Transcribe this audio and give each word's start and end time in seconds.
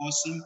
Awesome. 0.00 0.42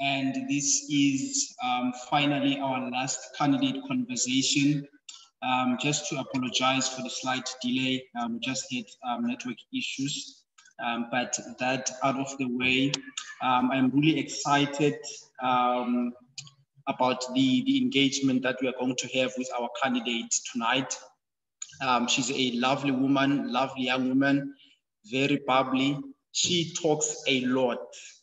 And 0.00 0.34
this 0.48 0.86
is 0.90 1.54
um, 1.64 1.92
finally 2.10 2.58
our 2.58 2.90
last 2.90 3.20
candidate 3.38 3.82
conversation. 3.86 4.86
Um, 5.42 5.76
just 5.80 6.08
to 6.08 6.20
apologize 6.20 6.88
for 6.88 7.02
the 7.02 7.10
slight 7.10 7.48
delay, 7.62 8.04
um, 8.20 8.38
just 8.42 8.72
had 8.72 8.84
um, 9.08 9.26
network 9.26 9.56
issues. 9.74 10.44
Um, 10.84 11.08
but 11.10 11.36
that 11.58 11.90
out 12.02 12.16
of 12.16 12.36
the 12.38 12.46
way, 12.56 12.92
um, 13.42 13.70
I'm 13.70 13.90
really 13.90 14.18
excited 14.18 14.96
about 15.40 16.14
the, 17.34 17.62
the 17.66 17.78
engagement 17.78 18.42
that 18.42 18.56
we 18.60 18.68
are 18.68 18.74
going 18.78 18.96
to 18.96 19.08
have 19.20 19.32
with 19.36 19.48
our 19.58 19.68
candidate 19.82 20.32
tonight. 20.52 20.96
She's 22.08 22.30
a 22.30 22.52
lovely 22.52 22.92
woman, 22.92 23.52
lovely 23.52 23.84
young 23.84 24.08
woman, 24.08 24.54
very 25.10 25.40
bubbly. 25.46 25.98
She 26.32 26.72
talks 26.74 27.22
a 27.28 27.40
lot. 27.46 27.78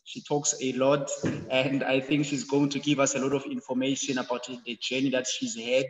She 0.09 0.21
talks 0.21 0.55
a 0.59 0.73
lot, 0.73 1.07
and 1.51 1.83
I 1.83 1.99
think 1.99 2.25
she's 2.25 2.43
going 2.43 2.69
to 2.69 2.79
give 2.79 2.99
us 2.99 3.13
a 3.13 3.19
lot 3.19 3.33
of 3.33 3.45
information 3.45 4.17
about 4.17 4.49
the 4.65 4.75
journey 4.81 5.11
that 5.11 5.27
she's 5.27 5.55
had. 5.55 5.85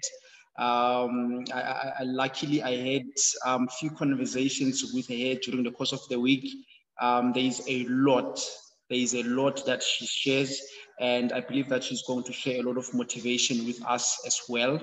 Um, 0.62 1.46
I, 1.54 1.94
I, 2.00 2.04
luckily, 2.04 2.62
I 2.62 2.76
had 2.76 3.04
a 3.46 3.50
um, 3.50 3.70
few 3.70 3.92
conversations 3.92 4.92
with 4.94 5.08
her 5.08 5.36
during 5.36 5.64
the 5.64 5.72
course 5.72 5.94
of 5.94 6.02
the 6.10 6.20
week. 6.20 6.46
Um, 7.00 7.32
there 7.32 7.46
is 7.46 7.64
a 7.70 7.86
lot. 7.88 8.42
There 8.90 9.00
is 9.00 9.16
a 9.16 9.24
lot 9.24 9.66
that 9.66 9.82
she 9.82 10.06
shares, 10.06 10.62
and 11.00 11.32
I 11.32 11.40
believe 11.40 11.70
that 11.70 11.86
she's 11.86 12.04
going 12.06 12.26
to 12.26 12.34
share 12.34 12.60
a 12.60 12.64
lot 12.64 12.76
of 12.76 12.94
motivation 12.94 13.66
with 13.66 13.82
us 13.86 14.22
as 14.28 14.42
well. 14.50 14.82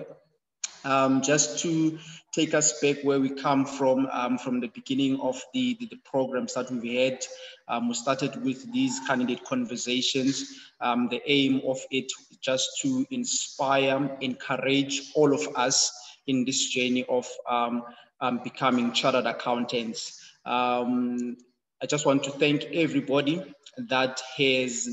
Um, 0.86 1.20
just 1.20 1.58
to 1.62 1.98
take 2.30 2.54
us 2.54 2.78
back 2.80 2.98
where 3.02 3.18
we 3.18 3.30
come 3.30 3.66
from, 3.66 4.06
um, 4.12 4.38
from 4.38 4.60
the 4.60 4.68
beginning 4.68 5.18
of 5.20 5.42
the, 5.52 5.76
the, 5.80 5.86
the 5.86 5.96
programs 6.04 6.54
that 6.54 6.70
we've 6.70 6.96
had. 6.96 7.24
Um, 7.66 7.88
we 7.88 7.94
started 7.94 8.40
with 8.44 8.72
these 8.72 9.00
candidate 9.08 9.42
conversations. 9.44 10.60
Um, 10.80 11.08
the 11.08 11.20
aim 11.28 11.60
of 11.66 11.80
it 11.90 12.12
just 12.40 12.78
to 12.82 13.04
inspire, 13.10 14.16
encourage 14.20 15.10
all 15.16 15.34
of 15.34 15.48
us 15.56 15.92
in 16.28 16.44
this 16.44 16.68
journey 16.68 17.04
of 17.08 17.26
um, 17.48 17.82
um, 18.20 18.40
becoming 18.44 18.92
chartered 18.92 19.26
accountants. 19.26 20.22
I 20.46 21.86
just 21.88 22.06
want 22.06 22.22
to 22.24 22.30
thank 22.30 22.62
everybody 22.66 23.42
that 23.76 24.22
has 24.36 24.88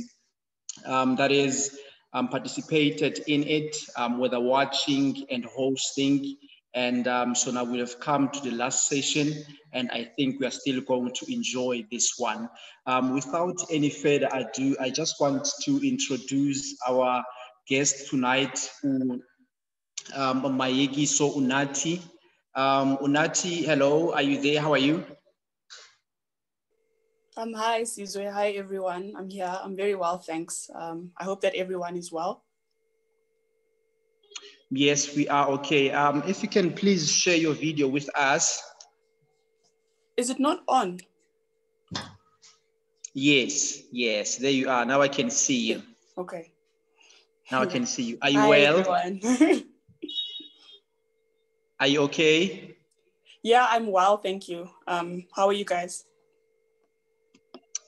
that 0.85 1.31
is 1.31 1.77
um, 2.13 2.27
participated 2.27 3.23
in 3.27 3.43
it, 3.43 3.75
um, 3.95 4.19
whether 4.19 4.39
watching 4.39 5.25
and 5.29 5.45
hosting. 5.45 6.37
And 6.75 7.07
um, 7.07 7.35
so 7.35 7.51
now 7.51 7.63
we 7.63 7.79
have 7.79 7.99
come 7.99 8.29
to 8.29 8.39
the 8.39 8.51
last 8.51 8.87
session, 8.87 9.43
and 9.73 9.91
I 9.91 10.05
think 10.15 10.39
we 10.39 10.47
are 10.47 10.51
still 10.51 10.81
going 10.81 11.11
to 11.13 11.31
enjoy 11.31 11.85
this 11.91 12.13
one. 12.17 12.49
Um, 12.87 13.13
without 13.13 13.61
any 13.69 13.89
further 13.89 14.29
ado, 14.33 14.75
I 14.79 14.89
just 14.89 15.15
want 15.19 15.47
to 15.65 15.87
introduce 15.87 16.75
our 16.87 17.23
guest 17.67 18.09
tonight, 18.09 18.71
um, 18.83 19.21
Mayekiso 20.13 21.35
Unathi. 21.35 22.01
Um, 22.55 22.97
Unathi, 22.97 23.65
hello, 23.65 24.13
are 24.13 24.21
you 24.23 24.41
there? 24.41 24.59
How 24.59 24.73
are 24.73 24.79
you? 24.79 25.03
Um, 27.35 27.51
hi, 27.51 27.81
Sizwe. 27.81 28.31
Hi, 28.31 28.51
everyone. 28.51 29.13
I'm 29.17 29.27
here. 29.27 29.49
I'm 29.49 29.75
very 29.75 29.95
well, 29.95 30.19
thanks. 30.19 30.69
Um, 30.75 31.09
I 31.17 31.23
hope 31.23 31.41
that 31.41 31.55
everyone 31.55 31.97
is 31.97 32.11
well. 32.11 32.43
Yes, 34.69 35.15
we 35.15 35.27
are 35.27 35.49
okay. 35.57 35.89
Um, 35.89 36.21
if 36.27 36.43
you 36.43 36.49
can 36.49 36.71
please 36.71 37.11
share 37.11 37.35
your 37.35 37.53
video 37.53 37.87
with 37.87 38.07
us. 38.15 38.61
Is 40.15 40.29
it 40.29 40.39
not 40.39 40.61
on? 40.67 40.99
Yes, 43.15 43.81
yes, 43.91 44.37
there 44.37 44.51
you 44.51 44.69
are. 44.69 44.85
Now 44.85 45.01
I 45.01 45.07
can 45.07 45.31
see 45.31 45.73
you. 45.73 45.81
Okay. 46.15 46.51
Now 47.51 47.63
I 47.63 47.65
can 47.65 47.87
see 47.87 48.03
you. 48.03 48.17
Are 48.21 48.29
you 48.29 48.39
Hi, 48.39 48.49
well? 48.49 48.91
Are 51.79 51.87
you 51.87 52.01
okay? 52.01 52.69
Yeah, 53.45 53.67
I'm 53.69 53.91
well, 53.91 54.15
thank 54.19 54.47
you. 54.47 54.69
Um, 54.87 55.25
how 55.35 55.47
are 55.47 55.53
you 55.53 55.65
guys? 55.65 56.05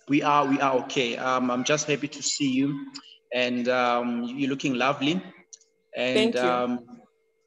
We 0.08 0.22
are 0.22 0.46
we 0.46 0.60
are 0.60 0.76
okay. 0.84 1.18
Um, 1.18 1.50
I'm 1.50 1.64
just 1.64 1.88
happy 1.88 2.08
to 2.08 2.22
see 2.22 2.52
you, 2.52 2.92
and 3.34 3.68
um, 3.68 4.24
you're 4.24 4.50
looking 4.50 4.76
lovely. 4.76 5.14
And 5.96 6.34
Thank 6.34 6.36
you. 6.36 6.42
Um, 6.42 6.86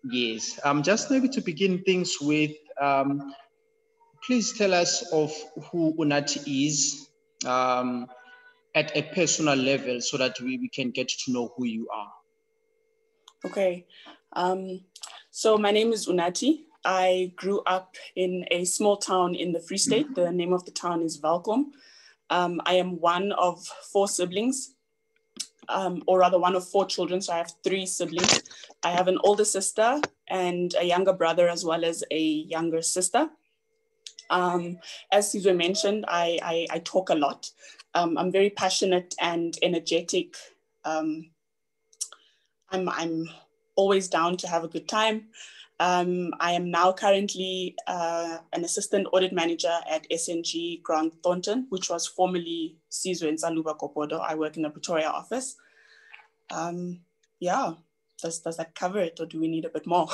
yes, 0.03 0.59
um, 0.65 0.83
just 0.83 1.09
maybe 1.09 1.29
to 1.29 1.41
begin 1.41 1.85
things 1.85 2.17
with, 2.21 2.51
um, 2.81 3.33
please 4.27 4.59
tell 4.59 4.75
us 4.75 5.03
of 5.13 5.33
who 5.71 5.95
Unathi 6.01 6.67
is 6.67 7.09
um, 7.47 8.09
at 8.75 8.97
a 8.97 9.03
personal 9.03 9.55
level, 9.55 10.01
so 10.01 10.17
that 10.17 10.41
we, 10.41 10.59
we 10.59 10.69
can 10.69 10.91
get 10.91 11.09
to 11.09 11.33
know 11.33 11.53
who 11.57 11.65
you 11.65 11.89
are. 11.95 12.13
Okay. 13.45 13.87
Um, 14.33 14.81
so 15.31 15.59
my 15.59 15.71
name 15.71 15.93
is 15.93 16.09
Unathi. 16.09 16.65
I 16.85 17.33
grew 17.37 17.61
up 17.67 17.95
in 18.17 18.47
a 18.51 18.65
small 18.65 18.97
town 18.97 19.37
in 19.37 19.53
the 19.53 19.61
Free 19.61 19.79
State. 19.79 20.15
The 20.17 20.33
name 20.33 20.53
of 20.53 20.65
the 20.65 20.73
town 20.73 21.03
is 21.03 21.21
Welkom. 21.21 21.67
Um, 22.31 22.61
I 22.67 22.75
am 22.75 23.01
one 23.01 23.33
of 23.33 23.65
four 23.93 24.09
siblings, 24.09 24.75
um, 25.69 26.03
or 26.07 26.19
rather 26.19 26.39
one 26.39 26.55
of 26.57 26.67
four 26.67 26.87
children. 26.87 27.21
So 27.21 27.33
I 27.33 27.39
have 27.39 27.53
three 27.65 27.87
siblings. 27.87 28.43
I 28.83 28.91
have 28.91 29.09
an 29.09 29.19
older 29.25 29.45
sister 29.45 30.01
and 30.29 30.75
a 30.79 30.85
younger 30.85 31.13
brother, 31.13 31.49
as 31.49 31.65
well 31.65 31.85
as 31.85 32.05
a 32.11 32.21
younger 32.21 32.83
sister. 32.83 33.29
Um, 34.31 34.79
as 35.11 35.33
Sizwe 35.33 35.57
mentioned, 35.57 36.05
I, 36.07 36.39
I, 36.43 36.67
I, 36.71 36.79
talk 36.81 37.09
a 37.09 37.15
lot. 37.15 37.51
Um, 37.95 38.19
I'm 38.19 38.31
very 38.31 38.51
passionate 38.51 39.15
and 39.21 39.57
energetic. 39.63 40.35
Um, 40.85 41.31
I'm, 42.71 42.91
I'm 42.91 43.31
always 43.75 44.09
down 44.09 44.37
to 44.39 44.49
have 44.49 44.65
a 44.65 44.69
good 44.69 44.87
time. 44.87 45.29
Um, 45.81 46.33
I 46.41 46.53
am 46.53 46.71
now 46.71 46.93
currently 46.93 47.77
uh, 47.87 48.39
an 48.53 48.65
assistant 48.65 49.07
audit 49.13 49.33
manager 49.33 49.75
at 49.89 50.11
SNG 50.11 50.83
Grant 50.83 51.15
Thornton, 51.23 51.67
which 51.69 51.89
was 51.89 52.07
formerly 52.07 52.77
Sizwe 52.91 53.29
and 53.29 53.39
Ntsaluba 53.39 53.79
Gobodo. 53.79 54.21
I 54.21 54.35
work 54.35 54.57
in 54.57 54.65
the 54.65 54.71
Pretoria 54.71 55.09
office. 55.09 55.57
Um, 56.51 57.01
yeah, 57.39 57.75
does, 58.21 58.41
does 58.41 58.57
that 58.57 58.75
cover 58.75 58.99
it 58.99 59.21
or 59.21 59.27
do 59.27 59.39
we 59.39 59.47
need 59.47 59.65
a 59.65 59.69
bit 59.69 59.87
more? 59.87 60.09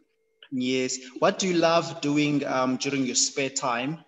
yes. 0.50 0.98
What 1.20 1.38
do 1.38 1.46
you 1.46 1.54
love 1.54 2.00
doing 2.00 2.44
um, 2.46 2.76
during 2.76 3.04
your 3.04 3.14
spare 3.14 3.50
time? 3.50 4.04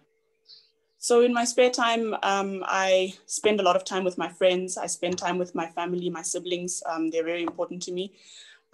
So 0.98 1.20
in 1.20 1.32
my 1.32 1.44
spare 1.44 1.70
time, 1.70 2.16
um, 2.24 2.64
I 2.66 3.14
spend 3.26 3.60
a 3.60 3.62
lot 3.62 3.76
of 3.76 3.84
time 3.84 4.02
with 4.02 4.18
my 4.18 4.28
friends. 4.28 4.76
I 4.76 4.86
spend 4.86 5.18
time 5.18 5.38
with 5.38 5.54
my 5.54 5.68
family, 5.68 6.10
my 6.10 6.22
siblings. 6.22 6.82
Um, 6.84 7.10
they're 7.10 7.22
very 7.22 7.44
important 7.44 7.82
to 7.82 7.92
me. 7.92 8.14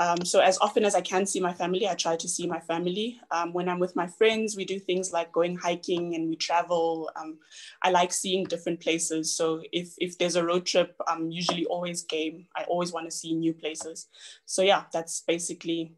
Um, 0.03 0.25
so 0.25 0.41
as 0.41 0.59
often 0.59 0.85
as 0.85 0.97
I 0.97 1.01
can 1.01 1.27
see 1.27 1.39
my 1.39 1.53
family, 1.53 1.87
I 1.87 1.95
try 1.95 2.17
to 2.17 2.29
see 2.29 2.49
my 2.49 2.59
family. 2.59 3.21
Um, 3.31 3.53
when 3.53 3.69
I'm 3.69 3.79
with 3.79 3.95
my 3.95 4.09
friends, 4.09 4.57
we 4.57 4.65
do 4.65 4.81
things 4.81 5.13
like 5.13 5.31
going 5.31 5.57
hiking 5.57 6.17
and 6.17 6.29
we 6.29 6.35
travel. 6.35 7.09
Um, 7.15 7.39
I 7.85 7.91
like 7.91 8.13
seeing 8.13 8.43
different 8.43 8.81
places. 8.81 9.33
So 9.33 9.63
if, 9.71 9.95
if 9.99 10.19
there's 10.19 10.35
a 10.35 10.45
road 10.45 10.67
trip, 10.67 10.97
I'm 11.07 11.31
usually 11.31 11.67
always 11.67 12.03
game. 12.03 12.49
I 12.57 12.65
always 12.65 12.93
want 12.93 13.07
to 13.07 13.13
see 13.13 13.33
new 13.33 13.55
places. 13.55 14.09
So 14.45 14.63
yeah, 14.63 14.83
that's 14.93 15.21
basically 15.21 15.95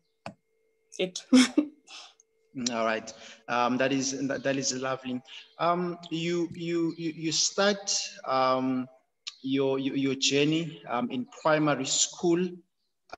it. 0.98 1.25
All 2.71 2.84
right, 2.84 3.12
um, 3.48 3.78
that 3.78 3.91
is 3.91 4.12
that, 4.28 4.56
is 4.56 4.72
lovely. 4.75 5.21
Um, 5.59 5.98
you 6.09 6.48
you 6.53 6.94
you 6.97 7.32
start 7.32 7.98
um, 8.28 8.86
your, 9.42 9.81
your 9.81 10.15
journey 10.15 10.81
in 11.10 11.26
primary 11.42 11.86
school 11.86 12.48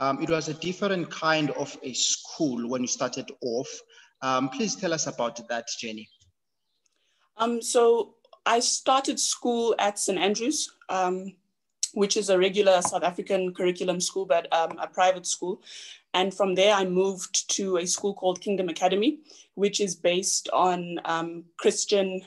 um, 0.01 0.23
it 0.23 0.31
was 0.31 0.49
a 0.49 0.55
different 0.55 1.11
kind 1.11 1.51
of 1.53 1.77
a 1.83 1.93
school 1.93 2.69
when 2.69 2.83
you 2.83 2.89
started 2.89 3.31
off. 3.43 3.69
Um, 4.23 4.49
please 4.49 4.75
tell 4.75 4.93
us 4.93 5.07
about 5.07 5.47
that 5.49 5.67
journey. 5.79 6.09
Um, 7.37 7.61
so 7.61 8.15
I 8.45 8.61
started 8.61 9.21
school 9.21 9.75
at 9.79 9.99
St. 9.99 10.19
Andrews, 10.19 10.71
um, 10.89 11.35
which 11.93 12.17
is 12.17 12.31
a 12.31 12.39
regular 12.39 12.81
South 12.83 13.03
African 13.03 13.53
curriculum 13.53 14.01
school, 14.01 14.25
but 14.25 14.53
um, 14.53 14.79
a 14.79 14.87
private 14.87 15.27
school. 15.27 15.63
And 16.15 16.33
from 16.33 16.55
there, 16.55 16.75
I 16.75 16.85
moved 16.85 17.51
to 17.57 17.77
a 17.77 17.87
school 17.87 18.15
called 18.15 18.41
Kingdom 18.41 18.69
Academy, 18.69 19.19
which 19.55 19.81
is 19.81 19.95
based 19.95 20.49
on 20.53 20.99
um, 21.05 21.45
Christian. 21.59 22.23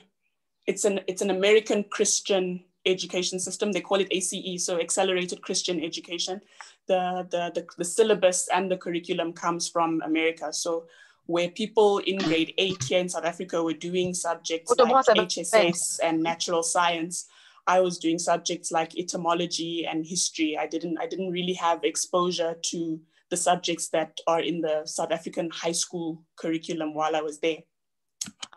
It's 0.66 0.84
an 0.84 1.00
it's 1.08 1.22
an 1.22 1.30
American 1.30 1.84
Christian 1.84 2.64
education 2.86 3.38
system. 3.38 3.72
They 3.72 3.80
call 3.80 4.00
it 4.00 4.08
ACE, 4.10 4.64
so 4.64 4.80
Accelerated 4.80 5.42
Christian 5.42 5.82
Education. 5.82 6.40
The, 6.86 7.26
the, 7.30 7.52
the, 7.54 7.66
the, 7.78 7.84
syllabus 7.84 8.48
and 8.52 8.70
the 8.70 8.76
curriculum 8.76 9.32
comes 9.32 9.68
from 9.68 10.00
America. 10.04 10.52
So 10.52 10.86
where 11.26 11.48
people 11.50 11.98
in 11.98 12.18
grade 12.18 12.54
eight 12.58 12.82
here 12.84 12.98
in 12.98 13.08
South 13.08 13.24
Africa 13.24 13.62
were 13.62 13.74
doing 13.74 14.14
subjects 14.14 14.72
like 14.76 14.90
HSS 15.06 16.00
and 16.02 16.22
natural 16.22 16.62
science, 16.62 17.28
I 17.66 17.80
was 17.80 17.98
doing 17.98 18.18
subjects 18.18 18.72
like 18.72 18.98
etymology 18.98 19.86
and 19.86 20.04
history. 20.04 20.58
I 20.58 20.66
didn't, 20.66 20.98
I 20.98 21.06
didn't 21.06 21.30
really 21.30 21.52
have 21.54 21.84
exposure 21.84 22.56
to 22.60 23.00
the 23.30 23.36
subjects 23.36 23.88
that 23.90 24.18
are 24.26 24.40
in 24.40 24.60
the 24.60 24.82
South 24.86 25.12
African 25.12 25.50
high 25.50 25.72
school 25.72 26.24
curriculum 26.36 26.94
while 26.94 27.14
I 27.14 27.20
was 27.20 27.38
there. 27.38 27.58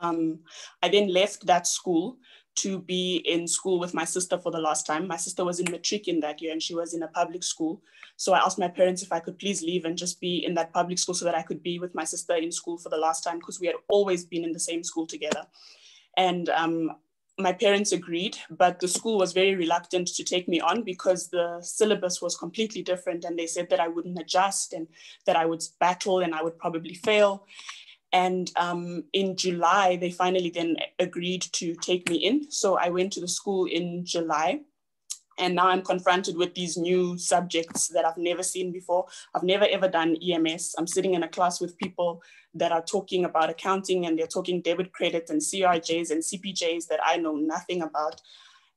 Um, 0.01 0.39
I 0.81 0.89
then 0.89 1.13
left 1.13 1.45
that 1.45 1.67
school 1.67 2.17
to 2.55 2.79
be 2.79 3.17
in 3.25 3.47
school 3.47 3.79
with 3.79 3.93
my 3.93 4.05
sister 4.05 4.37
for 4.37 4.51
the 4.51 4.59
last 4.59 4.85
time. 4.85 5.07
My 5.07 5.17
sister 5.17 5.43
was 5.43 5.59
in 5.59 5.71
matric 5.71 6.07
in 6.07 6.19
that 6.19 6.41
year 6.41 6.51
and 6.51 6.61
she 6.61 6.75
was 6.75 6.93
in 6.93 7.03
a 7.03 7.07
public 7.07 7.43
school. 7.43 7.81
So 8.15 8.33
I 8.33 8.39
asked 8.39 8.59
my 8.59 8.67
parents 8.67 9.01
if 9.01 9.11
I 9.11 9.19
could 9.19 9.39
please 9.39 9.63
leave 9.63 9.85
and 9.85 9.97
just 9.97 10.21
be 10.21 10.45
in 10.45 10.53
that 10.55 10.73
public 10.73 10.99
school 10.99 11.15
so 11.15 11.25
that 11.25 11.35
I 11.35 11.41
could 11.41 11.63
be 11.63 11.79
with 11.79 11.95
my 11.95 12.03
sister 12.03 12.35
in 12.35 12.51
school 12.51 12.77
for 12.77 12.89
the 12.89 12.97
last 12.97 13.23
time 13.23 13.39
because 13.39 13.59
we 13.59 13.67
had 13.67 13.75
always 13.89 14.25
been 14.25 14.43
in 14.43 14.51
the 14.51 14.59
same 14.59 14.83
school 14.83 15.07
together. 15.07 15.45
And 16.15 16.49
um, 16.49 16.91
my 17.39 17.51
parents 17.51 17.91
agreed, 17.91 18.37
but 18.51 18.79
the 18.79 18.87
school 18.87 19.17
was 19.17 19.33
very 19.33 19.55
reluctant 19.55 20.07
to 20.09 20.23
take 20.23 20.47
me 20.47 20.59
on 20.59 20.83
because 20.83 21.29
the 21.29 21.59
syllabus 21.61 22.21
was 22.21 22.37
completely 22.37 22.83
different. 22.83 23.25
And 23.25 23.37
they 23.37 23.47
said 23.47 23.69
that 23.71 23.79
I 23.79 23.87
wouldn't 23.87 24.19
adjust 24.19 24.73
and 24.73 24.87
that 25.25 25.35
I 25.35 25.45
would 25.45 25.63
battle 25.79 26.19
and 26.19 26.35
I 26.35 26.43
would 26.43 26.59
probably 26.59 26.93
fail. 26.93 27.47
And 28.13 28.51
um, 28.57 29.05
in 29.11 29.35
July, 29.35 29.97
they 29.97 30.11
finally 30.11 30.51
then 30.51 30.77
agreed 30.99 31.41
to 31.53 31.73
take 31.75 32.07
me 32.09 32.17
in. 32.17 32.51
So 32.51 32.77
I 32.77 32.89
went 32.89 33.11
to 33.13 33.19
the 33.21 33.27
school 33.27 33.65
in 33.65 34.05
July. 34.05 34.61
And 35.39 35.55
now 35.55 35.69
I'm 35.69 35.81
confronted 35.81 36.37
with 36.37 36.53
these 36.53 36.77
new 36.77 37.17
subjects 37.17 37.87
that 37.87 38.05
I've 38.05 38.17
never 38.17 38.43
seen 38.43 38.71
before. 38.71 39.07
I've 39.33 39.41
never 39.41 39.65
ever 39.65 39.87
done 39.87 40.15
EMS. 40.15 40.75
I'm 40.77 40.85
sitting 40.85 41.15
in 41.15 41.23
a 41.23 41.27
class 41.27 41.59
with 41.59 41.75
people 41.79 42.21
that 42.53 42.71
are 42.71 42.83
talking 42.83 43.25
about 43.25 43.49
accounting 43.49 44.05
and 44.05 44.17
they're 44.17 44.27
talking 44.27 44.61
debit 44.61 44.93
credit 44.93 45.31
and 45.31 45.41
CRJs 45.41 46.11
and 46.11 46.21
CPJs 46.21 46.87
that 46.89 46.99
I 47.03 47.17
know 47.17 47.35
nothing 47.35 47.81
about. 47.81 48.21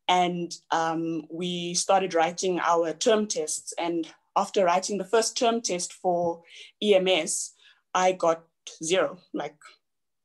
And 0.09 0.51
um, 0.71 1.27
we 1.31 1.75
started 1.75 2.15
writing 2.15 2.59
our 2.61 2.95
term 2.95 3.27
tests. 3.27 3.75
And 3.79 4.09
after 4.35 4.65
writing 4.65 4.97
the 4.97 5.05
first 5.05 5.37
term 5.37 5.61
test 5.61 5.93
for 5.93 6.43
EMS, 6.83 7.53
I 7.93 8.13
got 8.13 8.45
zero, 8.83 9.19
like 9.33 9.57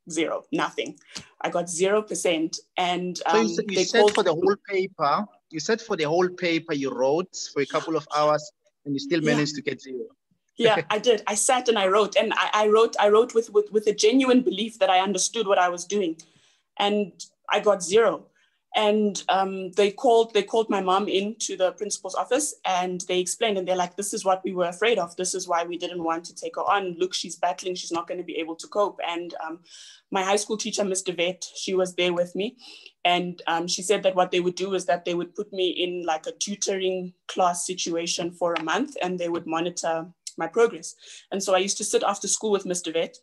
zero, 0.10 0.44
nothing. 0.52 0.98
I 1.42 1.50
got 1.50 1.70
zero 1.70 2.02
percent, 2.02 2.58
and 2.78 3.20
um, 3.26 3.48
so 3.48 3.62
you, 3.68 3.80
you 3.80 3.86
said 3.86 4.02
called- 4.02 4.16
for 4.16 4.24
the 4.24 4.34
whole 4.34 4.56
paper. 4.70 5.26
You 5.50 5.60
said 5.60 5.82
for 5.82 5.98
the 5.98 6.04
whole 6.04 6.30
paper 6.30 6.74
you 6.74 6.92
wrote 6.92 7.36
for 7.54 7.62
a 7.62 7.66
couple 7.66 7.96
of 7.96 8.08
hours, 8.16 8.52
and 8.86 8.94
you 8.94 9.00
still 9.00 9.22
managed 9.22 9.54
yeah. 9.54 9.56
to 9.56 9.62
get 9.62 9.82
zero. 9.82 10.06
yeah, 10.58 10.82
I 10.90 11.00
did. 11.00 11.24
I 11.28 11.36
sat 11.36 11.68
and 11.70 11.78
I 11.78 11.88
wrote, 11.88 12.16
and 12.16 12.34
I, 12.34 12.50
I 12.54 12.68
wrote. 12.68 12.96
I 13.00 13.10
wrote 13.10 13.34
with, 13.34 13.50
with 13.52 13.72
with 13.72 13.88
a 13.88 13.94
genuine 13.94 14.42
belief 14.42 14.80
that 14.80 14.90
I 14.90 15.00
understood 15.00 15.48
what 15.48 15.58
I 15.58 15.70
was 15.70 15.86
doing, 15.86 16.18
and 16.78 17.12
I 17.50 17.60
got 17.60 17.84
zero 17.84 18.26
and 18.76 19.22
um, 19.28 19.72
they 19.72 19.92
called 19.92 20.34
they 20.34 20.44
called 20.44 20.70
my 20.70 20.82
mom 20.82 21.10
into 21.10 21.58
the 21.58 21.74
principal's 21.74 22.16
office 22.16 22.56
and 22.66 23.02
they 23.02 23.20
explained 23.20 23.58
and 23.58 23.68
they're 23.68 23.76
like 23.76 23.98
this 23.98 24.14
is 24.14 24.24
what 24.24 24.42
we 24.46 24.54
were 24.54 24.68
afraid 24.68 24.98
of. 24.98 25.16
This 25.18 25.36
is 25.36 25.48
why 25.48 25.64
we 25.66 25.78
didn't 25.78 26.04
want 26.04 26.24
to 26.26 26.36
take 26.36 26.56
her 26.56 26.62
on. 26.62 26.96
Look 26.98 27.14
she's 27.14 27.36
battling. 27.36 27.76
She's 27.76 27.92
not 27.92 28.08
going 28.08 28.20
to 28.20 28.24
be 28.24 28.38
able 28.38 28.56
to 28.56 28.68
cope. 28.68 29.00
And 29.06 29.34
um, 29.46 29.60
my 30.10 30.24
high 30.24 30.38
school 30.38 30.58
teacher 30.58 30.86
miss 30.86 31.04
devet 31.04 31.44
she 31.56 31.74
was 31.74 31.96
there 31.96 32.14
with 32.14 32.34
me. 32.34 32.56
And 33.04 33.42
um, 33.48 33.68
she 33.68 33.82
said 33.82 34.04
that 34.04 34.16
what 34.16 34.32
they 34.32 34.40
would 34.40 34.56
do 34.56 34.74
is 34.74 34.86
that 34.86 35.04
they 35.04 35.16
would 35.16 35.36
put 35.36 35.52
me 35.52 35.70
in 35.70 36.06
like 36.06 36.26
a 36.28 36.32
tutoring 36.32 37.14
class 37.28 37.66
situation 37.66 38.32
for 38.32 38.54
a 38.54 38.64
month 38.64 38.96
and 39.02 39.20
they 39.20 39.28
would 39.28 39.48
monitor 39.48 40.08
my 40.38 40.48
progress. 40.48 40.96
And 41.32 41.44
so 41.44 41.54
i 41.54 41.58
used 41.58 41.78
to 41.78 41.84
sit 41.84 42.04
after 42.04 42.28
school 42.28 42.52
with 42.52 42.66
miss 42.66 42.82
devet 42.82 43.18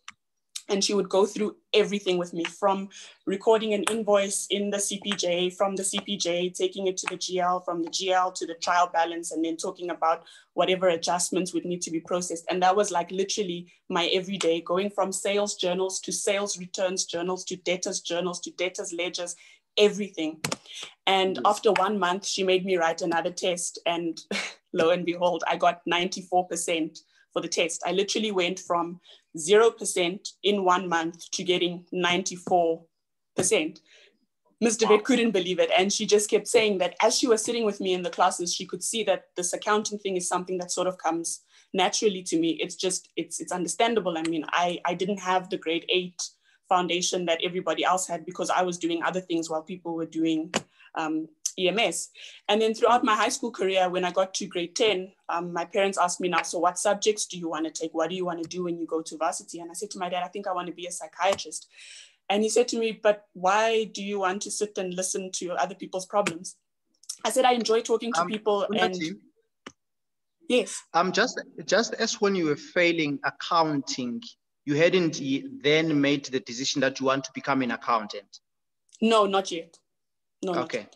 and 0.68 0.84
she 0.84 0.94
would 0.94 1.08
go 1.08 1.24
through 1.24 1.56
everything 1.72 2.18
with 2.18 2.32
me 2.32 2.44
from 2.44 2.88
recording 3.26 3.74
an 3.74 3.84
invoice 3.90 4.46
in 4.50 4.70
the 4.70 4.76
CPJ, 4.76 5.54
from 5.54 5.76
the 5.76 5.82
CPJ, 5.82 6.54
taking 6.54 6.86
it 6.86 6.96
to 6.98 7.06
the 7.06 7.16
GL, 7.16 7.64
from 7.64 7.82
the 7.82 7.90
GL 7.90 8.34
to 8.34 8.46
the 8.46 8.54
trial 8.54 8.90
balance, 8.92 9.32
and 9.32 9.44
then 9.44 9.56
talking 9.56 9.90
about 9.90 10.24
whatever 10.54 10.88
adjustments 10.88 11.54
would 11.54 11.64
need 11.64 11.82
to 11.82 11.90
be 11.90 12.00
processed. 12.00 12.44
And 12.50 12.62
that 12.62 12.76
was 12.76 12.90
like 12.90 13.10
literally 13.10 13.72
my 13.88 14.06
everyday, 14.08 14.60
going 14.60 14.90
from 14.90 15.12
sales 15.12 15.54
journals 15.56 16.00
to 16.00 16.12
sales 16.12 16.58
returns 16.58 17.04
journals 17.04 17.44
to 17.46 17.56
debtors 17.56 18.00
journals 18.00 18.40
to 18.40 18.50
debtors 18.52 18.92
ledgers, 18.92 19.36
everything. 19.78 20.40
And 21.06 21.38
after 21.44 21.72
one 21.72 21.98
month, 21.98 22.26
she 22.26 22.42
made 22.42 22.66
me 22.66 22.76
write 22.76 23.00
another 23.00 23.30
test. 23.30 23.78
And 23.86 24.20
lo 24.72 24.90
and 24.90 25.06
behold, 25.06 25.44
I 25.46 25.56
got 25.56 25.80
94% 25.90 26.98
for 27.32 27.42
the 27.42 27.48
test. 27.48 27.82
I 27.86 27.92
literally 27.92 28.32
went 28.32 28.58
from 28.58 29.00
0% 29.38 30.32
in 30.43 30.64
one 30.64 30.88
month 30.88 31.31
to 31.32 31.44
getting 31.44 31.85
94%. 31.93 32.85
Ms. 34.61 34.76
David 34.76 35.05
couldn't 35.05 35.31
believe 35.31 35.61
it. 35.61 35.70
And 35.76 35.93
she 35.93 36.05
just 36.05 36.29
kept 36.29 36.49
saying 36.49 36.79
that 36.79 36.96
as 37.00 37.17
she 37.17 37.29
was 37.29 37.44
sitting 37.44 37.64
with 37.64 37.81
me 37.81 37.93
in 37.94 38.02
the 38.02 38.11
classes, 38.11 38.52
she 38.52 38.67
could 38.67 38.82
see 38.82 39.05
that 39.05 39.26
this 39.37 39.52
accounting 39.52 39.99
thing 39.99 40.17
is 40.17 40.29
something 40.29 40.58
that 40.58 40.73
sort 40.73 40.88
of 40.88 40.99
comes 40.99 41.43
naturally 41.73 42.23
to 42.25 42.38
me. 42.38 42.58
It's 42.61 42.75
just, 42.75 43.08
it's, 43.17 43.40
it's 43.40 43.52
understandable. 43.52 44.19
I 44.19 44.23
mean, 44.23 44.44
I, 44.49 44.81
I 44.85 44.94
didn't 44.94 45.19
have 45.19 45.49
the 45.49 45.58
grade 45.58 45.87
eight 45.88 46.20
foundation 46.69 47.25
that 47.26 47.40
everybody 47.43 47.85
else 47.85 48.06
had 48.06 48.26
because 48.26 48.50
I 48.50 48.62
was 48.62 48.79
doing 48.79 49.02
other 49.02 49.20
things 49.20 49.49
while 49.49 49.62
people 49.62 49.94
were 49.94 50.06
doing 50.06 50.52
um, 50.96 51.29
EMS. 51.58 52.10
And 52.49 52.60
then 52.62 52.75
throughout 52.75 53.05
my 53.05 53.14
high 53.14 53.28
school 53.28 53.50
career, 53.50 53.88
when 53.88 54.05
I 54.05 54.12
got 54.12 54.34
to 54.34 54.46
grade 54.46 54.76
10, 54.76 55.12
um, 55.28 55.52
my 55.52 55.64
parents 55.64 55.99
asked 55.99 56.20
me 56.20 56.28
now, 56.28 56.43
so 56.43 56.58
what 56.58 56.78
subjects 56.78 57.26
do 57.26 57.38
you 57.38 57.49
want 57.49 57.66
to 57.66 57.70
take? 57.70 57.93
What 57.93 58.10
do 58.10 58.16
you 58.16 58.25
want 58.25 58.43
to 58.43 58.49
do 58.49 58.64
when 58.64 58.78
you 58.78 58.87
go 58.87 59.02
to 59.02 59.16
varsity? 59.16 59.60
And 59.60 59.70
I 59.70 59.75
said 59.75 59.90
to 59.90 59.99
my 59.99 60.08
dad, 60.08 60.22
I 60.22 60.28
think 60.28 60.46
I 60.46 60.52
want 60.52 60.69
to 60.69 60.72
be 60.72 60.87
a 60.87 60.93
psychiatrist. 60.93 61.69
And 62.31 62.43
he 62.43 62.49
said 62.49 62.69
to 62.69 62.78
me, 62.78 62.99
but 63.02 63.25
why 63.32 63.84
do 63.84 64.02
you 64.02 64.20
want 64.20 64.43
to 64.43 64.50
sit 64.50 64.76
and 64.78 64.94
listen 64.94 65.31
to 65.32 65.52
other 65.52 65.75
people's 65.75 66.06
problems? 66.06 66.56
I 67.25 67.31
said, 67.31 67.44
I 67.44 67.52
enjoy 67.52 67.81
talking 67.81 68.12
to 68.12 68.20
um, 68.20 68.28
people 68.28 68.66
and 68.70 68.96
yes. 70.49 70.82
Um, 70.94 71.12
just, 71.12 71.40
just 71.64 71.94
as 71.94 72.20
when 72.20 72.34
you 72.34 72.46
were 72.46 72.56
failing 72.56 73.19
accounting, 73.25 74.22
you 74.64 74.76
hadn't 74.76 75.20
then 75.62 75.99
made 76.00 76.26
the 76.26 76.40
decision 76.40 76.82
that 76.82 77.00
you 77.00 77.06
want 77.06 77.25
to 77.25 77.31
become 77.34 77.62
an 77.62 77.70
accountant? 77.70 78.40
No, 79.00 79.25
not 79.25 79.50
yet. 79.50 79.78
No. 80.43 80.52
Okay. 80.52 80.87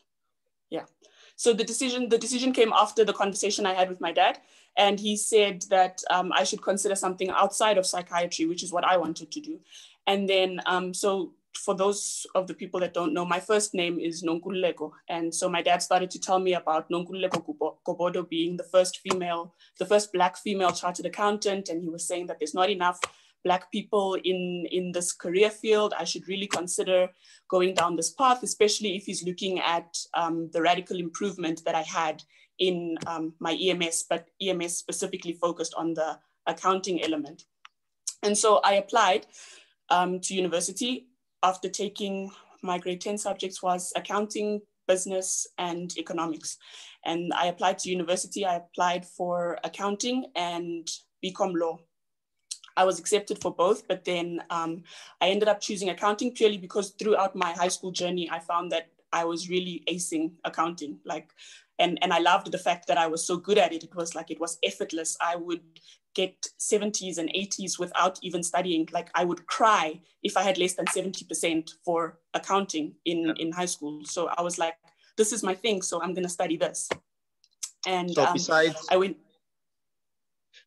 So 1.37 1.53
the 1.53 1.65
decision 1.65 2.09
the 2.09 2.19
decision 2.19 2.53
came 2.53 2.73
after 2.73 3.05
the 3.05 3.13
conversation 3.13 3.67
I 3.67 3.75
had 3.75 3.89
with 3.89 4.01
my 4.01 4.13
dad, 4.13 4.39
and 4.77 4.99
he 4.99 5.17
said 5.17 5.63
that 5.71 6.03
um, 6.11 6.33
I 6.33 6.45
should 6.45 6.63
consider 6.63 6.95
something 6.95 7.31
outside 7.31 7.79
of 7.79 7.87
psychiatry, 7.87 8.47
which 8.47 8.63
is 8.63 8.73
what 8.73 8.85
I 8.85 8.97
wanted 8.97 9.31
to 9.31 9.41
do. 9.41 9.61
And 10.07 10.29
then 10.29 10.61
um, 10.67 10.95
so 10.95 11.33
for 11.55 11.75
those 11.75 12.27
of 12.35 12.47
the 12.47 12.55
people 12.55 12.81
that 12.81 12.95
don't 12.95 13.13
know, 13.13 13.25
my 13.25 13.39
first 13.39 13.75
name 13.75 13.99
is 13.99 14.23
Nonkululeko. 14.23 14.91
And 15.09 15.35
so 15.35 15.49
my 15.49 15.63
dad 15.63 15.83
started 15.83 16.11
to 16.11 16.21
tell 16.21 16.39
me 16.39 16.55
about 16.55 16.91
Nonkululeko 16.91 17.77
Gobodo 17.87 18.29
being 18.29 18.57
the 18.57 18.65
first 18.65 18.99
female, 18.99 19.55
the 19.79 19.87
first 19.87 20.13
black 20.13 20.37
female 20.37 20.73
chartered 20.73 21.07
accountant. 21.07 21.69
And 21.69 21.83
he 21.83 21.89
was 21.89 22.07
saying 22.07 22.27
that 22.27 22.39
there's 22.39 22.55
not 22.55 22.71
enough 22.71 23.01
Black 23.45 23.71
people 23.73 24.15
in, 24.23 24.67
in 24.71 24.93
this 24.93 25.13
career 25.13 25.51
field, 25.51 25.95
I 25.99 26.05
should 26.05 26.29
really 26.29 26.47
consider 26.47 27.09
going 27.49 27.75
down 27.75 27.97
this 27.97 28.11
path, 28.11 28.43
especially 28.43 28.97
if 28.97 29.05
he's 29.05 29.25
looking 29.25 29.61
at 29.61 29.97
um, 30.15 30.49
the 30.53 30.63
radical 30.63 30.99
improvement 30.99 31.63
that 31.65 31.75
I 31.75 31.83
had 31.83 32.23
in 32.59 32.97
um, 33.07 33.35
my 33.41 33.55
EMS, 33.55 34.05
but 34.09 34.29
EMS 34.41 34.77
specifically 34.77 35.33
focused 35.33 35.75
on 35.75 35.95
the 35.95 36.19
accounting 36.47 37.03
element. 37.03 37.45
And 38.23 38.37
so 38.37 38.61
I 38.65 38.75
applied 38.75 39.27
um, 39.91 40.21
to 40.21 40.35
university 40.35 41.09
after 41.43 41.69
taking 41.69 42.31
my 42.63 42.79
grade 42.79 43.01
10 43.01 43.19
subjects 43.19 43.63
was 43.63 43.93
accounting, 43.97 44.61
business, 44.87 45.47
and 45.59 45.93
economics. 45.99 46.59
And 47.05 47.33
I 47.35 47.47
applied 47.47 47.79
to 47.81 47.91
university, 47.91 48.45
I 48.45 48.57
applied 48.57 49.05
for 49.05 49.59
accounting 49.65 50.27
and 50.37 50.89
BCom 51.25 51.55
law. 51.55 51.79
I 52.77 52.85
was 52.85 52.99
accepted 52.99 53.41
for 53.41 53.55
both, 53.55 53.87
but 53.89 54.05
then 54.05 54.43
um, 54.51 54.83
I 55.21 55.29
ended 55.29 55.49
up 55.49 55.61
choosing 55.61 55.91
accounting 55.91 56.33
purely 56.33 56.59
because 56.59 56.91
throughout 56.91 57.37
my 57.37 57.53
high 57.53 57.69
school 57.69 57.91
journey, 57.91 58.31
I 58.31 58.39
found 58.39 58.73
that 58.73 58.89
I 59.13 59.25
was 59.25 59.49
really 59.49 59.83
acing 59.89 60.33
accounting. 60.45 60.99
Like, 61.05 61.31
and 61.79 61.99
and 62.03 62.13
I 62.13 62.19
loved 62.19 62.51
the 62.51 62.59
fact 62.59 62.87
that 62.89 62.99
I 62.99 63.07
was 63.07 63.27
so 63.27 63.37
good 63.37 63.59
at 63.59 63.73
it. 63.73 63.85
It 63.85 63.95
was 63.95 64.15
like 64.15 64.31
it 64.31 64.41
was 64.41 64.59
effortless. 64.63 65.17
I 65.21 65.37
would 65.37 65.61
get 66.15 66.47
70s 66.59 67.19
and 67.19 67.31
80s 67.31 67.79
without 67.79 68.19
even 68.23 68.43
studying. 68.43 68.89
Like 68.93 69.11
I 69.15 69.25
would 69.25 69.47
cry 69.47 70.01
if 70.23 70.37
I 70.37 70.43
had 70.43 70.59
less 70.59 70.75
than 70.75 70.87
70% 70.87 71.71
for 71.85 72.19
accounting 72.35 72.95
in, 73.05 73.27
yeah. 73.27 73.33
in 73.39 73.53
high 73.53 73.67
school. 73.67 74.05
So 74.05 74.29
I 74.37 74.43
was 74.43 74.59
like, 74.59 74.75
this 75.17 75.33
is 75.33 75.43
my 75.43 75.55
thing. 75.55 75.83
So 75.83 76.03
I'm 76.03 76.13
going 76.13 76.25
to 76.25 76.29
study 76.29 76.57
this. 76.57 76.89
And 77.87 78.11
so 78.11 78.25
um, 78.25 78.33
besides, 78.35 78.87
I 78.91 78.97
went. 78.97 79.17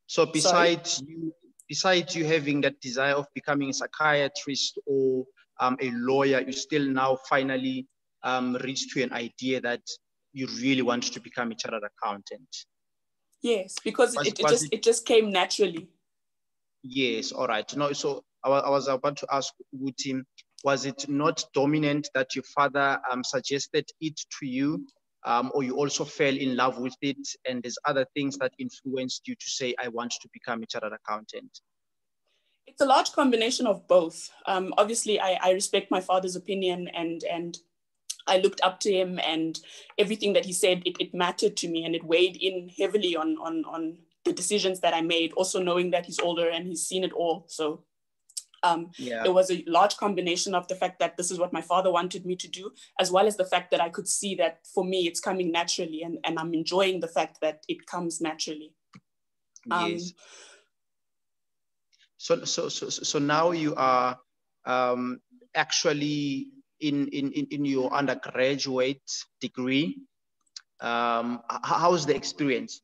So 0.07 0.25
besides 0.25 0.93
Sorry? 0.93 1.07
you 1.09 1.33
besides 1.67 2.15
you 2.15 2.25
having 2.25 2.61
that 2.61 2.79
desire 2.81 3.13
of 3.13 3.27
becoming 3.33 3.69
a 3.69 3.73
psychiatrist 3.73 4.79
or 4.85 5.25
um, 5.59 5.77
a 5.81 5.91
lawyer, 5.91 6.41
you 6.41 6.51
still 6.51 6.85
now 6.85 7.17
finally 7.29 7.87
um, 8.23 8.57
reached 8.63 8.91
to 8.91 9.03
an 9.03 9.13
idea 9.13 9.61
that 9.61 9.81
you 10.33 10.47
really 10.59 10.81
want 10.81 11.03
to 11.03 11.19
become 11.19 11.51
a 11.51 11.55
chartered 11.55 11.83
accountant. 11.83 12.49
Yes, 13.41 13.75
because 13.83 14.15
was, 14.15 14.27
it, 14.27 14.39
it 14.39 14.47
just 14.47 14.65
it, 14.65 14.73
it, 14.73 14.83
just 14.83 15.05
came 15.05 15.31
naturally. 15.31 15.87
Yes, 16.83 17.31
all 17.31 17.47
right. 17.47 17.75
No, 17.75 17.93
so 17.93 18.23
I, 18.43 18.49
I 18.49 18.69
was 18.69 18.87
about 18.87 19.17
to 19.17 19.27
ask 19.31 19.53
Wutim, 19.73 20.23
was 20.63 20.85
it 20.85 21.07
not 21.07 21.43
dominant 21.53 22.09
that 22.15 22.35
your 22.35 22.43
father 22.55 22.99
um, 23.11 23.23
suggested 23.23 23.85
it 24.01 24.19
to 24.39 24.47
you 24.47 24.85
um, 25.25 25.51
or 25.53 25.63
you 25.63 25.75
also 25.75 26.05
fell 26.05 26.35
in 26.35 26.55
love 26.55 26.77
with 26.77 26.95
it 27.01 27.27
and 27.47 27.63
there's 27.63 27.77
other 27.85 28.05
things 28.15 28.37
that 28.37 28.53
influenced 28.59 29.27
you 29.27 29.35
to 29.35 29.47
say 29.47 29.75
i 29.83 29.87
want 29.87 30.11
to 30.11 30.29
become 30.33 30.63
a 30.63 30.65
chartered 30.65 30.93
accountant 30.93 31.59
it's 32.67 32.81
a 32.81 32.85
large 32.85 33.11
combination 33.11 33.67
of 33.67 33.87
both 33.87 34.29
um, 34.47 34.73
obviously 34.77 35.19
I, 35.19 35.37
I, 35.41 35.51
respect 35.51 35.91
my 35.91 36.01
father's 36.01 36.35
opinion 36.35 36.87
and 36.89 37.23
and 37.23 37.57
I 38.27 38.37
looked 38.39 38.61
up 38.61 38.79
to 38.81 38.91
him 38.91 39.19
and 39.19 39.59
everything 39.97 40.33
that 40.33 40.45
he 40.45 40.53
said, 40.53 40.81
it, 40.85 40.97
it 40.99 41.13
mattered 41.13 41.55
to 41.57 41.67
me 41.67 41.85
and 41.85 41.95
it 41.95 42.03
weighed 42.03 42.37
in 42.37 42.69
heavily 42.77 43.15
on, 43.15 43.37
on, 43.37 43.63
on 43.65 43.97
the 44.23 44.33
decisions 44.33 44.79
that 44.79 44.93
I 44.93 45.01
made, 45.01 45.31
also 45.33 45.61
knowing 45.61 45.91
that 45.91 46.05
he's 46.05 46.19
older 46.19 46.49
and 46.49 46.65
he's 46.67 46.87
seen 46.87 47.03
it 47.03 47.13
all. 47.13 47.45
So 47.47 47.83
um, 48.63 48.91
yeah. 48.97 49.23
it 49.25 49.33
was 49.33 49.51
a 49.51 49.63
large 49.67 49.97
combination 49.97 50.55
of 50.55 50.67
the 50.67 50.75
fact 50.75 50.99
that 50.99 51.17
this 51.17 51.31
is 51.31 51.39
what 51.39 51.53
my 51.53 51.61
father 51.61 51.91
wanted 51.91 52.25
me 52.25 52.35
to 52.37 52.47
do, 52.47 52.71
as 52.99 53.11
well 53.11 53.27
as 53.27 53.37
the 53.37 53.45
fact 53.45 53.71
that 53.71 53.81
I 53.81 53.89
could 53.89 54.07
see 54.07 54.35
that 54.35 54.59
for 54.73 54.83
me, 54.83 55.07
it's 55.07 55.19
coming 55.19 55.51
naturally 55.51 56.01
and, 56.03 56.17
and 56.23 56.39
I'm 56.39 56.53
enjoying 56.53 56.99
the 56.99 57.07
fact 57.07 57.39
that 57.41 57.63
it 57.67 57.85
comes 57.85 58.21
naturally. 58.21 58.73
Um, 59.69 59.91
yes. 59.91 60.13
So, 62.17 62.43
so, 62.45 62.69
so, 62.69 62.89
so 62.89 63.19
now 63.19 63.51
you 63.51 63.75
are 63.75 64.17
um, 64.65 65.19
actually 65.53 66.47
in, 66.79 67.07
in, 67.09 67.31
in 67.31 67.65
your 67.65 67.93
undergraduate 67.93 69.11
degree. 69.39 69.97
Um, 70.79 71.41
how's 71.63 72.05
the 72.05 72.15
experience? 72.15 72.81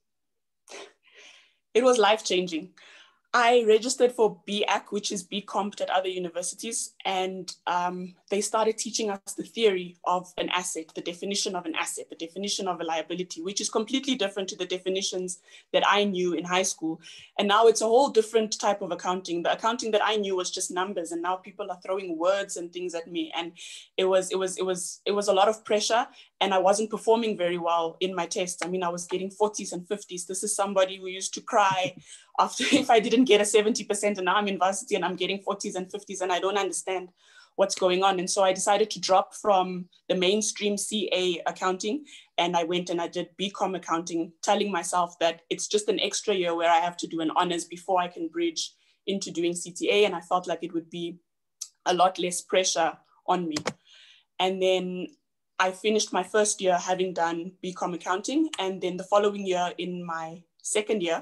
It 1.73 1.83
was 1.83 1.97
life 1.97 2.23
changing. 2.23 2.69
I 3.33 3.63
registered 3.65 4.11
for 4.11 4.41
BAC, 4.45 4.91
which 4.91 5.11
is 5.11 5.23
BCom 5.23 5.79
at 5.81 5.89
other 5.89 6.09
universities, 6.09 6.93
and 7.05 7.53
um, 7.65 8.15
they 8.31 8.41
started 8.41 8.77
teaching 8.77 9.09
us 9.09 9.33
the 9.38 9.43
theory 9.43 9.97
of 10.05 10.33
an 10.38 10.50
asset, 10.50 10.85
the 10.95 11.01
definition 11.01 11.53
of 11.53 11.65
an 11.65 11.75
asset, 11.75 12.09
the 12.09 12.15
definition 12.15 12.65
of 12.65 12.79
a 12.79 12.83
liability, 12.83 13.41
which 13.41 13.59
is 13.59 13.69
completely 13.69 14.15
different 14.15 14.47
to 14.50 14.55
the 14.55 14.65
definitions 14.65 15.39
that 15.73 15.83
I 15.85 16.05
knew 16.05 16.33
in 16.33 16.45
high 16.45 16.63
school. 16.63 17.01
And 17.38 17.47
now 17.50 17.67
it's 17.67 17.81
a 17.81 17.85
whole 17.85 18.09
different 18.09 18.57
type 18.57 18.81
of 18.81 18.91
accounting. 18.91 19.43
The 19.43 19.51
accounting 19.51 19.91
that 19.91 20.01
I 20.03 20.15
knew 20.15 20.38
was 20.38 20.50
just 20.50 20.71
numbers, 20.71 21.11
and 21.11 21.21
now 21.21 21.35
people 21.35 21.69
are 21.69 21.79
throwing 21.85 22.17
words 22.17 22.55
and 22.55 22.71
things 22.71 22.95
at 22.95 23.11
me, 23.11 23.33
and 23.35 23.51
it 23.97 24.05
was 24.05 24.31
it 24.31 24.39
was 24.39 24.57
it 24.57 24.65
was 24.65 25.01
it 25.05 25.11
was 25.11 25.27
a 25.27 25.33
lot 25.33 25.50
of 25.50 25.65
pressure, 25.65 26.07
and 26.39 26.53
I 26.53 26.57
wasn't 26.57 26.89
performing 26.89 27.38
very 27.38 27.57
well 27.57 27.97
in 28.00 28.15
my 28.15 28.27
tests. 28.27 28.63
I 28.63 28.69
mean, 28.69 28.83
I 28.83 28.89
was 28.89 29.07
getting 29.07 29.29
40s 29.29 29.73
and 29.73 29.85
50s. 29.85 30.25
This 30.25 30.41
is 30.41 30.55
somebody 30.55 30.97
who 30.97 31.07
used 31.07 31.33
to 31.33 31.41
cry 31.41 31.95
after 32.39 32.63
if 32.71 32.89
I 32.89 33.01
didn't 33.01 33.25
get 33.25 33.41
a 33.41 33.43
70% 33.43 34.03
and 34.03 34.25
now 34.25 34.35
I'm 34.35 34.47
in 34.47 34.57
varsity 34.57 34.95
and 34.95 35.03
I'm 35.03 35.15
getting 35.15 35.43
40s 35.43 35.75
and 35.75 35.88
50s 35.88 36.21
and 36.21 36.31
I 36.31 36.39
don't 36.39 36.57
understand 36.57 37.09
what's 37.55 37.75
going 37.75 38.03
on. 38.03 38.20
And 38.20 38.29
so 38.29 38.43
I 38.43 38.53
decided 38.53 38.89
to 38.91 39.00
drop 39.00 39.36
from 39.36 39.86
the 40.10 40.15
mainstream 40.15 40.77
CA 40.77 41.41
accounting 41.46 42.05
and 42.38 42.55
I 42.55 42.63
went 42.63 42.89
and 42.89 43.01
I 43.01 43.08
did 43.08 43.29
BCom 43.39 43.75
accounting, 43.75 44.31
telling 44.41 44.72
myself 44.72 45.17
that 45.20 45.41
it's 45.50 45.67
just 45.67 45.88
an 45.89 46.00
extra 46.00 46.34
year 46.34 46.55
where 46.55 46.70
I 46.70 46.77
have 46.77 46.98
to 46.98 47.08
do 47.08 47.22
an 47.22 47.31
honors 47.36 47.65
before 47.65 48.00
I 48.00 48.08
can 48.08 48.29
bridge 48.29 48.74
into 49.08 49.31
doing 49.31 49.53
CTA. 49.53 50.05
And 50.05 50.15
I 50.15 50.22
felt 50.22 50.48
like 50.48 50.63
it 50.63 50.74
would 50.74 50.89
be 50.89 51.17
a 51.86 51.93
lot 51.93 52.20
less 52.20 52.41
pressure 52.41 52.93
on 53.27 53.48
me. 53.48 53.58
And 54.39 54.62
then 54.62 55.08
I 55.60 55.72
finished 55.72 56.12
my 56.12 56.24
first 56.24 56.62
year 56.62 56.77
having 56.77 57.13
done 57.13 57.51
BCom 57.63 57.93
accounting. 57.93 58.50
And 58.58 58.81
then 58.81 58.98
the 58.98 59.03
following 59.03 59.46
year, 59.46 59.72
in 59.77 60.03
my 60.03 60.41
second 60.63 61.03
year, 61.03 61.22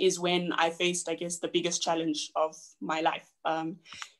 is 0.00 0.18
when 0.18 0.52
I 0.52 0.70
faced, 0.70 1.08
I 1.08 1.14
guess, 1.14 1.38
the 1.38 1.48
biggest 1.48 1.82
challenge 1.82 2.30
of 2.34 2.56
my 2.80 3.00
life. 3.00 3.28
Um, 3.44 3.76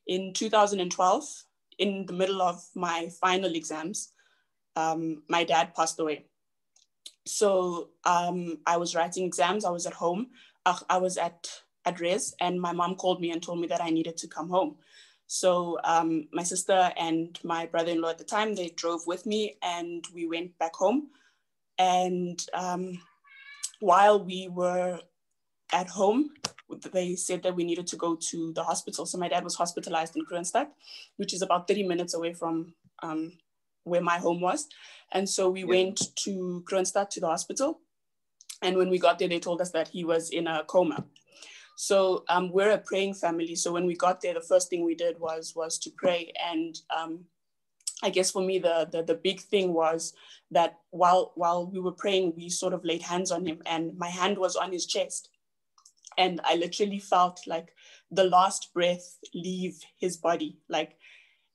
in 0.07 0.33
2012, 0.33 1.25
in 1.79 2.07
the 2.07 2.13
middle 2.13 2.43
of 2.43 2.63
my 2.75 3.09
final 3.21 3.55
exams, 3.55 4.13
um, 4.77 5.23
my 5.29 5.45
dad 5.45 5.75
passed 5.75 5.99
away. 5.99 6.27
So 7.27 7.91
um, 8.05 8.59
I 8.67 8.77
was 8.77 8.95
writing 8.95 9.25
exams, 9.25 9.65
I 9.65 9.71
was 9.71 9.87
at 9.87 9.93
home, 9.93 10.29
I 10.67 10.99
was 10.99 11.17
at, 11.17 11.51
at 11.85 12.01
res, 12.01 12.35
and 12.41 12.61
my 12.61 12.73
mom 12.73 12.95
called 12.95 13.21
me 13.21 13.31
and 13.31 13.43
told 13.43 13.61
me 13.61 13.67
that 13.69 13.83
I 13.83 13.91
needed 13.91 14.17
to 14.19 14.29
come 14.29 14.49
home. 14.49 14.77
So 15.27 15.79
um, 15.85 16.27
my 16.33 16.43
sister 16.43 16.93
and 16.97 17.39
my 17.45 17.67
brother-in-law 17.67 18.11
at 18.11 18.19
the 18.19 18.25
time, 18.25 18.55
they 18.55 18.71
drove 18.71 19.07
with 19.07 19.27
me 19.27 19.57
and 19.63 20.05
we 20.13 20.27
went 20.27 20.59
back 20.59 20.75
home. 20.75 21.09
And 21.79 22.45
um, 22.53 23.01
while 23.79 24.23
we 24.25 24.49
were 24.49 25.01
at 25.73 25.89
home, 25.89 26.31
they 26.93 27.17
said 27.17 27.43
that 27.43 27.55
we 27.55 27.65
needed 27.65 27.87
to 27.89 27.97
go 27.97 28.17
to 28.31 28.53
the 28.53 28.63
hospital. 28.63 29.07
So 29.07 29.19
my 29.19 29.29
dad 29.29 29.45
was 29.45 29.55
hospitalized 29.55 30.17
in 30.17 30.25
Kroonstad, 30.25 30.69
which 31.17 31.35
is 31.35 31.43
about 31.43 31.69
30 31.69 31.87
minutes 31.87 32.15
away 32.15 32.33
from 32.33 32.75
um, 33.03 33.33
where 33.85 34.01
my 34.01 34.19
home 34.19 34.41
was. 34.41 34.69
And 35.13 35.29
so 35.29 35.51
we 35.51 35.61
yeah. 35.61 35.67
went 35.67 36.15
to 36.25 36.65
Kroonstad 36.69 37.11
to 37.11 37.21
the 37.21 37.27
hospital. 37.27 37.81
And 38.63 38.77
when 38.77 38.91
we 38.91 38.99
got 38.99 39.19
there, 39.19 39.29
they 39.29 39.41
told 39.41 39.61
us 39.61 39.71
that 39.73 39.89
he 39.89 40.05
was 40.05 40.31
in 40.31 40.47
a 40.47 40.65
coma. 40.65 41.05
So 41.77 42.25
um, 42.29 42.53
we're 42.53 42.73
a 42.73 42.79
praying 42.79 43.15
family. 43.15 43.55
So 43.55 43.73
when 43.73 43.87
we 43.87 43.97
got 43.97 44.21
there, 44.21 44.35
the 44.35 44.41
first 44.43 44.69
thing 44.69 44.85
we 44.85 44.95
did 44.95 45.19
was 45.19 45.55
was 45.57 45.79
to 45.79 45.91
pray. 45.97 46.31
And 46.47 46.79
um, 46.95 47.25
I 48.03 48.11
guess 48.11 48.31
for 48.31 48.43
me, 48.43 48.59
the, 48.59 48.87
the 48.91 49.03
the 49.03 49.15
big 49.15 49.41
thing 49.41 49.73
was 49.73 50.13
that 50.51 50.79
while 50.91 51.33
while 51.37 51.67
we 51.67 51.81
were 51.81 51.93
praying, 51.93 52.35
we 52.37 52.51
sort 52.51 52.75
of 52.75 52.85
laid 52.85 53.01
hands 53.03 53.31
on 53.31 53.47
him, 53.47 53.63
and 53.65 53.97
my 53.97 54.09
hand 54.09 54.37
was 54.37 54.57
on 54.57 54.73
his 54.73 54.85
chest, 54.85 55.31
and 56.19 56.41
I 56.45 56.57
literally 56.57 56.99
felt 56.99 57.41
like 57.47 57.73
the 58.11 58.25
last 58.25 58.73
breath 58.75 59.19
leave 59.35 59.79
his 59.99 60.17
body. 60.17 60.59
Like 60.69 60.97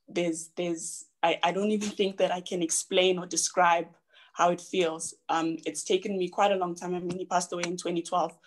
there's 0.07 0.49
there's 0.55 1.05
I, 1.23 1.39
I 1.43 1.51
don't 1.51 1.71
even 1.71 1.89
think 1.89 2.17
that 2.17 2.31
I 2.31 2.41
can 2.41 2.61
explain 2.61 3.17
or 3.19 3.25
describe 3.25 3.87
how 4.33 4.51
it 4.51 4.61
feels. 4.61 5.13
Um, 5.29 5.57
it's 5.65 5.83
taken 5.83 6.17
me 6.17 6.27
quite 6.29 6.51
a 6.51 6.57
long 6.57 6.75
time. 6.75 6.93
I 6.93 6.99
mean, 6.99 7.17
he 7.17 7.25
passed 7.25 7.53
away 7.53 7.63
in 7.65 7.77
2012, 7.77 8.37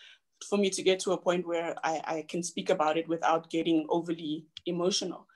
for 0.49 0.59
me 0.59 0.71
to 0.71 0.83
get 0.83 1.01
to 1.01 1.13
a 1.13 1.19
point 1.19 1.47
where 1.47 1.75
I, 1.83 2.01
I 2.05 2.25
can 2.29 2.43
speak 2.43 2.71
about 2.71 2.97
it 2.97 3.09
without 3.09 3.51
getting 3.51 3.87
overly 3.89 4.47
emotional. 4.67 5.27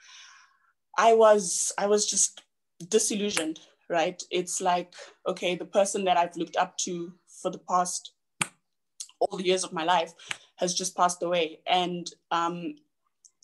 I 0.98 1.14
was 1.14 1.72
I 1.78 1.86
was 1.86 2.06
just 2.06 2.42
disillusioned, 2.88 3.60
right? 3.88 4.22
It's 4.30 4.60
like, 4.60 4.92
okay, 5.26 5.56
the 5.56 5.64
person 5.64 6.04
that 6.04 6.16
I've 6.16 6.36
looked 6.36 6.56
up 6.56 6.76
to 6.78 7.12
for 7.26 7.50
the 7.50 7.58
past 7.58 8.12
all 9.20 9.38
the 9.38 9.44
years 9.44 9.64
of 9.64 9.72
my 9.72 9.84
life 9.84 10.14
has 10.62 10.74
just 10.74 10.96
passed 10.96 11.22
away. 11.22 11.60
And 11.66 12.10
um, 12.30 12.76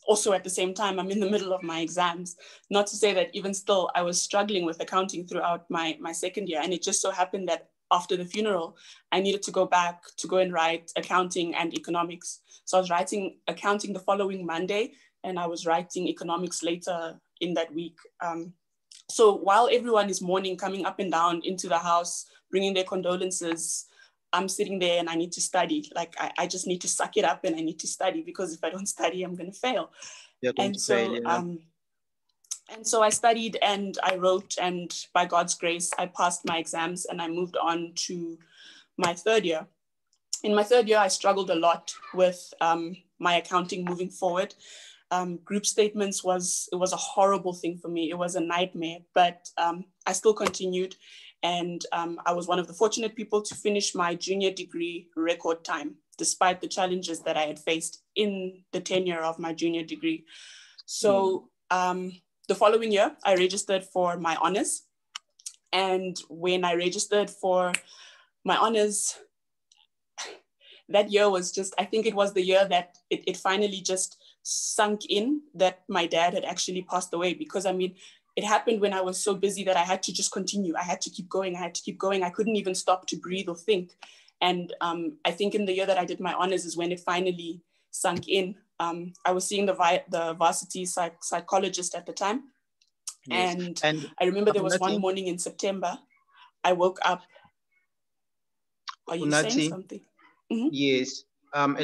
also 0.07 0.33
at 0.33 0.45
the 0.45 0.51
same 0.51 0.73
time, 0.73 0.99
I'm 0.99 1.11
in 1.11 1.21
the 1.21 1.31
middle 1.31 1.53
of 1.53 1.63
my 1.63 1.81
exams. 1.81 2.37
Not 2.71 2.87
to 2.87 2.97
say 2.97 3.13
that 3.13 3.29
even 3.35 3.53
still, 3.53 3.91
I 3.95 4.03
was 4.03 4.23
struggling 4.23 4.65
with 4.65 4.81
accounting 4.81 5.27
throughout 5.27 5.69
my, 5.69 5.99
my 6.01 6.13
second 6.13 6.49
year. 6.49 6.61
And 6.63 6.73
it 6.73 6.83
just 6.83 7.03
so 7.03 7.11
happened 7.11 7.49
that 7.49 7.69
after 7.91 8.17
the 8.17 8.25
funeral, 8.25 8.77
I 9.13 9.21
needed 9.21 9.43
to 9.43 9.51
go 9.51 9.67
back 9.67 10.03
to 10.17 10.27
go 10.27 10.39
and 10.39 10.53
write 10.53 10.93
accounting 10.97 11.55
and 11.55 11.75
economics. 11.75 12.41
So 12.65 12.79
I 12.79 12.81
was 12.81 12.91
writing 12.91 13.39
accounting 13.49 13.93
the 13.93 14.01
following 14.01 14.45
Monday, 14.45 14.93
and 15.25 15.39
I 15.39 15.47
was 15.47 15.67
writing 15.67 16.07
economics 16.07 16.63
later 16.63 17.19
in 17.41 17.55
that 17.55 17.75
week. 17.75 17.97
Um, 18.21 18.53
so 19.11 19.35
while 19.35 19.69
everyone 19.73 20.11
is 20.11 20.21
mourning, 20.21 20.57
coming 20.57 20.85
up 20.85 21.01
and 21.01 21.11
down 21.11 21.41
into 21.45 21.67
the 21.67 21.79
house, 21.79 22.27
bringing 22.51 22.75
their 22.75 22.85
condolences, 22.85 23.88
I'm 24.33 24.49
sitting 24.49 24.79
there 24.79 24.99
and 24.99 25.09
I 25.09 25.15
need 25.15 25.33
to 25.33 25.41
study. 25.41 25.91
Like 25.95 26.15
I, 26.19 26.31
I 26.39 26.47
just 26.47 26.67
need 26.67 26.81
to 26.83 26.89
suck 26.89 27.17
it 27.17 27.25
up 27.25 27.45
and 27.45 27.57
I 27.57 27.61
need 27.61 27.79
to 27.81 27.87
study 27.87 28.23
because 28.23 28.53
if 28.53 28.63
I 28.63 28.71
don't 28.71 28.87
study, 28.87 29.23
I'm 29.23 29.35
going 29.35 29.53
to 29.53 29.59
fail. 29.59 29.91
Yeah, 30.41 30.53
and 30.59 30.79
so, 30.79 30.95
fail, 30.95 31.15
yeah. 31.15 31.35
um, 31.35 31.61
and 32.71 32.87
so 32.87 33.03
I 33.03 33.09
studied 33.09 33.57
and 33.63 33.97
I 34.03 34.17
wrote, 34.17 34.57
and 34.61 34.95
by 35.15 35.25
God's 35.25 35.55
grace, 35.55 35.91
I 35.99 36.07
passed 36.07 36.45
my 36.45 36.59
exams 36.59 37.07
and 37.07 37.21
I 37.23 37.29
moved 37.29 37.57
on 37.57 37.93
to 38.07 38.39
my 38.99 39.15
third 39.15 39.45
year. 39.45 39.67
In 40.45 40.55
my 40.55 40.63
third 40.63 40.89
year, 40.89 40.99
I 40.99 41.09
struggled 41.09 41.51
a 41.51 41.55
lot 41.55 41.93
with 42.15 42.53
um, 42.61 42.97
my 43.19 43.37
accounting 43.37 43.85
moving 43.85 44.11
forward. 44.11 44.55
Um, 45.11 45.39
group 45.39 45.65
statements 45.65 46.23
was 46.23 46.69
it 46.71 46.77
was 46.77 46.93
a 46.93 46.97
horrible 46.97 47.55
thing 47.55 47.79
for 47.79 47.89
me. 47.89 48.11
It 48.11 48.19
was 48.19 48.37
a 48.37 48.41
nightmare, 48.41 48.99
but 49.15 49.49
um, 49.57 49.87
I 50.07 50.13
still 50.13 50.35
continued, 50.35 50.97
and 51.43 51.85
um, 51.93 52.21
I 52.27 52.33
was 52.33 52.47
one 52.47 52.59
of 52.59 52.67
the 52.67 52.73
fortunate 52.73 53.15
people 53.15 53.43
to 53.43 53.55
finish 53.55 53.95
my 53.95 54.15
junior 54.15 54.51
degree 54.51 55.09
record 55.17 55.65
time, 55.65 55.97
despite 56.17 56.61
the 56.61 56.69
challenges 56.69 57.21
that 57.21 57.37
I 57.37 57.43
had 57.43 57.59
faced 57.59 58.03
in 58.17 58.63
the 58.73 58.81
tenure 58.81 59.23
of 59.23 59.39
my 59.39 59.53
junior 59.53 59.85
degree. 59.85 60.25
So. 60.87 61.49
Mm 61.71 62.13
the 62.49 62.55
following 62.55 62.91
year, 62.91 63.15
I 63.25 63.37
registered 63.37 63.85
for 63.85 64.17
my 64.17 64.37
honors. 64.37 64.83
And 65.73 66.17
when 66.31 66.65
I 66.65 66.75
registered 66.75 67.31
for 67.31 67.73
my 68.45 68.57
honors, 68.57 69.19
that 70.89 71.13
year 71.13 71.29
was 71.29 71.53
just, 71.53 71.75
I 71.79 71.85
think 71.85 72.07
it 72.07 72.15
was 72.15 72.33
the 72.33 72.43
year 72.43 72.67
that 72.69 72.97
it, 73.11 73.23
it 73.27 73.37
finally 73.37 73.83
just 73.83 74.17
sunk 74.43 75.03
in 75.11 75.43
that 75.55 75.83
my 75.89 76.07
dad 76.07 76.33
had 76.33 76.45
actually 76.45 76.83
passed 76.83 77.13
away. 77.13 77.35
Because 77.35 77.67
I 77.67 77.73
mean, 77.73 77.95
it 78.39 78.45
happened 78.45 78.81
when 78.81 78.93
I 78.93 79.03
was 79.09 79.23
so 79.27 79.35
busy 79.35 79.65
that 79.65 79.77
I 79.77 79.87
had 79.93 80.01
to 80.05 80.13
just 80.13 80.31
continue. 80.31 80.75
I 80.77 80.85
had 80.93 81.01
to 81.03 81.11
keep 81.11 81.29
going. 81.29 81.57
I 81.57 81.61
had 81.67 81.75
to 81.75 81.83
keep 81.83 81.99
going. 81.99 82.23
I 82.23 82.31
couldn't 82.31 82.57
even 82.57 82.75
stop 82.75 83.07
to 83.09 83.17
breathe 83.17 83.49
or 83.49 83.57
think. 83.57 83.87
And 84.41 84.73
um, 84.81 85.01
I 85.25 85.33
think 85.33 85.57
in 85.57 85.65
the 85.65 85.75
year 85.75 85.87
that 85.87 85.99
I 85.99 86.05
did 86.05 86.21
my 86.21 86.35
honors 86.35 86.65
is 86.65 86.77
when 86.77 86.93
it 86.93 87.01
finally 87.01 87.63
sunk 87.91 88.29
in 88.29 88.55
um, 88.81 89.13
I 89.25 89.33
was 89.33 89.47
seeing 89.47 89.67
the, 89.67 89.75
vi- 89.75 90.05
the 90.09 90.35
varsity 90.35 90.87
psych- 90.87 91.23
psychologist 91.23 91.95
at 91.95 92.07
the 92.07 92.13
time. 92.13 92.45
Yes. 93.27 93.55
And, 93.55 93.81
and 93.83 94.11
I 94.21 94.25
remember 94.27 94.53
there 94.53 94.63
was 94.63 94.79
one 94.79 95.01
morning 95.01 95.27
in 95.27 95.39
September, 95.39 95.99
I 96.65 96.73
woke 96.73 96.99
up. 97.05 97.23
Are 99.09 99.17
you 99.17 99.27
Unati, 99.27 99.51
saying 99.51 99.71
something? 99.71 100.01
Mm-hmm. 100.53 100.69
Yes. 100.71 101.25
Um, 101.55 101.77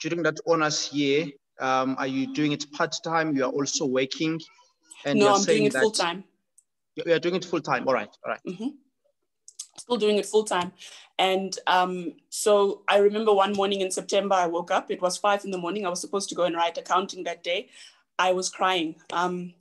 during 0.00 0.22
that 0.24 0.38
honors 0.46 0.92
year, 0.92 1.26
um, 1.60 1.96
are 1.98 2.06
you 2.06 2.34
doing 2.34 2.52
it 2.52 2.70
part 2.72 2.94
time? 3.02 3.34
You 3.34 3.44
are 3.44 3.52
also 3.52 3.86
working. 3.86 4.40
And 5.04 5.18
no, 5.18 5.34
I'm 5.34 5.44
doing 5.44 5.64
it 5.64 5.72
full 5.72 5.90
time. 5.90 6.24
You 6.96 7.12
are 7.12 7.18
doing 7.18 7.36
it 7.36 7.44
full 7.44 7.60
time. 7.60 7.86
All 7.86 7.94
right. 7.94 8.08
All 8.24 8.32
right. 8.32 8.40
Mm-hmm. 8.46 8.68
Still 9.78 9.96
doing 9.96 10.18
it 10.18 10.26
full 10.26 10.44
time. 10.44 10.72
And 11.18 11.58
um, 11.66 12.12
so 12.28 12.82
I 12.88 12.98
remember 12.98 13.32
one 13.32 13.52
morning 13.52 13.80
in 13.80 13.90
September, 13.90 14.34
I 14.34 14.46
woke 14.46 14.70
up. 14.70 14.90
It 14.90 15.00
was 15.00 15.16
five 15.16 15.44
in 15.44 15.50
the 15.50 15.58
morning. 15.58 15.86
I 15.86 15.88
was 15.88 16.00
supposed 16.00 16.28
to 16.30 16.34
go 16.34 16.44
and 16.44 16.54
write 16.54 16.78
accounting 16.78 17.24
that 17.24 17.42
day. 17.42 17.68
I 18.18 18.32
was 18.32 18.48
crying. 18.48 18.96
Um, 19.12 19.54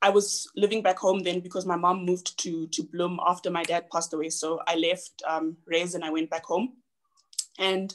I 0.00 0.10
was 0.10 0.48
living 0.54 0.82
back 0.82 0.98
home 0.98 1.20
then 1.20 1.40
because 1.40 1.66
my 1.66 1.76
mom 1.76 2.04
moved 2.04 2.38
to 2.38 2.66
to 2.68 2.82
Bloem 2.84 3.18
after 3.26 3.50
my 3.50 3.64
dad 3.64 3.90
passed 3.90 4.14
away. 4.14 4.30
So 4.30 4.60
I 4.66 4.76
left 4.76 5.22
um, 5.26 5.56
Rez 5.66 5.94
and 5.94 6.04
I 6.04 6.10
went 6.10 6.30
back 6.30 6.44
home. 6.44 6.74
And 7.58 7.94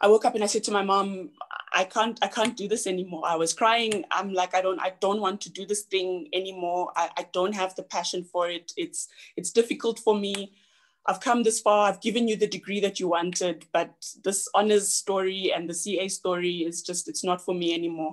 I 0.00 0.08
woke 0.08 0.24
up 0.24 0.34
and 0.34 0.42
I 0.42 0.46
said 0.46 0.64
to 0.64 0.70
my 0.70 0.82
mom, 0.82 1.30
I 1.72 1.84
can't, 1.84 2.18
I 2.22 2.28
can't 2.28 2.56
do 2.56 2.66
this 2.66 2.86
anymore. 2.86 3.22
I 3.26 3.36
was 3.36 3.52
crying. 3.52 4.04
I'm 4.10 4.32
like, 4.32 4.54
I 4.54 4.62
don't, 4.62 4.80
I 4.80 4.94
don't 5.00 5.20
want 5.20 5.40
to 5.42 5.50
do 5.50 5.66
this 5.66 5.82
thing 5.82 6.28
anymore. 6.32 6.90
I, 6.96 7.10
I 7.18 7.26
don't 7.32 7.54
have 7.54 7.76
the 7.76 7.82
passion 7.82 8.24
for 8.24 8.48
it. 8.48 8.72
It's, 8.76 9.08
it's 9.36 9.50
difficult 9.50 9.98
for 9.98 10.16
me. 10.18 10.52
I've 11.06 11.20
come 11.20 11.42
this 11.42 11.60
far. 11.60 11.88
I've 11.88 12.00
given 12.00 12.28
you 12.28 12.36
the 12.36 12.46
degree 12.46 12.80
that 12.80 12.98
you 12.98 13.08
wanted, 13.08 13.66
but 13.72 13.92
this 14.24 14.48
honors 14.54 14.92
story 14.92 15.52
and 15.54 15.68
the 15.68 15.74
CA 15.74 16.08
story 16.08 16.58
is 16.58 16.82
just, 16.82 17.08
it's 17.08 17.24
not 17.24 17.40
for 17.40 17.54
me 17.54 17.74
anymore. 17.74 18.10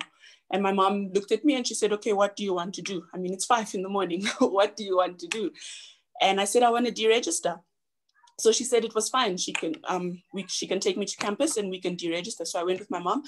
And 0.50 0.62
my 0.62 0.72
mom 0.72 1.10
looked 1.12 1.32
at 1.32 1.44
me 1.44 1.54
and 1.54 1.66
she 1.66 1.74
said, 1.74 1.92
okay, 1.94 2.12
what 2.12 2.36
do 2.36 2.44
you 2.44 2.54
want 2.54 2.74
to 2.74 2.82
do? 2.82 3.04
I 3.12 3.18
mean, 3.18 3.32
it's 3.32 3.44
five 3.44 3.74
in 3.74 3.82
the 3.82 3.88
morning. 3.88 4.26
what 4.38 4.76
do 4.76 4.84
you 4.84 4.96
want 4.96 5.18
to 5.20 5.26
do? 5.26 5.52
And 6.20 6.40
I 6.40 6.44
said, 6.44 6.62
I 6.62 6.70
want 6.70 6.86
to 6.86 6.92
deregister 6.92 7.60
so 8.40 8.52
she 8.52 8.64
said 8.64 8.84
it 8.84 8.94
was 8.94 9.08
fine. 9.08 9.36
She 9.36 9.52
can 9.52 9.74
um 9.88 10.22
we 10.32 10.46
she 10.48 10.66
can 10.66 10.78
take 10.78 10.96
me 10.96 11.06
to 11.06 11.16
campus 11.16 11.56
and 11.56 11.70
we 11.70 11.80
can 11.80 11.96
deregister. 11.96 12.46
So 12.46 12.60
I 12.60 12.62
went 12.62 12.78
with 12.78 12.90
my 12.90 13.00
mom. 13.00 13.22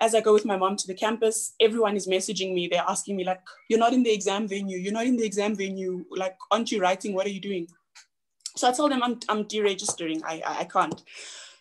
As 0.00 0.14
I 0.14 0.20
go 0.20 0.32
with 0.32 0.44
my 0.44 0.56
mom 0.56 0.76
to 0.76 0.86
the 0.86 0.94
campus, 0.94 1.54
everyone 1.60 1.96
is 1.96 2.08
messaging 2.08 2.54
me. 2.54 2.66
They're 2.66 2.84
asking 2.88 3.16
me 3.16 3.24
like, 3.24 3.40
"You're 3.68 3.78
not 3.78 3.92
in 3.92 4.02
the 4.02 4.12
exam 4.12 4.48
venue. 4.48 4.78
You're 4.78 4.92
not 4.92 5.06
in 5.06 5.16
the 5.16 5.24
exam 5.24 5.54
venue. 5.54 6.04
Like, 6.10 6.36
aren't 6.50 6.72
you 6.72 6.80
writing? 6.80 7.14
What 7.14 7.26
are 7.26 7.30
you 7.30 7.40
doing?" 7.40 7.68
So 8.56 8.68
I 8.68 8.72
told 8.72 8.90
them 8.90 9.02
I'm 9.02 9.20
I'm 9.28 9.44
deregistering. 9.44 10.22
I 10.24 10.42
I, 10.44 10.58
I 10.60 10.64
can't. 10.64 11.02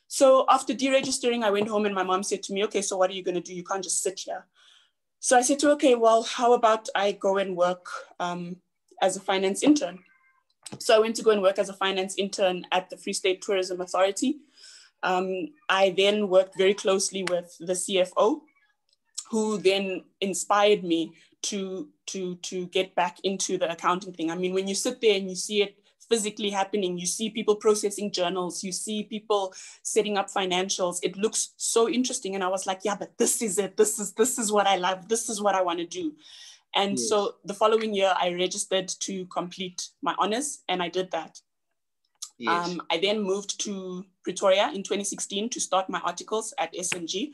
So 0.08 0.46
after 0.50 0.74
deregistering, 0.74 1.44
I 1.44 1.52
went 1.52 1.68
home 1.68 1.86
and 1.86 1.94
my 1.94 2.04
mom 2.04 2.24
said 2.24 2.42
to 2.44 2.54
me, 2.54 2.64
"Okay, 2.64 2.82
so 2.82 2.98
what 2.98 3.12
are 3.12 3.14
you 3.14 3.24
gonna 3.24 3.42
do? 3.42 3.54
You 3.54 3.64
can't 3.64 3.84
just 3.84 4.02
sit 4.02 4.20
here." 4.26 4.48
So 5.20 5.38
I 5.38 5.42
said 5.42 5.60
to 5.60 5.68
her, 5.68 5.74
"Okay, 5.74 5.94
well, 5.94 6.24
how 6.24 6.54
about 6.54 6.90
I 6.96 7.12
go 7.12 7.38
and 7.38 7.56
work 7.56 7.86
um, 8.20 8.58
as 9.04 9.18
a 9.18 9.20
finance 9.20 9.62
intern?" 9.62 10.00
So 10.80 10.96
I 10.96 11.00
went 11.00 11.16
to 11.18 11.24
go 11.24 11.32
and 11.32 11.42
work 11.42 11.60
as 11.60 11.70
a 11.70 11.74
finance 11.74 12.16
intern 12.18 12.66
at 12.72 12.90
the 12.90 12.98
Free 12.98 13.14
State 13.14 13.42
Tourism 13.42 13.82
Authority. 13.82 14.38
Um, 15.04 15.50
I 15.70 15.94
then 15.96 16.28
worked 16.28 16.58
very 16.58 16.74
closely 16.74 17.24
with 17.24 17.56
the 17.60 17.74
CFO, 17.74 18.42
who 19.30 19.58
then 19.58 20.04
inspired 20.22 20.84
me 20.84 21.14
to, 21.44 21.90
to, 22.08 22.36
to 22.36 22.68
get 22.68 22.96
back 22.96 23.18
into 23.24 23.58
the 23.58 23.72
accounting 23.72 24.14
thing. 24.14 24.32
I 24.32 24.36
mean, 24.36 24.54
when 24.54 24.68
you 24.68 24.76
sit 24.76 25.00
there 25.02 25.16
and 25.16 25.30
you 25.30 25.36
see 25.36 25.62
it 25.62 25.78
physically 26.10 26.50
happening, 26.50 26.98
you 26.98 27.06
see 27.06 27.30
people 27.30 27.56
processing 27.56 28.12
journals, 28.12 28.64
you 28.64 28.72
see 28.72 29.04
people 29.04 29.54
setting 29.84 30.18
up 30.18 30.30
financials, 30.30 31.00
it 31.04 31.18
looks 31.18 31.54
so 31.58 31.90
interesting. 31.90 32.36
And 32.36 32.44
I 32.44 32.48
was 32.48 32.66
like, 32.66 32.82
yeah, 32.84 32.96
but 32.96 33.18
this 33.18 33.42
is 33.42 33.58
it. 33.58 33.78
This 33.78 34.00
is, 34.00 34.14
this 34.14 34.40
is 34.40 34.52
what 34.52 34.68
I 34.68 34.78
love. 34.78 35.08
This 35.08 35.30
is 35.30 35.42
what 35.42 35.56
I 35.56 35.62
want 35.62 35.80
to 35.80 35.86
do. 35.86 36.14
And 36.76 36.92
yes. 36.92 37.10
so 37.10 37.36
the 37.46 37.54
following 37.54 37.94
year, 37.94 38.14
I 38.20 38.34
registered 38.34 38.88
to 38.88 39.26
complete 39.28 39.90
my 40.02 40.16
honors, 40.20 40.64
and 40.70 40.82
I 40.84 40.90
did 40.90 41.12
that. 41.12 41.40
Yes. 42.38 42.70
Um, 42.70 42.82
I 42.92 43.00
then 43.00 43.22
moved 43.22 43.60
to 43.62 44.06
Pretoria 44.24 44.70
in 44.70 44.84
2016 44.84 45.50
to 45.50 45.60
start 45.60 45.90
my 45.90 46.00
articles 46.00 46.54
at 46.60 46.74
SNG. 46.74 47.32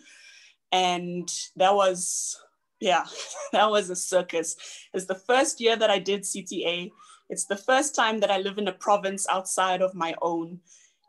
And 0.72 1.30
that 1.56 1.74
was, 1.76 2.40
yeah, 2.80 3.06
that 3.52 3.70
was 3.70 3.90
a 3.90 3.96
circus. 3.96 4.56
It's 4.94 5.06
the 5.06 5.16
first 5.16 5.60
year 5.60 5.76
that 5.76 5.90
I 5.90 6.00
did 6.00 6.22
CTA. 6.22 6.92
It's 7.30 7.46
the 7.46 7.58
first 7.58 7.96
time 7.96 8.20
that 8.20 8.32
I 8.32 8.38
live 8.38 8.58
in 8.58 8.68
a 8.68 8.74
province 8.74 9.28
outside 9.30 9.82
of 9.82 9.94
my 9.94 10.16
own. 10.22 10.60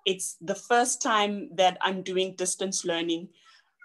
It's 0.06 0.36
the 0.40 0.54
first 0.54 1.00
time 1.00 1.50
that 1.54 1.78
I'm 1.80 2.02
doing 2.02 2.34
distance 2.34 2.84
learning. 2.84 3.28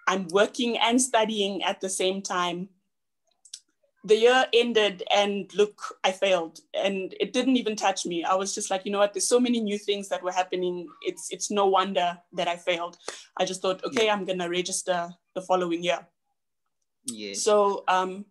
I'm 0.08 0.28
working 0.32 0.78
and 0.78 1.00
studying 1.00 1.64
at 1.64 1.82
the 1.82 1.90
same 1.90 2.22
time 2.22 2.70
the 4.04 4.16
year 4.16 4.46
ended 4.54 5.04
and 5.14 5.54
look, 5.56 5.82
I 6.04 6.12
failed 6.12 6.60
and 6.74 7.14
it 7.20 7.34
didn't 7.34 7.58
even 7.58 7.76
touch 7.76 8.06
me. 8.06 8.24
I 8.24 8.36
was 8.36 8.56
just 8.56 8.72
like, 8.72 8.86
you 8.86 8.92
know 8.92 9.00
what, 9.00 9.14
there's 9.14 9.28
so 9.28 9.40
many 9.40 9.60
new 9.60 9.78
things 9.78 10.08
that 10.10 10.24
were 10.24 10.32
happening. 10.32 10.88
It's 11.02 11.28
it's 11.32 11.52
no 11.52 11.68
wonder 11.68 12.18
that 12.34 12.48
I 12.48 12.56
failed. 12.56 12.98
I 13.38 13.46
just 13.46 13.62
thought, 13.62 13.84
okay, 13.84 14.06
yeah. 14.06 14.14
I'm 14.14 14.26
gonna 14.26 14.50
register 14.50 15.10
the 15.36 15.42
following 15.42 15.84
year. 15.84 16.08
Yes. 17.06 17.44
So 17.44 17.84
um 17.88 18.26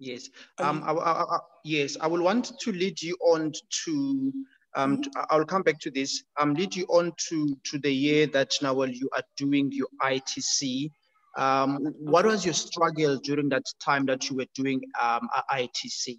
Yes. 0.00 0.30
Um, 0.56 0.82
I, 0.82 0.92
I, 0.92 1.22
I, 1.22 1.38
yes, 1.62 1.98
I 2.00 2.06
will 2.06 2.22
want 2.22 2.58
to 2.58 2.72
lead 2.72 3.02
you 3.02 3.16
on 3.20 3.52
to 3.84 4.32
um. 4.74 5.02
I'll 5.28 5.44
come 5.44 5.62
back 5.62 5.78
to 5.80 5.90
this. 5.90 6.24
Um, 6.40 6.54
lead 6.54 6.74
you 6.74 6.86
on 6.86 7.12
to 7.28 7.54
to 7.64 7.78
the 7.78 7.92
year 7.92 8.26
that 8.28 8.54
now 8.62 8.82
you 8.84 9.10
are 9.14 9.22
doing 9.36 9.70
your 9.70 9.88
ITC. 10.02 10.90
Um, 11.36 11.94
what 11.98 12.26
was 12.26 12.44
your 12.44 12.54
struggle 12.54 13.16
during 13.16 13.48
that 13.50 13.64
time 13.82 14.06
that 14.06 14.28
you 14.28 14.36
were 14.36 14.46
doing 14.54 14.80
um, 15.00 15.28
ITC? 15.52 16.08
It 16.08 16.18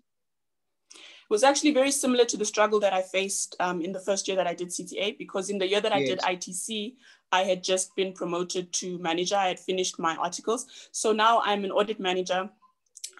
was 1.29 1.43
actually 1.43 1.71
very 1.71 1.91
similar 1.91 2.25
to 2.25 2.37
the 2.37 2.45
struggle 2.45 2.79
that 2.81 2.93
I 2.93 3.01
faced 3.01 3.55
um, 3.59 3.81
in 3.81 3.91
the 3.91 3.99
first 3.99 4.27
year 4.27 4.35
that 4.37 4.47
I 4.47 4.53
did 4.53 4.69
CTA, 4.69 5.17
because 5.17 5.49
in 5.49 5.57
the 5.57 5.67
year 5.67 5.81
that 5.81 5.93
I 5.93 5.99
yes. 5.99 6.09
did 6.09 6.19
ITC, 6.19 6.95
I 7.31 7.43
had 7.43 7.63
just 7.63 7.95
been 7.95 8.11
promoted 8.13 8.73
to 8.73 8.97
manager. 8.99 9.35
I 9.35 9.47
had 9.47 9.59
finished 9.59 9.97
my 9.97 10.15
articles. 10.17 10.89
So 10.91 11.13
now 11.13 11.41
I'm 11.43 11.63
an 11.63 11.71
audit 11.71 11.99
manager. 11.99 12.49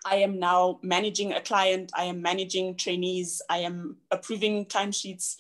I 0.04 0.16
am 0.16 0.40
now 0.40 0.80
managing 0.82 1.34
a 1.34 1.42
client. 1.42 1.92
I 1.96 2.06
am 2.06 2.22
managing 2.22 2.76
trainees. 2.76 3.42
I 3.50 3.60
am 3.60 3.98
approving 4.10 4.66
timesheets. 4.66 5.38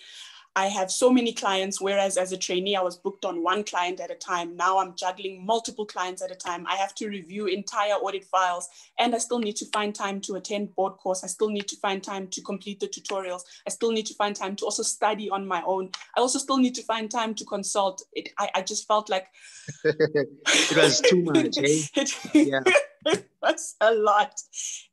I 0.55 0.67
have 0.67 0.91
so 0.91 1.09
many 1.09 1.31
clients, 1.31 1.79
whereas 1.79 2.17
as 2.17 2.33
a 2.33 2.37
trainee, 2.37 2.75
I 2.75 2.81
was 2.81 2.97
booked 2.97 3.23
on 3.23 3.41
one 3.41 3.63
client 3.63 4.01
at 4.01 4.11
a 4.11 4.15
time. 4.15 4.57
Now 4.57 4.79
I'm 4.79 4.95
juggling 4.95 5.45
multiple 5.45 5.85
clients 5.85 6.21
at 6.21 6.29
a 6.29 6.35
time. 6.35 6.67
I 6.67 6.75
have 6.75 6.93
to 6.95 7.07
review 7.07 7.45
entire 7.45 7.93
audit 7.93 8.25
files, 8.25 8.67
and 8.99 9.15
I 9.15 9.17
still 9.19 9.39
need 9.39 9.55
to 9.57 9.65
find 9.67 9.95
time 9.95 10.19
to 10.21 10.35
attend 10.35 10.75
board 10.75 10.97
course. 10.97 11.23
I 11.23 11.27
still 11.27 11.49
need 11.49 11.69
to 11.69 11.77
find 11.77 12.03
time 12.03 12.27
to 12.27 12.41
complete 12.41 12.81
the 12.81 12.87
tutorials. 12.87 13.43
I 13.65 13.69
still 13.69 13.91
need 13.91 14.05
to 14.07 14.13
find 14.15 14.35
time 14.35 14.57
to 14.57 14.65
also 14.65 14.83
study 14.83 15.29
on 15.29 15.47
my 15.47 15.63
own. 15.65 15.89
I 16.17 16.19
also 16.19 16.37
still 16.37 16.57
need 16.57 16.75
to 16.75 16.83
find 16.83 17.09
time 17.09 17.33
to 17.35 17.45
consult. 17.45 18.03
It, 18.11 18.29
I, 18.37 18.49
I 18.55 18.61
just 18.61 18.87
felt 18.87 19.09
like 19.09 19.27
it 19.85 20.75
was 20.75 20.99
too 20.99 21.23
much. 21.23 21.57
Eh? 21.59 22.05
yeah. 22.33 22.59
it 23.05 23.27
was 23.41 23.75
a 23.81 23.93
lot. 23.93 24.41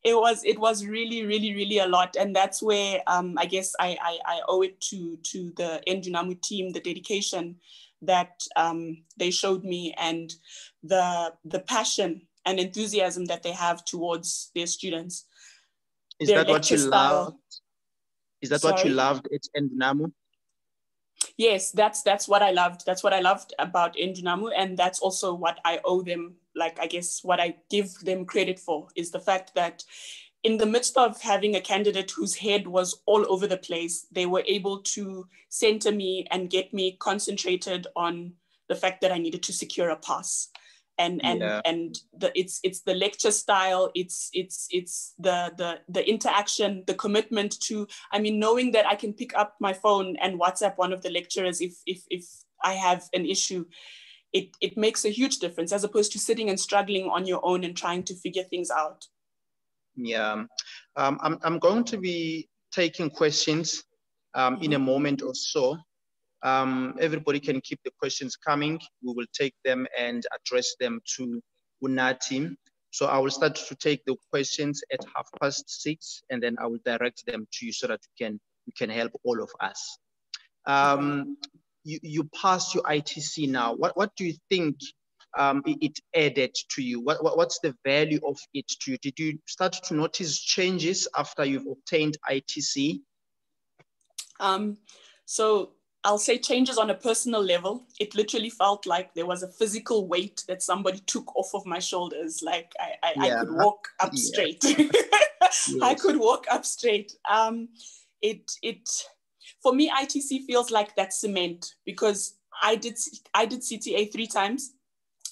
It 0.03 0.14
was 0.14 0.44
it 0.44 0.59
was 0.59 0.87
really 0.87 1.27
really 1.27 1.55
really 1.55 1.79
a 1.79 1.87
lot, 1.87 2.16
and 2.16 2.35
that's 2.35 2.62
where 2.62 3.03
um, 3.07 3.37
I 3.38 3.47
guess 3.47 3.75
I, 3.79 3.97
I, 4.01 4.18
I 4.25 4.40
owe 4.49 4.62
it 4.62 4.81
to 4.83 5.16
to 5.16 5.53
the 5.57 5.83
Endunamoo 5.87 6.40
team, 6.40 6.73
the 6.73 6.81
dedication 6.81 7.57
that 8.03 8.42
um, 8.57 9.05
they 9.18 9.31
showed 9.31 9.64
me, 9.64 9.94
and 9.99 10.35
the 10.83 11.35
the 11.44 11.61
passion 11.61 12.23
and 12.47 12.59
enthusiasm 12.59 13.27
that 13.27 13.42
they 13.42 13.53
have 13.53 13.85
towards 13.85 14.51
their 14.55 14.66
students. 14.66 15.27
Is 16.18 16.29
their 16.29 16.44
that 16.44 16.49
what 16.49 16.71
you 16.71 16.79
loved? 16.79 17.37
Is 18.40 18.49
that 18.51 18.62
Sorry? 18.62 18.73
what 18.73 18.85
you 18.85 18.92
loved 18.92 19.29
at 19.33 19.42
Endunamoo? 19.57 20.12
Yes, 21.37 21.73
that's 21.73 22.03
that's 22.03 22.27
what 22.27 22.42
I 22.42 22.53
loved. 22.53 22.87
That's 22.87 23.03
what 23.03 23.12
I 23.12 23.21
loved 23.21 23.53
about 23.59 23.97
Endunamoo, 23.97 24.51
and 24.57 24.77
that's 24.77 25.01
also 25.01 25.35
what 25.35 25.61
I 25.64 25.81
owe 25.85 26.03
them 26.03 26.37
like 26.59 26.79
I 26.81 26.87
guess 26.87 27.21
what 27.23 27.40
I 27.40 27.57
give 27.71 27.92
them 28.01 28.25
credit 28.25 28.59
for 28.59 28.88
is 28.97 29.11
the 29.11 29.21
fact 29.21 29.55
that 29.55 29.85
in 30.44 30.57
the 30.57 30.66
midst 30.66 30.97
of 30.97 31.21
having 31.21 31.57
a 31.57 31.61
candidate 31.61 32.11
whose 32.11 32.35
head 32.37 32.66
was 32.66 33.03
all 33.07 33.25
over 33.33 33.47
the 33.47 33.57
place, 33.57 34.07
they 34.12 34.27
were 34.27 34.44
able 34.47 34.79
to 34.83 35.27
center 35.49 35.90
me 35.90 36.27
and 36.31 36.51
get 36.51 36.73
me 36.73 36.97
concentrated 37.01 37.87
on 37.97 38.33
the 38.68 38.75
fact 38.75 39.01
that 39.01 39.12
I 39.12 39.18
needed 39.18 39.42
to 39.44 39.53
secure 39.53 39.88
a 39.88 39.97
pass. 39.97 40.49
And 41.01 41.25
and 41.25 41.40
yeah. 41.40 41.61
and 41.64 41.97
the 42.16 42.33
it's 42.35 42.59
it's 42.64 42.81
the 42.81 42.94
lecture 42.94 43.31
style, 43.31 43.90
it's 43.94 44.31
it's 44.33 44.66
it's 44.71 45.14
the 45.18 45.53
the 45.57 45.79
the 45.88 46.09
interaction, 46.09 46.83
the 46.88 46.94
commitment 46.94 47.61
to, 47.62 47.87
I 48.11 48.18
mean, 48.18 48.40
knowing 48.40 48.73
that 48.73 48.85
I 48.85 48.97
can 48.97 49.12
pick 49.12 49.33
up 49.37 49.55
my 49.61 49.73
phone 49.73 50.16
and 50.16 50.40
WhatsApp 50.40 50.77
one 50.77 50.92
of 50.92 51.03
the 51.03 51.11
lecturers 51.11 51.61
if 51.61 51.77
if 51.87 52.03
if 52.11 52.25
I 52.64 52.73
have 52.73 53.09
an 53.14 53.27
issue 53.27 53.64
it, 54.33 54.51
it 54.61 54.77
makes 54.77 55.05
a 55.05 55.11
huge 55.11 55.38
difference 55.38 55.73
as 55.73 55.85
opposed 55.85 56.12
to 56.12 56.19
sitting 56.19 56.51
and 56.51 56.61
struggling 56.61 57.05
on 57.05 57.27
your 57.27 57.45
own 57.45 57.64
and 57.64 57.77
trying 57.77 58.03
to 58.05 58.14
figure 58.14 58.45
things 58.45 58.71
out. 58.71 59.07
Yeah, 59.97 60.45
um, 60.97 61.19
I'm, 61.21 61.38
I'm 61.43 61.59
going 61.59 61.85
to 61.85 61.99
be 61.99 62.49
taking 62.73 63.11
questions 63.11 63.85
um, 64.35 64.59
in 64.62 64.75
a 64.75 64.79
moment 64.79 65.23
or 65.23 65.35
so. 65.35 65.79
Um, 66.43 66.95
everybody 67.01 67.41
can 67.41 67.61
keep 67.61 67.81
the 67.85 67.91
questions 67.99 68.37
coming. 68.37 68.79
We 69.03 69.12
will 69.14 69.27
take 69.33 69.55
them 69.64 69.87
and 69.99 70.25
address 70.38 70.77
them 70.79 71.01
to 71.17 71.41
Unathi. 71.83 72.55
So 72.91 73.07
I 73.07 73.19
will 73.19 73.31
start 73.31 73.57
to 73.57 73.75
take 73.75 74.05
the 74.07 74.17
questions 74.31 74.83
at 74.93 75.01
half 75.14 75.29
past 75.41 75.83
six, 75.83 76.23
and 76.31 76.43
then 76.43 76.57
I 76.61 76.67
will 76.67 76.79
direct 76.85 77.25
them 77.27 77.47
to 77.53 77.67
you 77.67 77.73
so 77.73 77.87
that 77.88 78.01
you 78.03 78.27
can 78.27 78.41
you 78.67 78.73
can 78.77 78.91
help 78.91 79.12
all 79.25 79.43
of 79.43 79.51
us. 79.61 79.99
Um, 80.67 81.37
you, 81.88 81.98
you 82.03 82.24
passed 82.35 82.74
your 82.74 82.85
ITC 82.85 83.48
now. 83.48 83.74
What, 83.74 83.96
what 83.96 84.14
do 84.16 84.27
you 84.27 84.35
think 84.51 84.77
um, 85.38 85.62
it, 85.64 85.98
added 86.14 86.55
to 86.74 86.83
you? 86.83 87.01
What, 87.01 87.24
what, 87.24 87.38
what's 87.38 87.59
the 87.61 87.74
value 87.85 88.20
of 88.27 88.38
it 88.53 88.68
to 88.68 88.92
you? 88.92 88.98
Did 88.98 89.18
you 89.18 89.38
start 89.46 89.72
to 89.85 89.94
notice 89.94 90.38
changes 90.38 91.09
after 91.16 91.44
you've 91.44 91.66
obtained 91.66 92.18
ITC? 92.31 93.01
Um, 94.38 94.77
so 95.24 95.70
I'll 96.05 96.18
say 96.18 96.38
changes 96.38 96.77
on 96.77 96.90
a 96.90 96.94
personal 96.94 97.42
level. 97.42 97.87
It 97.98 98.14
literally 98.14 98.51
felt 98.51 98.85
like 98.85 99.14
there 99.14 99.27
was 99.27 99.42
a 99.42 99.48
physical 99.48 100.07
weight 100.07 100.44
that 100.46 100.62
somebody 100.62 100.98
took 101.07 101.35
off 101.37 101.55
of 101.55 101.64
my 101.64 101.79
shoulders. 101.79 102.42
Like 102.42 102.72
I, 102.79 102.92
I, 103.03 103.27
yeah. 103.27 103.37
I 103.37 103.44
could 103.44 103.55
walk 103.55 103.88
up 104.01 104.11
yeah. 104.12 104.22
straight. 104.22 104.62
yes. 105.40 105.74
I 105.81 105.94
could 105.94 106.18
walk 106.18 106.44
up 106.51 106.66
straight. 106.66 107.12
Um, 107.31 107.68
it 108.20 108.51
it 108.62 108.88
for 109.62 109.72
me, 109.72 109.90
ITC 109.90 110.44
feels 110.46 110.70
like 110.70 110.94
that 110.96 111.12
cement 111.12 111.74
because 111.84 112.38
I 112.62 112.76
did 112.76 112.98
I 113.34 113.46
did 113.46 113.61
CTA 113.61 114.12
three 114.12 114.26
times 114.26 114.72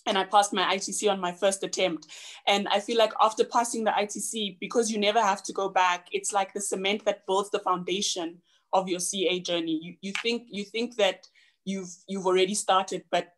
and 0.06 0.16
I 0.16 0.24
passed 0.24 0.52
my 0.52 0.76
ITC 0.76 1.10
on 1.10 1.20
my 1.20 1.32
first 1.32 1.62
attempt. 1.62 2.06
And 2.46 2.68
I 2.68 2.80
feel 2.80 2.96
like 2.96 3.12
after 3.20 3.44
passing 3.44 3.84
the 3.84 3.90
ITC, 3.90 4.58
because 4.60 4.90
you 4.90 4.98
never 4.98 5.20
have 5.20 5.42
to 5.44 5.52
go 5.52 5.68
back, 5.68 6.06
it's 6.12 6.32
like 6.32 6.54
the 6.54 6.60
cement 6.60 7.04
that 7.04 7.26
builds 7.26 7.50
the 7.50 7.58
foundation 7.58 8.38
of 8.72 8.88
your 8.88 9.00
CA 9.00 9.40
journey. 9.40 9.80
You, 9.82 9.94
you 10.00 10.12
think 10.22 10.44
you 10.48 10.64
think 10.64 10.96
that 10.96 11.26
you've 11.64 11.94
you've 12.06 12.26
already 12.26 12.54
started, 12.54 13.04
but 13.10 13.28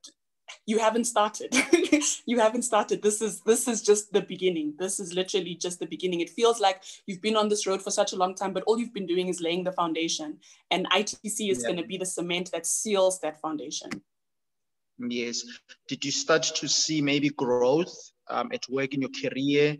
you 0.66 0.78
haven't 0.78 1.04
started. 1.04 1.54
you 2.26 2.38
haven't 2.38 2.62
started. 2.62 3.02
This 3.02 3.20
is 3.22 3.40
this 3.42 3.68
is 3.68 3.82
just 3.82 4.12
the 4.12 4.20
beginning. 4.20 4.74
This 4.78 5.00
is 5.00 5.14
literally 5.14 5.54
just 5.54 5.80
the 5.80 5.86
beginning. 5.86 6.20
It 6.20 6.30
feels 6.30 6.60
like 6.60 6.82
you've 7.06 7.22
been 7.22 7.36
on 7.36 7.48
this 7.48 7.66
road 7.66 7.82
for 7.82 7.90
such 7.90 8.12
a 8.12 8.16
long 8.16 8.34
time, 8.34 8.52
but 8.52 8.62
all 8.64 8.78
you've 8.78 8.94
been 8.94 9.06
doing 9.06 9.28
is 9.28 9.40
laying 9.40 9.64
the 9.64 9.72
foundation. 9.72 10.38
And 10.70 10.88
ITC 10.90 11.50
is 11.50 11.62
yeah. 11.62 11.68
going 11.68 11.76
to 11.76 11.86
be 11.86 11.96
the 11.96 12.06
cement 12.06 12.50
that 12.52 12.66
seals 12.66 13.20
that 13.20 13.40
foundation. 13.40 13.90
Yes. 14.98 15.44
Did 15.86 16.04
you 16.04 16.10
start 16.10 16.42
to 16.42 16.68
see 16.68 17.00
maybe 17.00 17.30
growth 17.30 17.94
um, 18.28 18.50
at 18.52 18.68
work 18.68 18.94
in 18.94 19.00
your 19.00 19.10
career? 19.10 19.76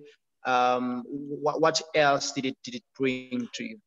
Um, 0.46 1.04
what, 1.09 1.61
what 1.61 1.83
else 1.94 2.33
did 2.33 2.46
it 2.46 2.57
did 2.62 2.76
it 2.76 2.85
bring 2.96 3.48
to 3.54 3.64
you? 3.64 3.78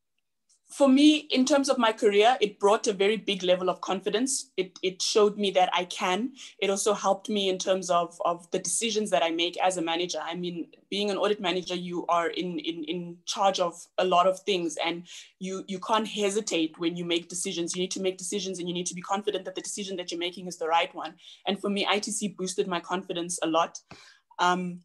For 0.72 0.88
me, 0.88 1.28
in 1.30 1.44
terms 1.44 1.68
of 1.68 1.76
my 1.76 1.92
career, 1.92 2.38
it 2.40 2.58
brought 2.58 2.86
a 2.86 2.94
very 2.94 3.18
big 3.18 3.42
level 3.42 3.68
of 3.68 3.82
confidence. 3.82 4.50
It, 4.56 4.78
it 4.82 5.02
showed 5.02 5.36
me 5.36 5.50
that 5.50 5.68
I 5.74 5.84
can. 5.84 6.32
It 6.60 6.70
also 6.70 6.94
helped 6.94 7.28
me 7.28 7.50
in 7.50 7.58
terms 7.58 7.90
of, 7.90 8.18
of 8.24 8.50
the 8.52 8.58
decisions 8.58 9.10
that 9.10 9.22
I 9.22 9.30
make 9.30 9.60
as 9.60 9.76
a 9.76 9.82
manager. 9.82 10.20
I 10.22 10.34
mean, 10.34 10.68
being 10.88 11.10
an 11.10 11.18
audit 11.18 11.40
manager, 11.40 11.74
you 11.74 12.06
are 12.06 12.28
in, 12.28 12.58
in, 12.58 12.84
in 12.84 13.18
charge 13.26 13.60
of 13.60 13.86
a 13.98 14.04
lot 14.04 14.26
of 14.26 14.40
things 14.40 14.78
and 14.82 15.06
you, 15.38 15.62
you 15.68 15.78
can't 15.78 16.08
hesitate 16.08 16.78
when 16.78 16.96
you 16.96 17.04
make 17.04 17.28
decisions. 17.28 17.76
You 17.76 17.82
need 17.82 17.90
to 17.90 18.00
make 18.00 18.16
decisions 18.16 18.58
and 18.58 18.66
you 18.66 18.74
need 18.74 18.86
to 18.86 18.94
be 18.94 19.02
confident 19.02 19.44
that 19.44 19.54
the 19.54 19.60
decision 19.60 19.96
that 19.98 20.10
you're 20.10 20.18
making 20.18 20.46
is 20.46 20.56
the 20.56 20.68
right 20.68 20.92
one. 20.94 21.14
And 21.46 21.60
for 21.60 21.68
me, 21.68 21.84
ITC 21.84 22.36
boosted 22.36 22.66
my 22.66 22.80
confidence 22.80 23.38
a 23.42 23.46
lot. 23.46 23.78
Um, 24.38 24.80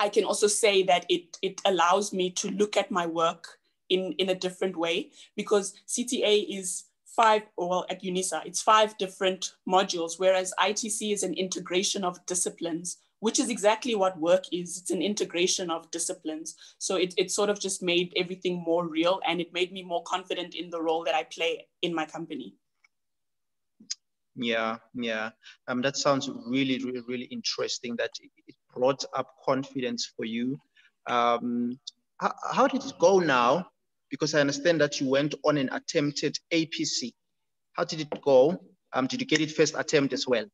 I 0.00 0.08
can 0.08 0.24
also 0.24 0.46
say 0.46 0.82
that 0.84 1.04
it, 1.10 1.36
it 1.42 1.60
allows 1.66 2.14
me 2.14 2.30
to 2.30 2.50
look 2.50 2.78
at 2.78 2.90
my 2.90 3.06
work 3.06 3.58
in, 3.88 4.12
in 4.18 4.30
a 4.30 4.34
different 4.34 4.76
way 4.76 5.10
because 5.36 5.74
CTA 5.88 6.46
is 6.48 6.84
five, 7.14 7.42
well, 7.56 7.86
at 7.88 8.02
UNISA, 8.02 8.44
it's 8.44 8.62
five 8.62 8.96
different 8.98 9.52
modules, 9.68 10.18
whereas 10.18 10.52
ITC 10.60 11.12
is 11.12 11.22
an 11.22 11.34
integration 11.34 12.04
of 12.04 12.24
disciplines, 12.26 12.98
which 13.20 13.38
is 13.38 13.48
exactly 13.48 13.94
what 13.94 14.18
work 14.18 14.44
is. 14.52 14.78
It's 14.78 14.90
an 14.90 15.02
integration 15.02 15.70
of 15.70 15.90
disciplines. 15.90 16.56
So 16.78 16.96
it, 16.96 17.14
it 17.16 17.30
sort 17.30 17.50
of 17.50 17.60
just 17.60 17.82
made 17.82 18.12
everything 18.16 18.62
more 18.62 18.86
real 18.88 19.20
and 19.26 19.40
it 19.40 19.52
made 19.52 19.72
me 19.72 19.82
more 19.82 20.02
confident 20.04 20.54
in 20.54 20.70
the 20.70 20.82
role 20.82 21.04
that 21.04 21.14
I 21.14 21.24
play 21.24 21.66
in 21.82 21.94
my 21.94 22.06
company. 22.06 22.56
Yeah, 24.36 24.78
yeah. 24.94 25.30
Um, 25.68 25.80
that 25.82 25.96
sounds 25.96 26.28
really, 26.46 26.78
really, 26.84 27.02
really 27.06 27.26
interesting 27.26 27.94
that 27.96 28.10
it 28.20 28.56
brought 28.74 29.04
up 29.14 29.28
confidence 29.44 30.12
for 30.16 30.24
you. 30.24 30.58
Um, 31.06 31.78
how, 32.20 32.32
how 32.52 32.66
did 32.66 32.84
it 32.84 32.92
go 32.98 33.20
now 33.20 33.68
because 34.14 34.32
I 34.32 34.40
understand 34.40 34.80
that 34.80 35.00
you 35.00 35.08
went 35.08 35.34
on 35.44 35.58
and 35.58 35.68
attempted 35.72 36.38
APC. 36.52 37.14
How 37.72 37.82
did 37.82 38.00
it 38.00 38.22
go? 38.22 38.62
Um, 38.92 39.08
did 39.08 39.20
you 39.20 39.26
get 39.26 39.40
it 39.40 39.50
first 39.50 39.74
attempt 39.76 40.12
as 40.12 40.24
well? 40.28 40.44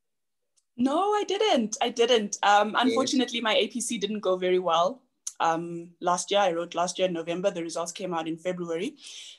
No, 0.78 0.98
I 1.12 1.24
didn't. 1.28 1.76
I 1.82 1.90
didn't. 1.90 2.38
Um, 2.42 2.74
unfortunately, 2.78 3.40
yes. 3.40 3.42
my 3.42 3.54
APC 3.54 4.00
didn't 4.00 4.20
go 4.20 4.38
very 4.38 4.58
well. 4.58 5.02
Um, 5.40 5.90
last 6.00 6.30
year, 6.30 6.40
I 6.40 6.52
wrote 6.52 6.74
last 6.74 6.98
year 6.98 7.08
in 7.08 7.12
November. 7.12 7.50
The 7.50 7.62
results 7.62 7.92
came 7.92 8.14
out 8.14 8.26
in 8.26 8.38
February. 8.38 8.96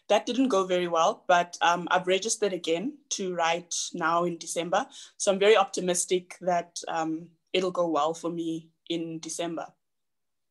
That 0.07 0.27
didn't 0.27 0.49
go 0.49 0.67
very 0.67 0.87
well, 0.87 1.23
but 1.27 1.57
um, 1.63 1.87
I've 1.89 2.05
registered 2.05 2.53
again 2.53 2.99
to 3.13 3.33
write 3.33 3.73
now 3.95 4.25
in 4.25 4.37
December. 4.37 4.85
So 5.17 5.31
I'm 5.31 5.39
very 5.39 5.57
optimistic 5.57 6.37
that 6.41 6.77
um, 6.87 7.29
it'll 7.53 7.71
go 7.71 7.87
well 7.87 8.13
for 8.13 8.29
me 8.29 8.69
in 8.87 9.17
December. 9.17 9.65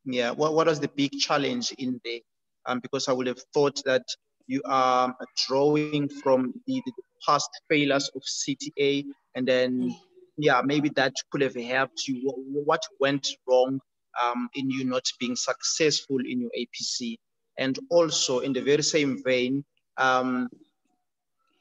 Yeah. 0.04 0.32
What, 0.32 0.54
what 0.54 0.66
was 0.66 0.80
the 0.80 0.88
big 0.88 1.12
challenge 1.12 1.70
in 1.78 2.00
the 2.02 2.20
um, 2.66 2.80
because 2.80 3.08
I 3.08 3.12
would 3.12 3.26
have 3.26 3.42
thought 3.54 3.82
that 3.84 4.04
you 4.46 4.62
are 4.64 5.14
drawing 5.46 6.08
from 6.08 6.52
the, 6.66 6.82
the 6.84 6.92
past 7.26 7.50
failures 7.68 8.10
of 8.14 8.22
CTA 8.22 9.04
and 9.34 9.46
then 9.46 9.94
yeah 10.36 10.62
maybe 10.64 10.88
that 10.96 11.12
could 11.30 11.42
have 11.42 11.54
helped 11.54 12.08
you. 12.08 12.32
What 12.64 12.82
went 12.98 13.28
wrong 13.46 13.80
um, 14.22 14.48
in 14.54 14.70
you 14.70 14.84
not 14.84 15.04
being 15.18 15.36
successful 15.36 16.18
in 16.18 16.40
your 16.40 16.50
apc 16.58 17.16
and 17.58 17.78
also 17.90 18.40
in 18.40 18.52
the 18.52 18.60
very 18.60 18.82
same 18.82 19.22
vein 19.22 19.64
um, 19.96 20.48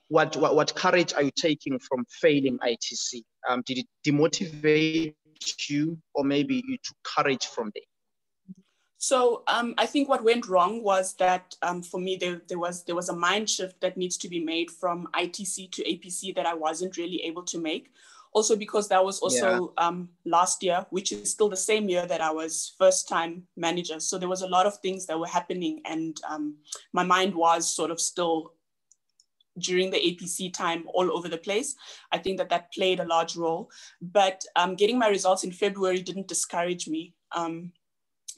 what, 0.07 0.35
what, 0.37 0.55
what 0.55 0.73
courage 0.75 1.13
are 1.13 1.23
you 1.23 1.31
taking 1.35 1.77
from 1.79 2.05
failing 2.09 2.57
itc 2.59 3.21
um, 3.47 3.63
did 3.65 3.79
it 3.79 3.85
demotivate 4.05 5.13
you 5.69 5.97
or 6.13 6.23
maybe 6.23 6.63
you 6.67 6.77
took 6.83 6.97
courage 7.03 7.45
from 7.45 7.71
there 7.73 7.83
so 9.01 9.43
um, 9.47 9.75
I 9.77 9.85
think 9.85 10.09
what 10.09 10.25
went 10.25 10.49
wrong 10.49 10.83
was 10.83 11.13
that 11.15 11.55
um, 11.61 11.81
for 11.81 12.01
me 12.01 12.17
there, 12.17 12.41
there 12.49 12.59
was 12.59 12.83
there 12.83 12.95
was 12.95 13.07
a 13.07 13.15
mind 13.15 13.49
shift 13.49 13.79
that 13.79 13.95
needs 13.95 14.17
to 14.17 14.27
be 14.27 14.43
made 14.43 14.69
from 14.69 15.07
ITC 15.15 15.71
to 15.71 15.83
APC 15.85 16.35
that 16.35 16.45
I 16.45 16.53
wasn't 16.53 16.97
really 16.97 17.23
able 17.23 17.43
to 17.43 17.57
make. 17.57 17.93
Also 18.33 18.57
because 18.57 18.89
that 18.89 19.03
was 19.03 19.21
also 19.21 19.73
yeah. 19.77 19.87
um, 19.87 20.09
last 20.25 20.61
year, 20.61 20.85
which 20.89 21.13
is 21.13 21.31
still 21.31 21.47
the 21.47 21.55
same 21.55 21.87
year 21.87 22.05
that 22.05 22.19
I 22.19 22.29
was 22.29 22.75
first 22.77 23.07
time 23.07 23.47
manager. 23.55 24.01
So 24.01 24.17
there 24.17 24.27
was 24.27 24.41
a 24.41 24.47
lot 24.47 24.65
of 24.65 24.77
things 24.79 25.05
that 25.05 25.17
were 25.17 25.27
happening, 25.27 25.81
and 25.85 26.19
um, 26.29 26.57
my 26.91 27.03
mind 27.03 27.33
was 27.33 27.73
sort 27.73 27.91
of 27.91 28.01
still 28.01 28.51
during 29.59 29.91
the 29.91 29.97
APC 29.97 30.53
time 30.53 30.83
all 30.93 31.09
over 31.17 31.29
the 31.29 31.37
place. 31.37 31.73
I 32.11 32.17
think 32.17 32.37
that 32.37 32.49
that 32.49 32.73
played 32.73 32.99
a 32.99 33.07
large 33.07 33.37
role. 33.37 33.71
But 34.01 34.43
um, 34.57 34.75
getting 34.75 34.99
my 34.99 35.07
results 35.07 35.45
in 35.45 35.53
February 35.53 36.01
didn't 36.01 36.27
discourage 36.27 36.89
me. 36.89 37.13
Um, 37.33 37.71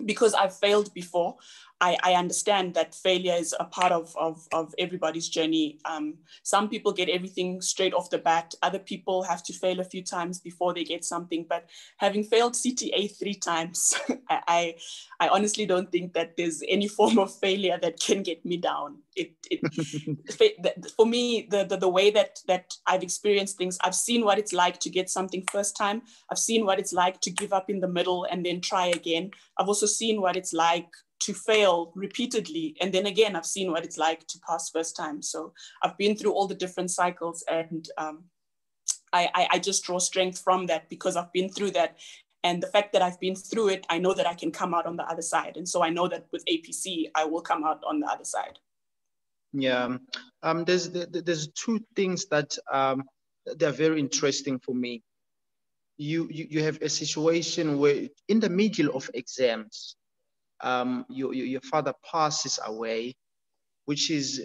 because 0.05 0.33
I've 0.33 0.55
failed 0.55 0.93
before, 0.93 1.37
I, 1.81 1.97
I 2.03 2.13
understand 2.13 2.75
that 2.75 2.93
failure 2.93 3.33
is 3.33 3.55
a 3.59 3.65
part 3.65 3.91
of, 3.91 4.15
of, 4.15 4.47
of 4.53 4.73
everybody's 4.77 5.27
journey. 5.27 5.79
Um, 5.83 6.19
some 6.43 6.69
people 6.69 6.93
get 6.93 7.09
everything 7.09 7.59
straight 7.59 7.95
off 7.95 8.11
the 8.11 8.19
bat. 8.19 8.53
Other 8.61 8.77
people 8.77 9.23
have 9.23 9.41
to 9.43 9.53
fail 9.53 9.79
a 9.79 9.83
few 9.83 10.03
times 10.03 10.39
before 10.39 10.75
they 10.75 10.83
get 10.83 11.03
something. 11.03 11.43
But 11.49 11.67
having 11.97 12.23
failed 12.23 12.53
CTA 12.53 13.17
three 13.17 13.33
times, 13.33 13.95
I, 14.29 14.75
I 15.19 15.29
honestly 15.29 15.65
don't 15.65 15.91
think 15.91 16.13
that 16.13 16.37
there's 16.37 16.61
any 16.69 16.87
form 17.01 17.17
of 17.17 17.35
failure 17.39 17.79
that 17.81 17.99
can 17.99 18.21
get 18.21 18.45
me 18.45 18.57
down. 18.57 18.99
It, 19.15 19.33
it 19.49 20.91
for 20.95 21.07
me, 21.07 21.47
the, 21.49 21.65
the, 21.65 21.77
the 21.77 21.89
way 21.89 22.11
that, 22.11 22.41
that 22.47 22.75
I've 22.85 23.01
experienced 23.01 23.57
things, 23.57 23.79
I've 23.83 23.95
seen 23.95 24.23
what 24.23 24.37
it's 24.37 24.53
like 24.53 24.79
to 24.81 24.89
get 24.91 25.09
something 25.09 25.43
first 25.51 25.75
time. 25.75 26.03
I've 26.29 26.37
seen 26.37 26.63
what 26.63 26.77
it's 26.77 26.93
like 26.93 27.21
to 27.21 27.31
give 27.31 27.53
up 27.53 27.71
in 27.71 27.79
the 27.79 27.87
middle 27.87 28.27
and 28.29 28.45
then 28.45 28.61
try 28.61 28.87
again. 28.87 29.31
I've 29.57 29.67
also 29.67 29.87
seen 29.87 30.21
what 30.21 30.35
it's 30.35 30.53
like 30.53 30.87
to 31.21 31.33
fail 31.33 31.91
repeatedly. 31.95 32.75
And 32.81 32.93
then 32.93 33.05
again, 33.05 33.35
I've 33.35 33.45
seen 33.45 33.71
what 33.71 33.83
it's 33.83 33.97
like 33.97 34.27
to 34.27 34.39
pass 34.47 34.69
first 34.69 34.95
time. 34.95 35.21
So 35.21 35.53
I've 35.83 35.97
been 35.97 36.15
through 36.15 36.33
all 36.33 36.47
the 36.47 36.55
different 36.55 36.91
cycles 36.91 37.43
and 37.49 37.87
um, 37.97 38.23
I, 39.13 39.29
I, 39.33 39.47
I 39.51 39.59
just 39.59 39.83
draw 39.83 39.99
strength 39.99 40.41
from 40.41 40.65
that 40.67 40.89
because 40.89 41.15
I've 41.15 41.31
been 41.33 41.49
through 41.49 41.71
that. 41.71 41.97
And 42.43 42.61
the 42.61 42.67
fact 42.67 42.93
that 42.93 43.03
I've 43.03 43.19
been 43.19 43.35
through 43.35 43.69
it, 43.69 43.85
I 43.89 43.99
know 43.99 44.13
that 44.13 44.27
I 44.27 44.33
can 44.33 44.51
come 44.51 44.73
out 44.73 44.87
on 44.87 44.97
the 44.97 45.03
other 45.03 45.21
side. 45.21 45.57
And 45.57 45.67
so 45.67 45.83
I 45.83 45.89
know 45.89 46.07
that 46.07 46.25
with 46.31 46.43
APC, 46.45 47.11
I 47.13 47.25
will 47.25 47.41
come 47.41 47.63
out 47.63 47.83
on 47.87 47.99
the 47.99 48.07
other 48.07 48.25
side. 48.25 48.57
Yeah, 49.53 49.97
um, 50.43 50.63
there's 50.63 50.89
there's 50.89 51.49
two 51.49 51.83
things 51.95 52.25
that 52.27 52.57
um, 52.71 53.03
they're 53.57 53.73
very 53.73 53.99
interesting 53.99 54.59
for 54.59 54.73
me. 54.73 55.03
You, 55.97 56.27
you 56.31 56.47
you 56.49 56.63
have 56.63 56.81
a 56.81 56.87
situation 56.87 57.77
where 57.77 58.07
in 58.29 58.39
the 58.39 58.49
middle 58.49 58.95
of 58.95 59.09
exams, 59.13 59.97
um, 60.63 61.05
your, 61.09 61.33
your 61.33 61.61
father 61.61 61.93
passes 62.09 62.59
away, 62.65 63.15
which 63.85 64.11
is 64.11 64.41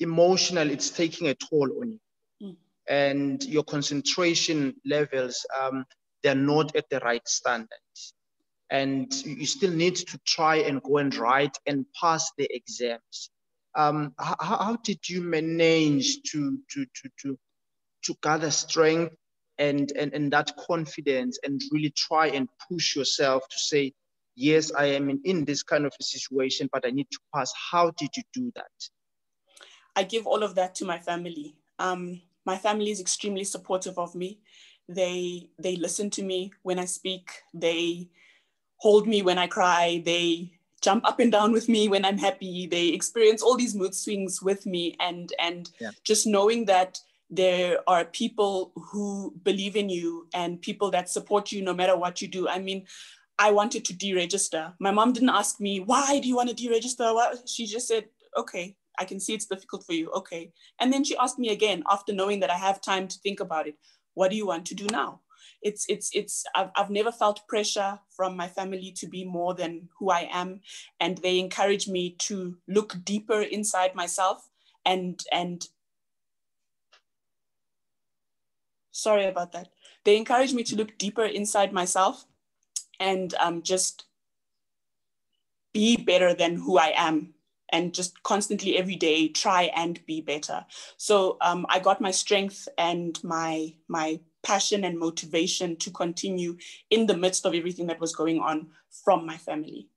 emotional, 0.00 0.70
it's 0.70 0.90
taking 0.90 1.28
a 1.28 1.34
toll 1.34 1.70
on 1.80 1.92
you. 1.92 2.00
Mm. 2.42 2.56
And 2.88 3.44
your 3.44 3.64
concentration 3.64 4.74
levels, 4.84 5.44
um, 5.60 5.84
they're 6.22 6.34
not 6.34 6.76
at 6.76 6.88
the 6.90 7.00
right 7.00 7.26
standards. 7.26 8.14
And 8.70 9.12
you 9.24 9.46
still 9.46 9.70
need 9.70 9.96
to 9.96 10.18
try 10.26 10.56
and 10.56 10.82
go 10.82 10.98
and 10.98 11.14
write 11.14 11.58
and 11.66 11.84
pass 12.00 12.30
the 12.38 12.48
exams. 12.54 13.30
Um, 13.74 14.14
how, 14.18 14.36
how 14.40 14.76
did 14.82 15.08
you 15.08 15.20
manage 15.22 16.22
to, 16.30 16.58
to, 16.70 16.84
to, 16.84 17.10
to, 17.22 17.38
to 18.04 18.14
gather 18.22 18.50
strength 18.50 19.14
and, 19.58 19.92
and, 19.92 20.14
and 20.14 20.32
that 20.32 20.56
confidence 20.56 21.38
and 21.44 21.60
really 21.70 21.90
try 21.90 22.28
and 22.28 22.48
push 22.68 22.96
yourself 22.96 23.46
to 23.48 23.58
say, 23.58 23.92
yes, 24.34 24.72
I 24.72 24.86
am 24.86 25.10
in, 25.10 25.20
in 25.24 25.44
this 25.44 25.62
kind 25.62 25.86
of 25.86 25.92
a 25.98 26.02
situation, 26.02 26.68
but 26.72 26.86
I 26.86 26.90
need 26.90 27.08
to 27.10 27.18
pass. 27.34 27.52
How 27.70 27.90
did 27.98 28.10
you 28.16 28.22
do 28.32 28.52
that? 28.56 28.70
I 29.94 30.04
give 30.04 30.26
all 30.26 30.42
of 30.42 30.54
that 30.54 30.74
to 30.76 30.84
my 30.84 30.98
family. 30.98 31.56
Um, 31.78 32.20
my 32.44 32.56
family 32.56 32.90
is 32.90 33.00
extremely 33.00 33.44
supportive 33.44 33.98
of 33.98 34.14
me. 34.14 34.40
They 34.88 35.48
they 35.58 35.76
listen 35.76 36.10
to 36.10 36.22
me 36.22 36.52
when 36.62 36.78
I 36.78 36.86
speak. 36.86 37.30
They 37.54 38.08
hold 38.76 39.06
me 39.06 39.22
when 39.22 39.38
I 39.38 39.46
cry. 39.46 40.02
They 40.04 40.52
jump 40.80 41.06
up 41.06 41.20
and 41.20 41.30
down 41.30 41.52
with 41.52 41.68
me 41.68 41.88
when 41.88 42.04
I'm 42.04 42.18
happy. 42.18 42.66
They 42.66 42.88
experience 42.88 43.42
all 43.42 43.56
these 43.56 43.74
mood 43.74 43.94
swings 43.94 44.42
with 44.42 44.66
me, 44.66 44.96
and 44.98 45.32
and 45.38 45.70
yeah. 45.80 45.90
just 46.04 46.26
knowing 46.26 46.64
that 46.66 46.98
there 47.30 47.78
are 47.86 48.04
people 48.04 48.72
who 48.76 49.32
believe 49.42 49.74
in 49.74 49.88
you 49.88 50.28
and 50.34 50.60
people 50.60 50.90
that 50.90 51.08
support 51.08 51.50
you 51.50 51.62
no 51.62 51.72
matter 51.72 51.96
what 51.96 52.20
you 52.20 52.28
do. 52.28 52.46
I 52.46 52.58
mean, 52.58 52.84
I 53.38 53.50
wanted 53.50 53.84
to 53.86 53.94
deregister. 53.94 54.74
My 54.78 54.90
mom 54.90 55.12
didn't 55.12 55.30
ask 55.30 55.60
me, 55.60 55.80
why 55.80 56.20
do 56.20 56.28
you 56.28 56.36
want 56.36 56.50
to 56.50 56.54
deregister? 56.54 57.36
She 57.48 57.66
just 57.66 57.88
said, 57.88 58.06
okay, 58.36 58.76
I 58.98 59.04
can 59.04 59.20
see 59.20 59.34
it's 59.34 59.46
difficult 59.46 59.84
for 59.84 59.92
you. 59.92 60.10
Okay. 60.10 60.52
And 60.78 60.92
then 60.92 61.04
she 61.04 61.16
asked 61.16 61.38
me 61.38 61.48
again 61.48 61.82
after 61.90 62.12
knowing 62.12 62.40
that 62.40 62.50
I 62.50 62.56
have 62.56 62.80
time 62.80 63.08
to 63.08 63.18
think 63.18 63.40
about 63.40 63.66
it. 63.66 63.76
What 64.14 64.30
do 64.30 64.36
you 64.36 64.46
want 64.46 64.66
to 64.66 64.74
do 64.74 64.86
now? 64.86 65.20
It's, 65.62 65.86
it's, 65.88 66.10
it's, 66.12 66.44
I've, 66.54 66.70
I've 66.76 66.90
never 66.90 67.10
felt 67.10 67.46
pressure 67.48 67.98
from 68.14 68.36
my 68.36 68.48
family 68.48 68.92
to 68.96 69.06
be 69.06 69.24
more 69.24 69.54
than 69.54 69.88
who 69.98 70.10
I 70.10 70.28
am. 70.30 70.60
And 71.00 71.18
they 71.18 71.38
encourage 71.38 71.88
me 71.88 72.16
to 72.20 72.56
look 72.68 72.96
deeper 73.04 73.42
inside 73.42 73.94
myself 73.94 74.48
and, 74.84 75.22
and, 75.32 75.66
sorry 78.90 79.26
about 79.26 79.52
that. 79.52 79.68
They 80.04 80.16
encourage 80.16 80.52
me 80.52 80.62
to 80.64 80.76
look 80.76 80.98
deeper 80.98 81.24
inside 81.24 81.72
myself 81.72 82.26
and 83.02 83.34
um, 83.34 83.62
just 83.62 84.04
be 85.74 85.96
better 85.96 86.32
than 86.32 86.56
who 86.56 86.78
I 86.78 86.92
am 86.96 87.34
and 87.70 87.92
just 87.92 88.22
constantly 88.22 88.76
every 88.76 88.96
day 88.96 89.28
try 89.28 89.64
and 89.74 90.04
be 90.06 90.20
better. 90.20 90.64
So 90.98 91.38
um, 91.40 91.66
I 91.68 91.80
got 91.80 92.00
my 92.00 92.12
strength 92.12 92.68
and 92.78 93.18
my 93.24 93.74
my 93.88 94.20
passion 94.42 94.84
and 94.84 94.98
motivation 94.98 95.76
to 95.76 95.90
continue 95.90 96.56
in 96.90 97.06
the 97.06 97.16
midst 97.16 97.46
of 97.46 97.54
everything 97.54 97.86
that 97.86 98.00
was 98.00 98.14
going 98.14 98.40
on 98.40 98.68
from 99.04 99.24
my 99.24 99.36
family. 99.36 99.88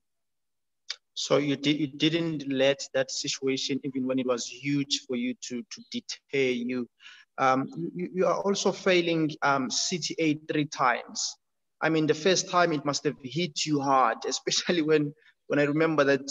So 1.14 1.38
you 1.38 1.56
did 1.56 1.80
you 1.80 1.88
didn't 1.88 2.48
let 2.52 2.82
that 2.94 3.12
situation, 3.12 3.80
even 3.84 4.08
when 4.08 4.20
it 4.20 4.26
was 4.26 4.48
huge 4.48 5.02
for 5.08 5.16
you, 5.16 5.34
to 5.48 5.62
to 5.62 5.82
deter 5.92 6.52
you. 6.52 6.90
Um, 7.38 7.68
you, 7.94 8.10
you, 8.14 8.26
are 8.26 8.40
also 8.40 8.72
failing 8.72 9.30
um, 9.42 9.68
CTA 9.68 10.40
three 10.48 10.68
times. 10.68 11.36
I 11.82 11.90
mean, 11.90 12.08
the 12.08 12.14
first 12.14 12.50
time 12.50 12.72
it 12.72 12.86
must 12.86 13.04
have 13.04 13.16
hit 13.24 13.66
you 13.66 13.80
hard, 13.80 14.18
especially 14.28 14.82
when 14.82 15.14
when 15.48 15.60
I 15.60 15.64
remember 15.64 16.04
that 16.06 16.28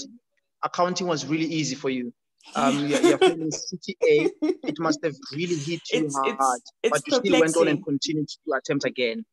accounting 0.63 1.07
was 1.07 1.27
really 1.27 1.47
easy 1.47 1.75
for 1.75 1.91
you. 1.91 2.13
Um, 2.57 2.87
you're, 2.87 3.01
you're 3.01 3.19
feeling 3.29 3.51
CTA, 3.51 4.31
it 4.43 4.79
must 4.79 4.99
have 5.05 5.15
really 5.33 5.57
hit 5.57 5.81
you 5.93 6.07
it's, 6.07 6.17
hard, 6.17 6.37
it's, 6.37 6.73
it's 6.83 6.93
but 6.93 7.03
you 7.07 7.15
still 7.17 7.41
went 7.41 7.57
on 7.57 7.69
and 7.69 7.85
continued 7.85 8.29
to 8.29 8.55
attempt 8.55 8.85
again. 8.85 9.25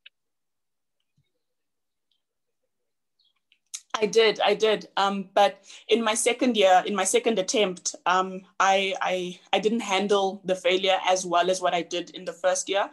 I 3.94 4.06
did, 4.06 4.40
I 4.40 4.56
did. 4.56 4.88
Um, 4.98 5.30
but 5.34 5.64
in 5.88 6.04
my 6.04 6.14
second 6.14 6.56
year, 6.56 6.84
in 6.86 6.96
my 6.96 7.04
second 7.04 7.38
attempt, 7.38 7.96
um, 8.06 8.42
I, 8.60 8.96
I, 9.02 9.40
I 9.52 9.60
didn't 9.60 9.82
handle 9.82 10.42
the 10.46 10.56
failure 10.56 10.98
as 11.08 11.26
well 11.26 11.52
as 11.52 11.62
what 11.62 11.74
I 11.74 11.82
did 11.82 12.12
in 12.12 12.26
the 12.26 12.34
first 12.34 12.70
year 12.70 12.90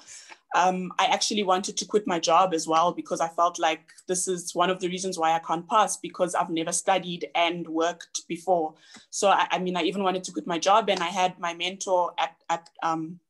um, 0.55 0.93
I 0.99 1.07
actually 1.07 1.43
wanted 1.43 1.77
to 1.77 1.85
quit 1.85 2.07
my 2.07 2.19
job 2.19 2.55
as 2.55 2.67
well 2.67 2.93
because 2.93 3.21
I 3.21 3.29
felt 3.29 3.59
like 3.59 3.91
this 4.07 4.27
is 4.29 4.55
one 4.55 4.71
of 4.71 4.81
the 4.81 4.89
reasons 4.89 5.19
why 5.19 5.33
I 5.33 5.41
can't 5.41 5.69
pass 5.69 5.97
because 5.97 6.35
I've 6.35 6.51
never 6.51 6.73
studied 6.73 7.29
and 7.35 7.69
worked 7.69 8.23
before. 8.29 8.75
So 9.11 9.29
I, 9.29 9.47
I 9.51 9.59
mean, 9.59 9.77
I 9.77 9.83
even 9.83 10.03
wanted 10.03 10.25
to 10.25 10.33
quit 10.33 10.47
my 10.47 10.59
job, 10.59 10.89
and 10.89 11.01
I 11.01 11.09
had 11.09 11.39
my 11.39 11.55
mentor 11.55 12.13
at 12.19 12.37
at 12.49 12.71
um, 12.83 13.21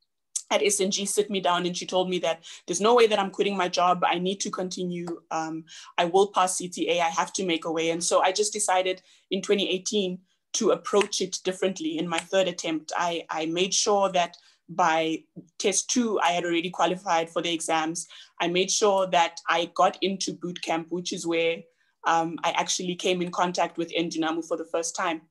at 0.51 0.63
SNG 0.63 1.07
sit 1.07 1.31
me 1.31 1.41
down 1.41 1.67
and 1.67 1.77
she 1.77 1.87
told 1.87 2.09
me 2.09 2.19
that 2.21 2.45
there's 2.67 2.81
no 2.81 2.95
way 2.95 3.07
that 3.07 3.19
I'm 3.19 3.31
quitting 3.31 3.57
my 3.57 3.69
job. 3.69 4.03
I 4.05 4.19
need 4.19 4.41
to 4.41 4.51
continue. 4.51 5.21
Um, 5.31 5.65
I 5.99 6.07
will 6.07 6.29
pass 6.29 6.59
CTA. 6.59 7.01
I 7.01 7.11
have 7.11 7.33
to 7.35 7.45
make 7.45 7.65
a 7.65 7.73
way. 7.73 7.91
And 7.91 8.03
so 8.03 8.23
I 8.23 8.33
just 8.33 8.53
decided 8.53 9.03
in 9.31 9.43
2018 9.43 10.19
to 10.55 10.71
approach 10.71 11.21
it 11.21 11.39
differently. 11.45 11.99
In 11.99 12.09
my 12.09 12.19
third 12.19 12.49
attempt, 12.49 12.93
I, 12.97 13.27
I 13.29 13.47
made 13.47 13.75
sure 13.75 14.11
that 14.13 14.37
by 14.69 15.23
test 15.59 15.91
two, 15.91 16.21
I 16.21 16.33
had 16.33 16.45
already 16.45 16.71
qualified 16.71 17.31
for 17.31 17.43
the 17.43 17.53
exams. 17.53 18.07
I 18.41 18.49
made 18.49 18.71
sure 18.71 19.07
that 19.09 19.41
I 19.49 19.71
got 19.75 19.99
into 20.03 20.35
boot 20.35 20.61
camp, 20.63 20.89
which 20.91 21.13
is 21.13 21.27
where 21.27 21.59
um, 22.07 22.39
I 22.45 22.51
actually 22.53 22.95
came 22.95 23.23
in 23.23 23.31
contact 23.31 23.79
with 23.79 23.93
Endunamoo 23.93 24.47
for 24.47 24.57
the 24.57 24.69
first 24.71 24.95
time. 24.95 25.23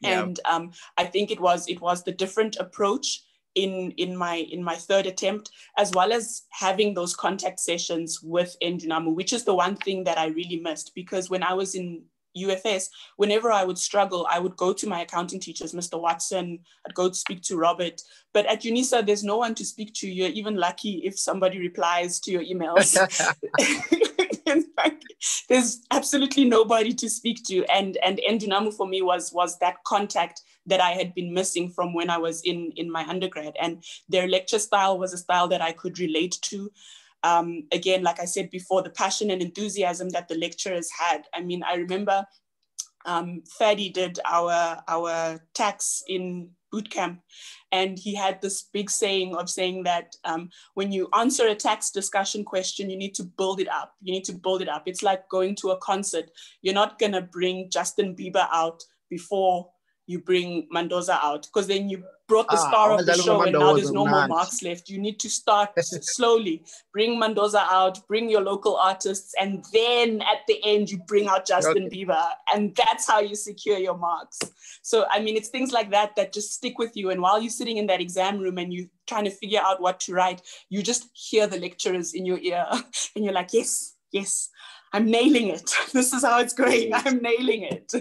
Yeah. 0.00 0.22
And 0.22 0.40
um, 0.44 0.72
I 0.98 1.04
think 1.04 1.30
it 1.30 1.40
was 1.40 1.68
it 1.68 1.80
was 1.80 2.04
the 2.04 2.12
different 2.12 2.56
approach 2.56 3.22
in 3.54 3.92
in 3.92 4.16
my 4.16 4.36
in 4.36 4.62
my 4.62 4.76
third 4.76 5.06
attempt, 5.06 5.50
as 5.78 5.90
well 5.92 6.12
as 6.12 6.42
having 6.50 6.92
those 6.92 7.16
contact 7.16 7.60
sessions 7.60 8.20
with 8.22 8.56
Endunamoo, 8.62 9.14
which 9.14 9.32
is 9.32 9.44
the 9.44 9.54
one 9.54 9.76
thing 9.76 10.04
that 10.04 10.18
I 10.18 10.26
really 10.26 10.60
missed 10.60 10.92
because 10.94 11.30
when 11.30 11.42
I 11.42 11.54
was 11.54 11.74
in 11.74 12.02
UFS, 12.36 12.88
whenever 13.16 13.50
I 13.50 13.64
would 13.64 13.78
struggle, 13.78 14.26
I 14.30 14.38
would 14.38 14.56
go 14.56 14.72
to 14.72 14.88
my 14.88 15.02
accounting 15.02 15.40
teachers, 15.40 15.72
Mr. 15.72 16.00
Watson, 16.00 16.60
I'd 16.86 16.94
go 16.94 17.08
to 17.08 17.14
speak 17.14 17.42
to 17.42 17.56
Robert. 17.56 18.00
But 18.32 18.46
at 18.46 18.62
UNISA, 18.62 19.06
there's 19.06 19.24
no 19.24 19.38
one 19.38 19.54
to 19.54 19.64
speak 19.64 19.94
to. 19.94 20.08
You're 20.08 20.28
even 20.28 20.56
lucky 20.56 21.02
if 21.04 21.18
somebody 21.18 21.58
replies 21.58 22.20
to 22.20 22.30
your 22.30 22.44
emails. 22.44 22.96
In 24.46 24.64
fact, 24.76 25.04
there's 25.48 25.82
absolutely 25.90 26.44
nobody 26.44 26.94
to 26.94 27.10
speak 27.10 27.42
to. 27.44 27.64
And 27.64 27.96
and 27.98 28.20
Endunamoo 28.28 28.72
for 28.72 28.86
me 28.86 29.02
was 29.02 29.32
was 29.32 29.58
that 29.58 29.82
contact 29.84 30.42
that 30.66 30.80
I 30.80 30.92
had 30.92 31.14
been 31.14 31.32
missing 31.32 31.70
from 31.70 31.94
when 31.94 32.10
I 32.10 32.18
was 32.18 32.42
in, 32.42 32.72
in 32.76 32.90
my 32.90 33.04
undergrad. 33.06 33.54
And 33.60 33.84
their 34.08 34.28
lecture 34.28 34.58
style 34.58 34.98
was 34.98 35.12
a 35.12 35.18
style 35.18 35.48
that 35.48 35.62
I 35.62 35.72
could 35.72 35.98
relate 35.98 36.38
to 36.42 36.70
um, 37.26 37.64
again, 37.72 38.04
like 38.04 38.20
I 38.20 38.24
said 38.24 38.50
before, 38.50 38.82
the 38.82 38.90
passion 38.90 39.30
and 39.30 39.42
enthusiasm 39.42 40.10
that 40.10 40.28
the 40.28 40.36
lecturers 40.36 40.88
had. 40.96 41.22
I 41.34 41.40
mean, 41.40 41.62
I 41.64 41.74
remember 41.74 42.24
um, 43.04 43.42
Fadi 43.60 43.92
did 43.92 44.20
our, 44.24 44.78
our 44.86 45.40
tax 45.52 46.04
in 46.06 46.50
boot 46.70 46.88
camp, 46.88 47.20
and 47.72 47.98
he 47.98 48.14
had 48.14 48.40
this 48.40 48.68
big 48.72 48.90
saying 48.90 49.34
of 49.34 49.50
saying 49.50 49.82
that 49.84 50.14
um, 50.24 50.50
when 50.74 50.92
you 50.92 51.08
answer 51.18 51.48
a 51.48 51.54
tax 51.54 51.90
discussion 51.90 52.44
question, 52.44 52.90
you 52.90 52.96
need 52.96 53.14
to 53.16 53.24
build 53.24 53.60
it 53.60 53.68
up. 53.68 53.94
You 54.02 54.12
need 54.12 54.24
to 54.24 54.32
build 54.32 54.62
it 54.62 54.68
up. 54.68 54.84
It's 54.86 55.02
like 55.02 55.28
going 55.28 55.56
to 55.56 55.70
a 55.70 55.78
concert. 55.78 56.30
You're 56.62 56.74
not 56.74 56.98
gonna 56.98 57.22
bring 57.22 57.70
Justin 57.72 58.14
Bieber 58.14 58.46
out 58.52 58.82
before 59.10 59.68
you 60.06 60.20
bring 60.20 60.68
Mandoza 60.74 61.18
out 61.22 61.42
because 61.42 61.66
then 61.66 61.88
you 61.88 62.04
brought 62.28 62.48
the 62.48 62.56
ah, 62.56 62.68
star 62.68 62.92
of 62.92 63.06
the 63.06 63.14
show 63.14 63.42
and 63.42 63.52
now 63.52 63.74
there's 63.74 63.92
no 63.92 64.06
more 64.06 64.26
marks 64.26 64.62
left. 64.62 64.88
You 64.88 64.98
need 64.98 65.20
to 65.20 65.28
start 65.28 65.70
slowly. 65.78 66.64
Bring 66.92 67.20
Mandoza 67.20 67.64
out, 67.70 68.06
bring 68.08 68.28
your 68.28 68.40
local 68.40 68.76
artists, 68.76 69.34
and 69.40 69.64
then 69.72 70.22
at 70.22 70.46
the 70.48 70.60
end 70.64 70.90
you 70.90 70.98
bring 71.06 71.28
out 71.28 71.46
Justin 71.46 71.84
okay. 71.84 72.04
Bieber, 72.04 72.24
and 72.54 72.74
that's 72.76 73.06
how 73.06 73.20
you 73.20 73.34
secure 73.34 73.78
your 73.78 73.96
marks. 73.96 74.38
So 74.82 75.06
I 75.10 75.20
mean, 75.20 75.36
it's 75.36 75.48
things 75.48 75.72
like 75.72 75.90
that 75.90 76.16
that 76.16 76.32
just 76.32 76.52
stick 76.52 76.78
with 76.78 76.96
you. 76.96 77.10
And 77.10 77.20
while 77.20 77.40
you're 77.40 77.50
sitting 77.50 77.76
in 77.76 77.86
that 77.88 78.00
exam 78.00 78.38
room 78.38 78.58
and 78.58 78.72
you're 78.72 78.88
trying 79.06 79.24
to 79.24 79.30
figure 79.30 79.60
out 79.62 79.80
what 79.80 80.00
to 80.00 80.14
write, 80.14 80.42
you 80.68 80.82
just 80.82 81.08
hear 81.12 81.46
the 81.46 81.58
lecturers 81.58 82.14
in 82.14 82.26
your 82.26 82.38
ear, 82.38 82.66
and 83.14 83.24
you're 83.24 83.34
like, 83.34 83.52
yes, 83.52 83.94
yes, 84.12 84.50
I'm 84.92 85.10
nailing 85.10 85.48
it. 85.48 85.70
This 85.92 86.12
is 86.12 86.24
how 86.24 86.40
it's 86.40 86.54
going. 86.54 86.92
I'm 86.92 87.18
nailing 87.18 87.62
it. 87.62 87.92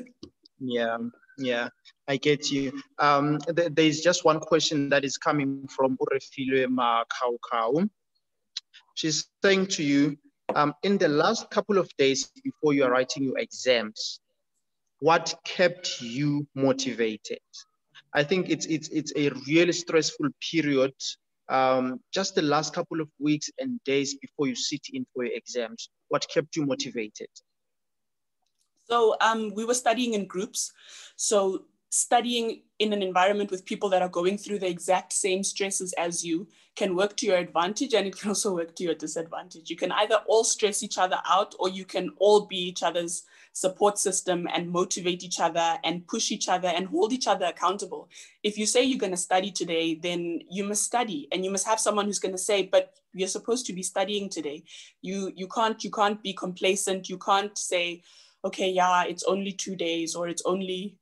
Yeah, 0.59 0.97
yeah. 1.38 1.69
I 2.08 2.17
get 2.17 2.52
you. 2.52 2.71
Um, 3.00 3.39
th 3.39 3.69
there's 3.74 4.02
just 4.02 4.26
one 4.26 4.39
question 4.39 4.89
that 4.89 5.04
is 5.04 5.17
coming 5.17 5.67
from 5.67 5.98
Urefilwe 5.98 6.67
Makaukau. 6.80 7.89
She's 8.93 9.28
saying 9.43 9.67
to 9.78 9.84
you, 9.84 10.17
um, 10.56 10.74
in 10.84 10.98
the 10.98 11.08
last 11.08 11.50
couple 11.50 11.78
of 11.78 11.89
days 11.98 12.32
before 12.43 12.74
you 12.74 12.84
are 12.86 12.91
writing 12.91 13.24
your 13.24 13.39
exams, 13.39 14.19
what 15.00 15.34
kept 15.45 16.02
you 16.02 16.48
motivated? 16.56 17.41
I 18.13 18.24
think 18.24 18.50
it's 18.50 18.65
it's 18.67 18.89
it's 18.89 19.13
a 19.15 19.30
really 19.48 19.74
stressful 19.74 20.30
period. 20.52 20.93
Um, 21.50 22.00
just 22.13 22.34
the 22.36 22.41
last 22.41 22.74
couple 22.74 23.02
of 23.02 23.10
weeks 23.19 23.50
and 23.60 23.80
days 23.84 24.15
before 24.15 24.48
you 24.48 24.56
sit 24.56 24.82
in 24.93 25.06
for 25.13 25.26
your 25.26 25.36
exams, 25.36 25.89
what 26.08 26.26
kept 26.34 26.56
you 26.56 26.65
motivated? 26.65 27.30
So 28.88 29.15
um, 29.21 29.54
we 29.56 29.65
were 29.65 29.74
studying 29.74 30.13
in 30.13 30.26
groups. 30.26 30.74
So 31.15 31.65
studying 31.89 32.62
in 32.80 32.91
an 32.91 33.02
environment 33.02 33.52
with 33.52 33.65
people 33.65 33.89
that 33.89 34.02
are 34.02 34.10
going 34.10 34.38
through 34.38 34.60
the 34.60 34.67
exact 34.67 35.13
same 35.13 35.43
stresses 35.43 35.93
as 35.93 36.26
you 36.26 36.48
can 36.76 36.93
work 36.93 37.15
to 37.15 37.26
your 37.26 37.38
advantage 37.38 37.93
and 37.93 38.06
it 38.06 38.19
can 38.19 38.30
also 38.30 38.54
work 38.54 38.76
to 38.76 38.84
your 38.84 38.95
disadvantage. 38.95 39.69
You 39.69 39.78
can 39.78 39.93
either 39.93 40.19
all 40.28 40.43
stress 40.43 40.84
each 40.84 40.98
other 40.98 41.17
out 41.26 41.56
or 41.58 41.69
you 41.69 41.86
can 41.86 42.12
all 42.17 42.48
be 42.48 42.58
each 42.58 42.84
other's 42.84 43.24
support 43.54 43.98
system 43.98 44.45
and 44.54 44.69
motivate 44.69 45.24
each 45.24 45.39
other 45.39 45.78
and 45.86 46.06
push 46.06 46.32
each 46.32 46.50
other 46.50 46.67
and 46.67 46.88
hold 46.88 47.13
each 47.13 47.28
other 47.28 47.45
accountable. 47.45 48.10
If 48.43 48.58
you 48.58 48.65
say 48.65 48.84
you're 48.84 49.00
going 49.00 49.13
to 49.13 49.17
study 49.17 49.50
today, 49.50 49.95
then 49.95 50.41
you 50.50 50.65
must 50.65 50.84
study 50.84 51.30
and 51.32 51.45
you 51.45 51.52
must 51.52 51.65
have 51.65 51.80
someone 51.80 52.06
who's 52.06 52.19
going 52.19 52.36
to 52.36 52.38
say, 52.38 52.63
but 52.63 52.93
you're 53.13 53.30
supposed 53.30 53.65
to 53.67 53.74
be 53.74 53.82
studying 53.82 54.30
today. 54.30 54.65
You 55.02 55.32
you 55.34 55.48
can't 55.48 55.82
you 55.82 55.89
can't 55.89 56.21
be 56.21 56.34
complacent. 56.34 57.08
You 57.08 57.17
can't 57.17 57.58
say, 57.58 58.04
okay, 58.45 58.69
yeah, 58.69 59.03
it's 59.03 59.23
only 59.23 59.51
two 59.51 59.75
days 59.75 60.15
or 60.15 60.29
it's 60.29 60.43
only 60.45 60.97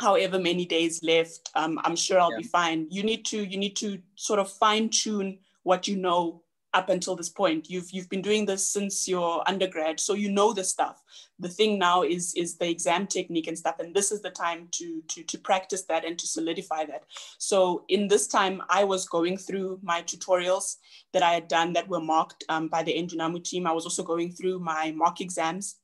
however 0.00 0.38
many 0.38 0.64
days 0.64 1.02
left. 1.02 1.50
Um, 1.54 1.78
I'm 1.84 1.96
sure 1.96 2.20
I'll 2.20 2.32
yeah. 2.32 2.38
be 2.38 2.44
fine. 2.44 2.86
You 2.90 3.02
need 3.02 3.24
to 3.26 3.44
you 3.44 3.58
need 3.58 3.76
to 3.76 3.98
sort 4.14 4.38
of 4.38 4.50
fine 4.50 4.88
tune 4.88 5.38
what 5.64 5.86
you 5.86 5.96
know 5.96 6.42
up 6.74 6.88
until 6.88 7.14
this 7.14 7.28
point. 7.28 7.68
You've 7.68 7.90
you've 7.90 8.08
been 8.08 8.22
doing 8.22 8.46
this 8.46 8.66
since 8.66 9.06
your 9.06 9.46
undergrad, 9.48 10.00
so 10.00 10.14
you 10.14 10.30
know 10.30 10.52
the 10.52 10.64
stuff. 10.64 11.02
The 11.38 11.48
thing 11.48 11.78
now 11.78 12.02
is 12.02 12.32
is 12.34 12.56
the 12.56 12.68
exam 12.68 13.06
technique 13.06 13.46
and 13.48 13.58
stuff, 13.58 13.78
and 13.78 13.94
this 13.94 14.10
is 14.10 14.22
the 14.22 14.30
time 14.30 14.68
to 14.72 15.02
to 15.08 15.22
to 15.22 15.38
practice 15.38 15.82
that 15.84 16.04
and 16.04 16.18
to 16.18 16.26
solidify 16.26 16.84
that. 16.86 17.04
So 17.38 17.84
in 17.88 18.08
this 18.08 18.26
time, 18.26 18.62
I 18.70 18.84
was 18.84 19.08
going 19.08 19.36
through 19.36 19.80
my 19.82 20.02
tutorials 20.02 20.76
that 21.12 21.22
I 21.22 21.32
had 21.34 21.48
done 21.48 21.74
that 21.74 21.88
were 21.88 22.00
marked 22.00 22.44
um, 22.48 22.68
by 22.68 22.82
the 22.82 22.94
Endunamoo 22.94 23.44
team. 23.44 23.66
I 23.66 23.72
was 23.72 23.84
also 23.84 24.02
going 24.02 24.32
through 24.32 24.60
my 24.60 24.92
mock 24.96 25.20
exams 25.20 25.76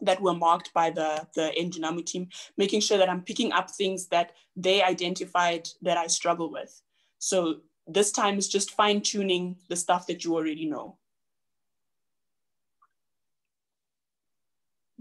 that 0.00 0.20
were 0.20 0.34
marked 0.34 0.72
by 0.72 0.90
the, 0.90 1.26
the 1.34 1.52
Endunamoo 1.58 2.04
team, 2.04 2.28
making 2.56 2.80
sure 2.80 2.98
that 2.98 3.08
I'm 3.08 3.22
picking 3.22 3.52
up 3.52 3.70
things 3.70 4.06
that 4.08 4.32
they 4.56 4.82
identified 4.82 5.68
that 5.82 5.96
I 5.96 6.06
struggle 6.06 6.50
with. 6.50 6.80
So 7.18 7.60
this 7.86 8.12
time 8.12 8.38
is 8.38 8.48
just 8.48 8.72
fine 8.72 9.00
tuning 9.00 9.56
the 9.68 9.76
stuff 9.76 10.06
that 10.06 10.24
you 10.24 10.34
already 10.34 10.66
know. 10.66 10.98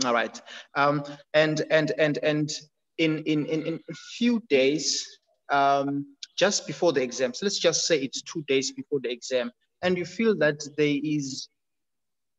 All 0.03 0.13
right. 0.13 0.41
Um, 0.75 1.03
and 1.33 1.61
and 1.69 1.91
and 1.99 2.17
and 2.23 2.51
in 2.97 3.19
in 3.23 3.45
in, 3.45 3.65
in 3.65 3.79
a 3.89 3.93
few 4.17 4.41
days, 4.49 5.07
um, 5.51 6.05
just 6.35 6.65
before 6.65 6.93
the 6.93 7.01
exam, 7.01 7.33
so 7.33 7.45
let's 7.45 7.59
just 7.59 7.85
say 7.85 7.99
it's 7.99 8.21
two 8.23 8.43
days 8.47 8.71
before 8.71 8.99
the 9.01 9.11
exam, 9.11 9.51
and 9.83 9.97
you 9.97 10.05
feel 10.05 10.35
that 10.37 10.63
there 10.77 10.97
is 11.03 11.47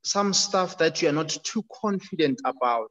some 0.04 0.32
stuff 0.32 0.78
that 0.78 1.02
you 1.02 1.08
are 1.08 1.12
not 1.12 1.36
too 1.44 1.64
confident 1.80 2.40
about. 2.44 2.90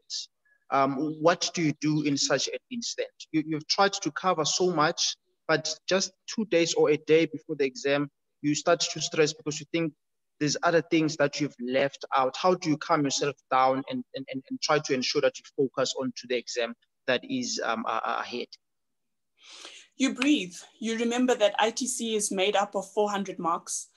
Um, 0.72 1.16
what 1.22 1.52
do 1.54 1.62
you 1.62 1.74
do 1.80 2.04
in 2.04 2.18
such 2.18 2.48
an 2.48 2.60
instant? 2.72 3.08
You, 3.32 3.44
you've 3.46 3.68
tried 3.68 3.94
to 3.94 4.12
cover 4.12 4.44
so 4.44 4.72
much 4.72 5.16
but 5.48 5.74
just 5.88 6.12
two 6.28 6.46
days 6.46 6.74
or 6.74 6.90
a 6.90 6.98
day 6.98 7.26
before 7.26 7.56
the 7.56 7.66
exam, 7.66 8.10
you 8.42 8.56
start 8.56 8.80
to 8.80 9.02
stress 9.02 9.34
because 9.34 9.60
you 9.60 9.66
think 9.72 9.94
there's 10.40 10.58
other 10.64 10.82
things 10.82 11.16
that 11.18 11.40
you've 11.40 11.56
left 11.62 12.06
out. 12.16 12.36
How 12.38 12.56
do 12.56 12.70
you 12.70 12.78
calm 12.78 13.04
yourself 13.04 13.36
down 13.52 13.84
and, 13.90 14.04
and, 14.16 14.26
and, 14.32 14.44
and 14.50 14.62
try 14.62 14.80
to 14.80 14.94
ensure 14.94 15.22
that 15.22 15.34
you 15.38 15.44
focus 15.56 15.94
onto 16.00 16.28
the 16.28 16.38
exam 16.38 16.74
that 17.08 17.22
is 17.24 17.62
um, 17.64 17.84
ahead? 17.88 18.48
You 19.96 20.16
breathe. 20.16 20.56
You 20.80 20.98
remember 20.98 21.36
that 21.36 21.58
ITC 21.60 22.16
is 22.16 22.32
made 22.32 22.56
up 22.56 22.76
of 22.76 22.90
400 22.92 23.38
marks 23.38 23.90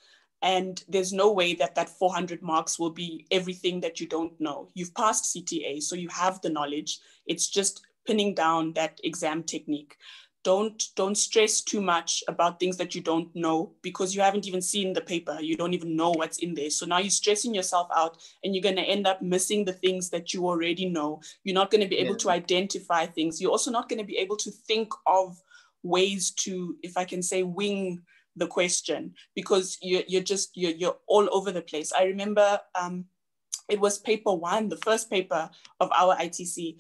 and 0.46 0.84
there's 0.88 1.12
no 1.12 1.32
way 1.32 1.54
that 1.54 1.74
that 1.74 1.88
400 1.88 2.40
marks 2.40 2.78
will 2.78 2.90
be 2.90 3.26
everything 3.32 3.80
that 3.80 3.98
you 4.00 4.06
don't 4.06 4.40
know. 4.40 4.68
You've 4.74 4.94
passed 4.94 5.34
CTA, 5.34 5.82
so 5.82 5.96
you 5.96 6.08
have 6.08 6.40
the 6.40 6.50
knowledge. 6.50 7.00
It's 7.26 7.48
just 7.48 7.84
pinning 8.06 8.32
down 8.32 8.72
that 8.74 9.00
exam 9.02 9.42
technique 9.42 9.96
don't 10.44 10.84
don't 10.94 11.18
stress 11.18 11.60
too 11.60 11.80
much 11.80 12.22
about 12.28 12.60
things 12.60 12.76
that 12.76 12.94
you 12.94 13.00
don't 13.00 13.34
know 13.34 13.72
because 13.82 14.14
you 14.14 14.22
haven't 14.22 14.46
even 14.46 14.62
seen 14.62 14.92
the 14.92 15.00
paper 15.00 15.36
you 15.40 15.56
don't 15.56 15.74
even 15.74 15.96
know 15.96 16.10
what's 16.10 16.38
in 16.38 16.54
there 16.54 16.70
so 16.70 16.86
now 16.86 16.98
you're 16.98 17.10
stressing 17.10 17.52
yourself 17.52 17.88
out 17.92 18.16
and 18.44 18.54
you're 18.54 18.62
going 18.62 18.76
to 18.76 18.82
end 18.82 19.08
up 19.08 19.20
missing 19.20 19.64
the 19.64 19.72
things 19.72 20.08
that 20.10 20.32
you 20.32 20.46
already 20.46 20.88
know 20.88 21.20
you're 21.42 21.60
not 21.60 21.72
going 21.72 21.80
to 21.80 21.88
be 21.88 21.98
able 21.98 22.12
yeah. 22.12 22.18
to 22.18 22.30
identify 22.30 23.04
things 23.04 23.40
you're 23.40 23.50
also 23.50 23.72
not 23.72 23.88
going 23.88 23.98
to 23.98 24.12
be 24.12 24.18
able 24.18 24.36
to 24.36 24.52
think 24.52 24.92
of 25.08 25.36
ways 25.82 26.30
to 26.30 26.76
if 26.84 26.96
i 26.96 27.04
can 27.04 27.24
say 27.24 27.42
wing 27.42 28.00
the 28.36 28.46
question 28.46 29.14
because 29.34 29.78
you're, 29.80 30.02
you're 30.06 30.22
just 30.22 30.50
you're, 30.54 30.72
you're 30.72 30.96
all 31.06 31.28
over 31.32 31.50
the 31.50 31.62
place 31.62 31.92
i 31.92 32.04
remember 32.04 32.60
um, 32.80 33.04
it 33.68 33.80
was 33.80 33.98
paper 33.98 34.32
one 34.32 34.68
the 34.68 34.76
first 34.78 35.10
paper 35.10 35.50
of 35.80 35.90
our 35.92 36.16
itc 36.16 36.76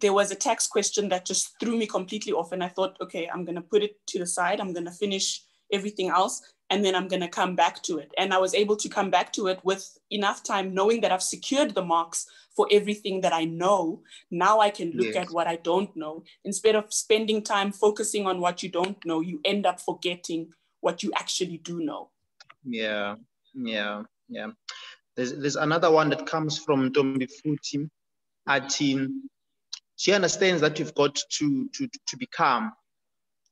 there 0.00 0.12
was 0.12 0.30
a 0.30 0.36
tax 0.36 0.66
question 0.66 1.08
that 1.08 1.26
just 1.26 1.58
threw 1.60 1.76
me 1.76 1.86
completely 1.86 2.32
off. 2.32 2.52
And 2.52 2.62
I 2.62 2.68
thought, 2.68 2.96
okay, 3.00 3.28
I'm 3.32 3.44
going 3.44 3.56
to 3.56 3.62
put 3.62 3.82
it 3.82 3.96
to 4.08 4.18
the 4.18 4.26
side. 4.26 4.60
I'm 4.60 4.72
going 4.72 4.86
to 4.86 4.92
finish 4.92 5.42
everything 5.72 6.08
else. 6.08 6.42
And 6.70 6.82
then 6.82 6.94
I'm 6.94 7.08
going 7.08 7.20
to 7.20 7.28
come 7.28 7.54
back 7.54 7.82
to 7.82 7.98
it. 7.98 8.10
And 8.16 8.32
I 8.32 8.38
was 8.38 8.54
able 8.54 8.76
to 8.76 8.88
come 8.88 9.10
back 9.10 9.32
to 9.34 9.48
it 9.48 9.60
with 9.62 9.98
enough 10.10 10.42
time, 10.42 10.72
knowing 10.72 11.02
that 11.02 11.12
I've 11.12 11.22
secured 11.22 11.74
the 11.74 11.84
marks 11.84 12.26
for 12.56 12.66
everything 12.70 13.20
that 13.20 13.32
I 13.32 13.44
know. 13.44 14.00
Now 14.30 14.60
I 14.60 14.70
can 14.70 14.92
look 14.92 15.14
yes. 15.14 15.16
at 15.16 15.30
what 15.32 15.46
I 15.46 15.56
don't 15.56 15.94
know. 15.94 16.24
Instead 16.44 16.74
of 16.74 16.92
spending 16.92 17.42
time 17.42 17.72
focusing 17.72 18.26
on 18.26 18.40
what 18.40 18.62
you 18.62 18.70
don't 18.70 19.04
know, 19.04 19.20
you 19.20 19.40
end 19.44 19.66
up 19.66 19.80
forgetting 19.80 20.48
what 20.82 21.02
you 21.02 21.10
actually 21.16 21.56
do 21.56 21.80
know. 21.80 22.10
Yeah, 22.64 23.16
yeah, 23.54 24.02
yeah. 24.28 24.48
There's, 25.16 25.32
there's 25.36 25.56
another 25.56 25.90
one 25.90 26.10
that 26.10 26.26
comes 26.26 26.58
from 26.58 26.92
Dombi 26.92 27.28
Futi, 27.42 27.88
team 28.68 29.30
she 29.96 30.12
understands 30.12 30.60
that 30.62 30.80
you've 30.80 30.94
got 30.94 31.14
to, 31.14 31.68
to, 31.74 31.88
to 32.08 32.16
be 32.16 32.26
calm. 32.26 32.72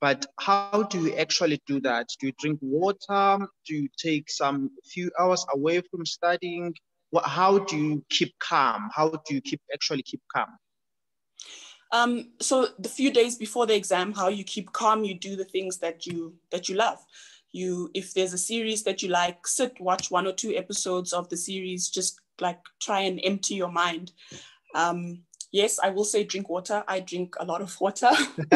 But 0.01 0.27
how 0.41 0.83
do 0.91 1.01
you 1.01 1.15
actually 1.15 1.61
do 1.67 1.81
that? 1.83 2.09
Do 2.19 2.27
you 2.27 2.33
drink 2.41 2.59
water? 2.61 3.47
Do 3.67 3.75
you 3.77 3.89
take 3.97 4.29
some 4.29 4.71
few 4.85 5.13
hours 5.17 5.47
away 5.55 5.83
from 5.91 6.05
studying? 6.05 6.75
What, 7.11 7.25
how 7.25 7.61
do 7.61 7.77
you 7.77 8.05
keep 8.11 8.35
calm? 8.41 8.89
How 8.93 9.11
do 9.11 9.35
you 9.35 9.41
keep 9.41 9.61
actually 9.73 10.03
keep 10.03 10.23
calm? 10.35 10.49
Um, 11.93 12.31
so 12.41 12.69
the 12.79 12.89
few 12.89 13.11
days 13.11 13.37
before 13.37 13.67
the 13.67 13.75
exam, 13.75 14.13
how 14.13 14.29
you 14.29 14.45
keep 14.45 14.73
calm, 14.73 15.05
you 15.05 15.15
do 15.15 15.37
the 15.37 15.45
things 15.45 15.79
that 15.79 16.07
you 16.07 16.35
that 16.51 16.69
you 16.69 16.77
love. 16.77 16.99
You, 17.53 17.91
if 17.95 18.15
there's 18.15 18.33
a 18.33 18.39
series 18.39 18.85
that 18.85 19.03
you 19.03 19.09
like, 19.09 19.45
sit, 19.45 19.81
watch 19.81 20.11
one 20.11 20.27
or 20.27 20.33
two 20.33 20.55
episodes 20.55 21.13
of 21.13 21.29
the 21.31 21.37
series. 21.37 21.89
Just 21.89 22.21
like 22.41 22.61
try 22.81 23.01
and 23.01 23.21
empty 23.25 23.55
your 23.55 23.73
mind. 23.73 24.13
Um, 24.75 25.23
yes, 25.51 25.81
I 25.83 25.91
will 25.91 26.05
say 26.05 26.23
drink 26.23 26.49
water. 26.49 26.85
I 26.87 27.01
drink 27.01 27.35
a 27.41 27.45
lot 27.45 27.61
of 27.61 27.79
water. 27.81 28.11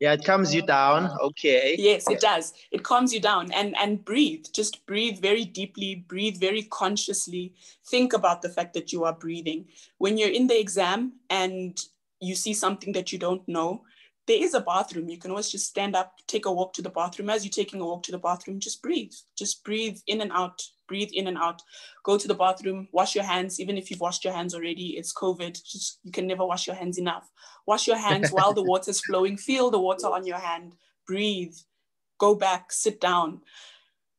yeah, 0.00 0.12
it 0.12 0.24
calms 0.24 0.54
you 0.54 0.62
down. 0.66 1.10
Okay. 1.22 1.76
Yes, 1.78 2.08
it 2.10 2.20
does. 2.20 2.52
It 2.70 2.82
calms 2.82 3.14
you 3.14 3.20
down 3.20 3.50
and 3.52 3.74
and 3.80 4.04
breathe. 4.04 4.46
Just 4.52 4.84
breathe 4.86 5.18
very 5.20 5.46
deeply, 5.46 6.04
breathe 6.06 6.38
very 6.38 6.64
consciously. 6.64 7.54
Think 7.86 8.12
about 8.12 8.42
the 8.42 8.50
fact 8.50 8.74
that 8.74 8.92
you 8.92 9.04
are 9.04 9.14
breathing. 9.14 9.66
When 9.96 10.18
you're 10.18 10.28
in 10.30 10.46
the 10.46 10.60
exam 10.60 11.14
and 11.30 11.80
you 12.20 12.34
see 12.34 12.54
something 12.54 12.92
that 12.92 13.12
you 13.12 13.18
don't 13.18 13.46
know, 13.48 13.82
there 14.26 14.42
is 14.42 14.54
a 14.54 14.60
bathroom. 14.60 15.10
You 15.10 15.18
can 15.18 15.30
always 15.30 15.50
just 15.50 15.66
stand 15.66 15.94
up, 15.94 16.14
take 16.26 16.46
a 16.46 16.52
walk 16.52 16.72
to 16.74 16.82
the 16.82 16.90
bathroom. 16.90 17.28
As 17.28 17.44
you're 17.44 17.50
taking 17.50 17.80
a 17.80 17.84
walk 17.84 18.02
to 18.04 18.12
the 18.12 18.18
bathroom, 18.18 18.58
just 18.58 18.82
breathe. 18.82 19.12
Just 19.36 19.62
breathe 19.64 19.98
in 20.06 20.22
and 20.22 20.32
out, 20.32 20.62
breathe 20.88 21.10
in 21.12 21.26
and 21.26 21.36
out. 21.36 21.60
Go 22.04 22.16
to 22.16 22.26
the 22.26 22.34
bathroom, 22.34 22.88
wash 22.92 23.14
your 23.14 23.24
hands. 23.24 23.60
Even 23.60 23.76
if 23.76 23.90
you've 23.90 24.00
washed 24.00 24.24
your 24.24 24.32
hands 24.32 24.54
already, 24.54 24.96
it's 24.96 25.12
COVID. 25.12 25.52
Just 25.52 25.98
you 26.04 26.12
can 26.12 26.26
never 26.26 26.46
wash 26.46 26.66
your 26.66 26.76
hands 26.76 26.96
enough. 26.96 27.30
Wash 27.66 27.86
your 27.86 27.98
hands 27.98 28.30
while 28.30 28.54
the 28.54 28.62
water's 28.70 29.00
flowing. 29.04 29.36
Feel 29.36 29.70
the 29.70 29.80
water 29.80 30.06
on 30.06 30.26
your 30.26 30.38
hand. 30.38 30.74
Breathe. 31.06 31.54
Go 32.18 32.34
back, 32.34 32.72
sit 32.72 33.00
down, 33.00 33.42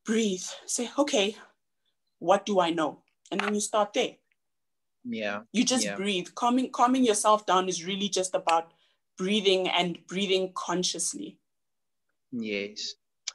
breathe. 0.04 0.44
Say, 0.66 0.90
okay, 0.98 1.36
what 2.18 2.46
do 2.46 2.60
I 2.60 2.70
know? 2.70 3.02
And 3.32 3.40
then 3.40 3.54
you 3.54 3.60
start 3.60 3.92
there. 3.94 4.16
Yeah. 5.08 5.42
You 5.52 5.64
just 5.64 5.84
yeah. 5.84 5.96
breathe. 5.96 6.28
Calming, 6.34 6.70
calming 6.70 7.04
yourself 7.04 7.46
down 7.46 7.68
is 7.68 7.84
really 7.84 8.08
just 8.08 8.34
about 8.34 8.72
breathing 9.16 9.68
and 9.68 9.98
breathing 10.06 10.52
consciously. 10.54 11.38
Yes. 12.32 12.94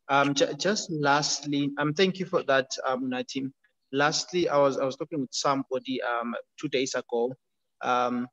Um, 0.09 0.33
just 0.33 0.91
lastly, 0.91 1.71
um, 1.77 1.93
thank 1.93 2.19
you 2.19 2.25
for 2.25 2.43
that, 2.43 2.69
um, 2.85 3.09
Unathi. 3.09 3.49
Lastly, 3.93 4.49
I 4.49 4.57
was 4.57 4.77
I 4.77 4.85
was 4.85 4.95
talking 4.95 5.21
with 5.21 5.33
somebody 5.33 6.01
um 6.01 6.35
two 6.59 6.67
days 6.67 6.95
ago. 6.95 7.33
Um, 7.81 8.27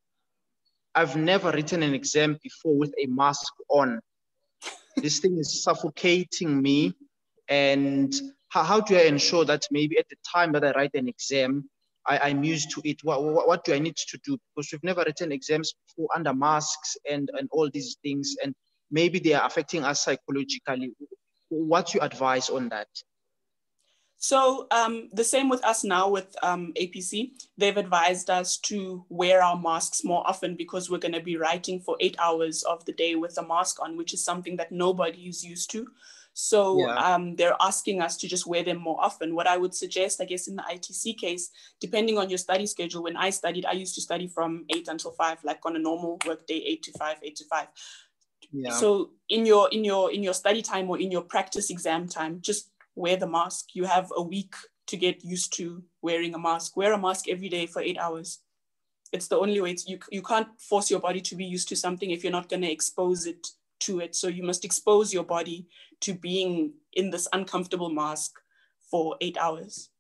I've 0.95 1.17
never 1.17 1.53
written 1.53 1.83
an 1.83 1.95
exam 1.95 2.39
before 2.43 2.77
with 2.77 2.93
a 2.99 3.07
mask 3.07 3.53
on. 3.69 4.01
this 4.97 5.21
thing 5.21 5.39
is 5.39 5.63
suffocating 5.63 6.61
me, 6.61 6.95
and 7.49 8.13
how, 8.49 8.63
how 8.63 8.81
do 8.81 8.97
I 8.97 9.03
ensure 9.03 9.45
that 9.45 9.67
maybe 9.71 9.99
at 9.99 10.09
the 10.09 10.17
time 10.33 10.53
that 10.53 10.65
I 10.65 10.73
write 10.73 10.95
an 10.95 11.09
exam, 11.09 11.69
I, 12.09 12.31
am 12.31 12.43
used 12.43 12.71
to 12.73 12.81
it. 12.85 13.05
What, 13.05 13.23
what, 13.23 13.47
what, 13.47 13.65
do 13.65 13.75
I 13.75 13.79
need 13.79 13.97
to 13.97 14.19
do? 14.25 14.39
Because 14.55 14.73
we've 14.73 14.83
never 14.83 15.03
written 15.05 15.31
exams 15.33 15.75
before 15.87 16.09
under 16.17 16.35
masks 16.35 16.97
and, 17.09 17.31
and 17.39 17.49
all 17.53 17.69
these 17.71 17.97
things, 18.03 18.37
and 18.43 18.55
maybe 18.91 19.19
they 19.19 19.35
are 19.35 19.47
affecting 19.47 19.85
us 19.85 20.05
psychologically. 20.05 20.93
What's 21.51 21.95
your 21.95 22.05
advice 22.05 22.51
on 22.51 22.71
that? 22.71 22.89
So 24.21 24.67
um, 24.73 25.09
the 25.13 25.23
same 25.23 25.49
with 25.49 25.65
us 25.65 25.85
now 25.85 26.09
with 26.09 26.35
um, 26.43 26.73
APC. 26.77 27.31
They've 27.57 27.77
advised 27.77 28.31
us 28.31 28.57
to 28.63 29.05
wear 29.09 29.43
our 29.43 29.57
masks 29.57 30.03
more 30.03 30.27
often 30.27 30.57
because 30.57 30.91
we're 30.91 30.99
going 30.99 31.15
to 31.15 31.21
be 31.21 31.37
writing 31.37 31.79
for 31.79 31.97
eight 32.01 32.17
hours 32.19 32.65
of 32.65 32.85
the 32.85 32.93
day 32.93 33.15
with 33.15 33.39
a 33.39 33.47
mask 33.47 33.81
on, 33.81 33.97
which 33.97 34.13
is 34.13 34.25
something 34.25 34.57
that 34.57 34.73
nobody 34.73 35.29
is 35.29 35.45
used 35.45 35.71
to. 35.71 35.87
So 36.41 36.79
yeah. 36.79 36.95
um, 36.95 37.35
they're 37.35 37.57
asking 37.61 38.01
us 38.01 38.17
to 38.19 38.29
just 38.29 38.47
wear 38.47 38.63
them 38.63 38.79
more 38.79 38.97
often. 39.01 39.35
What 39.35 39.49
I 39.49 39.57
would 39.57 39.75
suggest, 39.75 40.21
I 40.21 40.25
guess, 40.25 40.47
in 40.47 40.55
the 40.55 40.63
ITC 40.63 41.19
case, 41.19 41.51
depending 41.81 42.17
on 42.17 42.31
your 42.31 42.39
study 42.39 42.65
schedule, 42.65 43.03
when 43.03 43.17
I 43.17 43.31
studied, 43.31 43.67
I 43.67 43.73
used 43.73 43.97
to 43.97 44.01
study 44.01 44.29
from 44.29 44.65
eight 44.71 44.87
until 44.87 45.11
five, 45.11 45.43
like 45.43 45.59
on 45.65 45.75
a 45.75 45.81
normal 45.81 46.17
work 46.25 46.47
day, 46.47 46.63
eight 46.65 46.85
to 46.85 46.93
five, 46.93 47.17
eight 47.25 47.35
to 47.37 47.45
five. 47.47 47.67
Yeah. 48.53 48.71
So 48.71 49.11
in 49.29 49.47
your 49.47 49.69
in 49.71 49.83
your 49.83 50.13
in 50.13 50.23
your 50.23 50.33
study 50.33 50.63
time 50.63 50.89
or 50.89 51.01
in 51.01 51.11
your 51.11 51.23
practice 51.23 51.71
exam 51.71 52.07
time, 52.07 52.39
just 52.41 52.71
wear 52.95 53.17
the 53.17 53.27
mask. 53.27 53.75
You 53.75 53.87
have 53.87 54.13
a 54.17 54.23
week 54.23 54.55
to 54.87 54.97
get 54.97 55.25
used 55.25 55.53
to 55.55 55.83
wearing 56.03 56.37
a 56.37 56.39
mask. 56.39 56.77
Wear 56.77 56.93
a 56.93 56.99
mask 56.99 57.29
every 57.29 57.49
day 57.49 57.67
for 57.67 57.83
eight 57.83 57.99
hours. 57.99 58.39
It's 59.13 59.27
the 59.27 59.39
only 59.39 59.61
way. 59.61 59.73
It's, 59.73 59.89
you 59.89 59.99
you 60.13 60.23
can't 60.23 60.49
force 60.61 60.89
your 60.89 61.01
body 61.01 61.21
to 61.21 61.35
be 61.35 61.47
used 61.47 61.69
to 61.71 61.77
something 61.77 62.13
if 62.13 62.23
you're 62.23 62.39
not 62.39 62.49
going 62.49 62.63
to 62.63 62.71
expose 62.71 63.27
it 63.27 63.45
to 63.81 64.01
it. 64.01 64.15
So 64.15 64.29
you 64.29 64.43
must 64.43 64.65
expose 64.65 65.13
your 65.13 65.25
body 65.25 65.67
to 66.01 66.15
being 66.15 66.73
in 66.93 67.11
this 67.11 67.29
uncomfortable 67.33 67.91
mask 67.91 68.33
for 68.91 69.17
eight 69.21 69.37
hours. 69.39 69.91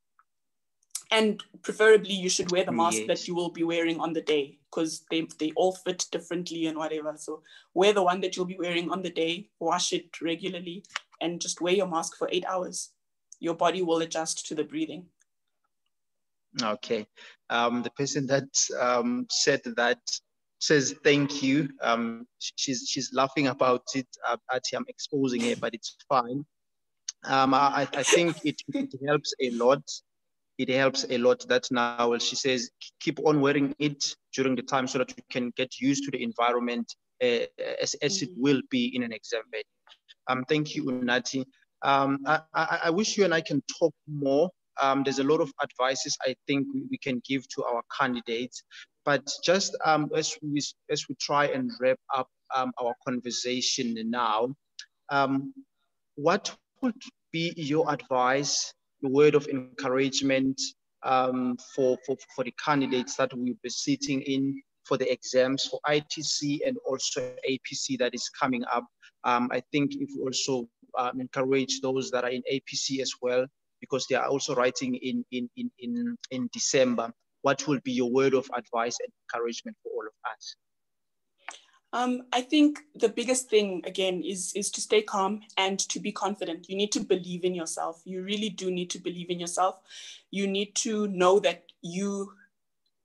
And 1.11 1.43
preferably 1.63 2.13
you 2.13 2.29
should 2.29 2.51
wear 2.53 2.65
the 2.65 2.73
mask 2.73 2.99
yes. 2.99 3.07
that 3.07 3.29
you 3.29 3.35
will 3.35 3.51
be 3.51 3.65
wearing 3.65 3.99
on 3.99 4.13
the 4.13 4.21
day 4.21 4.59
because 4.71 5.05
they, 5.11 5.27
they 5.39 5.53
all 5.57 5.73
fit 5.73 6.05
differently 6.13 6.67
and 6.67 6.77
whatever. 6.77 7.15
So 7.17 7.43
wear 7.73 7.95
the 7.95 8.03
one 8.03 8.21
that 8.21 8.37
you'll 8.37 8.45
be 8.45 8.59
wearing 8.59 8.91
on 8.91 9.03
the 9.03 9.11
day, 9.11 9.49
wash 9.59 9.95
it 9.95 10.09
regularly, 10.21 10.85
and 11.21 11.41
just 11.41 11.61
wear 11.63 11.75
your 11.75 11.89
mask 11.89 12.17
for 12.19 12.29
eight 12.31 12.45
hours. 12.47 12.91
Your 13.41 13.55
body 13.55 13.81
will 13.81 14.03
adjust 14.03 14.47
to 14.49 14.55
the 14.55 14.65
breathing. 14.65 15.07
Okay. 16.63 17.07
Um, 17.49 17.83
the 17.83 17.91
person 17.91 18.27
that 18.27 18.49
um, 18.79 19.27
said 19.31 19.63
that 19.77 20.01
says 20.59 20.95
thank 21.05 21.43
you. 21.43 21.69
Um, 21.83 22.27
she's 22.39 22.87
she's 22.89 23.11
laughing 23.13 23.49
about 23.49 23.85
it. 23.95 24.07
Uh, 24.27 24.37
I'm 24.75 24.85
exposing 24.89 25.43
it, 25.43 25.61
but 25.61 25.75
it's 25.75 25.97
fine. 26.09 26.45
Um, 27.25 27.55
I, 27.55 27.89
I 27.93 28.03
think 28.03 28.37
it, 28.45 28.61
it 28.75 28.95
helps 29.07 29.35
a 29.41 29.51
lot. 29.51 29.83
It 30.59 30.69
helps 30.71 31.07
a 31.09 31.19
lot 31.19 31.47
that 31.49 31.69
now 31.71 32.17
she 32.19 32.37
says 32.37 32.71
keep 33.01 33.19
on 33.25 33.41
wearing 33.41 33.75
it 33.79 34.17
during 34.35 34.57
the 34.57 34.63
time 34.63 34.87
so 34.89 34.99
that 34.99 35.11
you 35.17 35.23
can 35.31 35.53
get 35.57 35.81
used 35.81 36.05
to 36.05 36.11
the 36.11 36.23
environment 36.23 36.93
uh, 37.23 37.47
as, 37.81 37.95
as 38.03 38.23
it 38.23 38.31
mm-hmm. 38.31 38.43
will 38.43 38.63
be 38.71 38.95
in 38.95 39.03
an 39.03 39.13
exam 39.13 39.43
bed. 39.53 39.63
Um, 40.29 40.45
thank 40.49 40.75
you, 40.75 40.85
Unathi. 40.85 41.45
Um, 41.83 42.19
I, 42.27 42.41
I, 42.55 42.79
I 42.85 42.91
wish 42.91 43.17
you 43.17 43.25
and 43.25 43.33
I 43.33 43.41
can 43.41 43.63
talk 43.79 43.95
more 44.09 44.51
um, 44.81 45.03
there's 45.03 45.19
a 45.19 45.25
lot 45.25 45.41
of 45.41 45.53
advices 45.63 46.17
I 46.23 46.35
think 46.47 46.67
we 46.91 46.99
can 46.99 47.21
give 47.27 47.49
to 47.49 47.65
our 47.65 47.83
candidates. 47.99 48.63
But 49.09 49.27
just 49.43 49.75
um, 49.87 50.11
as 50.15 50.37
we 50.43 50.61
as 50.91 51.09
we 51.09 51.15
try 51.15 51.47
and 51.47 51.71
wrap 51.81 51.99
up 52.15 52.29
um, 52.55 52.73
our 52.77 52.93
conversation 53.07 53.97
now, 54.11 54.55
um, 55.09 55.55
what 56.17 56.55
would 56.83 57.01
be 57.33 57.55
your 57.57 57.91
advice, 57.91 58.71
your 59.01 59.11
word 59.11 59.35
of 59.35 59.47
encouragement 59.47 60.61
um, 61.05 61.57
for, 61.75 61.97
for 62.05 62.19
for 62.37 62.45
the 62.45 62.53
candidates 62.63 63.17
that 63.17 63.33
will 63.33 63.55
be 63.63 63.71
sitting 63.71 64.21
in 64.21 64.61
for 64.85 64.99
the 64.99 65.11
exams 65.11 65.65
for 65.65 65.81
ITC 65.89 66.59
and 66.67 66.77
also 66.87 67.33
APC 67.49 67.97
that 68.01 68.15
is 68.15 68.29
coming 68.29 68.63
up? 68.71 68.85
Um, 69.25 69.49
I 69.51 69.63
think 69.73 69.93
if 69.95 70.11
we 70.19 70.25
also 70.27 70.69
um, 70.99 71.19
encourage 71.19 71.81
those 71.81 72.11
that 72.11 72.25
are 72.25 72.35
in 72.39 72.43
APC 72.53 73.01
as 73.01 73.15
well, 73.23 73.47
because 73.81 74.07
they 74.07 74.17
are 74.17 74.29
also 74.29 74.55
writing 74.55 74.97
in 74.97 75.25
in 75.31 75.49
in 75.57 75.71
in, 75.79 76.19
in 76.31 76.51
December 76.53 77.11
what 77.43 77.67
will 77.67 77.81
be 77.85 77.93
your 77.93 78.11
word 78.11 78.35
of 78.35 78.49
advice 78.57 78.99
and 79.01 79.13
encouragement 79.25 79.77
for 79.83 79.91
all 79.91 80.07
of 80.07 80.13
us? 80.33 80.57
Um, 81.93 82.23
I 82.33 82.43
think 82.43 82.81
the 82.97 83.09
biggest 83.09 83.49
thing 83.49 83.83
again 83.87 84.23
is 84.23 84.53
is 84.55 84.71
to 84.73 84.81
stay 84.81 85.01
calm 85.01 85.41
and 85.57 85.79
to 85.89 85.99
be 85.99 86.13
confident. 86.13 86.69
You 86.69 86.77
need 86.77 86.93
to 86.93 87.01
believe 87.01 87.45
in 87.45 87.55
yourself. 87.55 88.03
You 88.05 88.23
really 88.23 88.51
do 88.51 88.71
need 88.71 88.91
to 88.91 88.99
believe 88.99 89.31
in 89.31 89.41
yourself. 89.41 89.81
You 90.31 90.47
need 90.47 90.75
to 90.77 91.09
know 91.09 91.39
that 91.41 91.65
you 91.81 92.33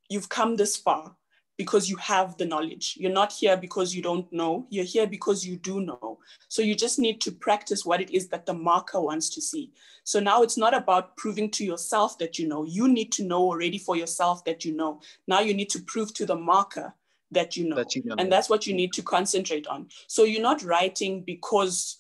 you've 0.10 0.28
come 0.28 0.58
this 0.58 0.76
far 0.76 1.16
because 1.58 1.89
you 1.89 1.95
have 1.97 2.36
the 2.38 2.45
knowledge. 2.45 2.95
You're 2.97 3.12
not 3.12 3.32
here 3.32 3.56
because 3.56 3.93
you 3.95 4.01
don't 4.01 4.32
know. 4.34 4.66
You're 4.70 4.86
here 4.86 5.06
because 5.06 5.45
you 5.45 5.58
do 5.58 5.82
know. 5.82 6.20
So 6.47 6.62
you 6.62 6.76
just 6.76 6.97
need 6.97 7.22
to 7.22 7.32
practice 7.32 7.86
what 7.86 8.01
it 8.01 8.10
is 8.12 8.28
that 8.30 8.45
the 8.45 8.54
marker 8.54 8.99
wants 8.99 9.30
to 9.36 9.41
see. 9.41 9.72
So 10.04 10.20
now 10.20 10.41
it's 10.41 10.58
not 10.58 10.74
about 10.74 11.16
proving 11.16 11.51
to 11.51 11.64
yourself 11.64 12.18
that 12.18 12.39
you 12.39 12.47
know. 12.47 12.64
You 12.64 12.88
need 12.88 13.12
to 13.14 13.24
know 13.24 13.41
already 13.41 13.78
for 13.78 13.95
yourself 13.95 14.43
that 14.45 14.66
you 14.66 14.76
know. 14.76 15.01
Now 15.28 15.41
you 15.41 15.54
need 15.54 15.70
to 15.72 15.82
prove 15.82 16.14
to 16.16 16.26
the 16.26 16.36
marker 16.36 16.93
that 17.32 17.56
you 17.56 17.70
know. 17.70 17.76
That 17.76 17.95
you 17.95 18.04
know. 18.04 18.16
And 18.18 18.32
that's 18.32 18.49
what 18.49 18.66
you 18.66 18.74
need 18.74 18.93
to 18.93 19.04
concentrate 19.04 19.68
on. 19.68 19.89
So 20.08 20.24
you're 20.24 20.41
not 20.41 20.64
writing 20.64 21.24
because 21.24 21.99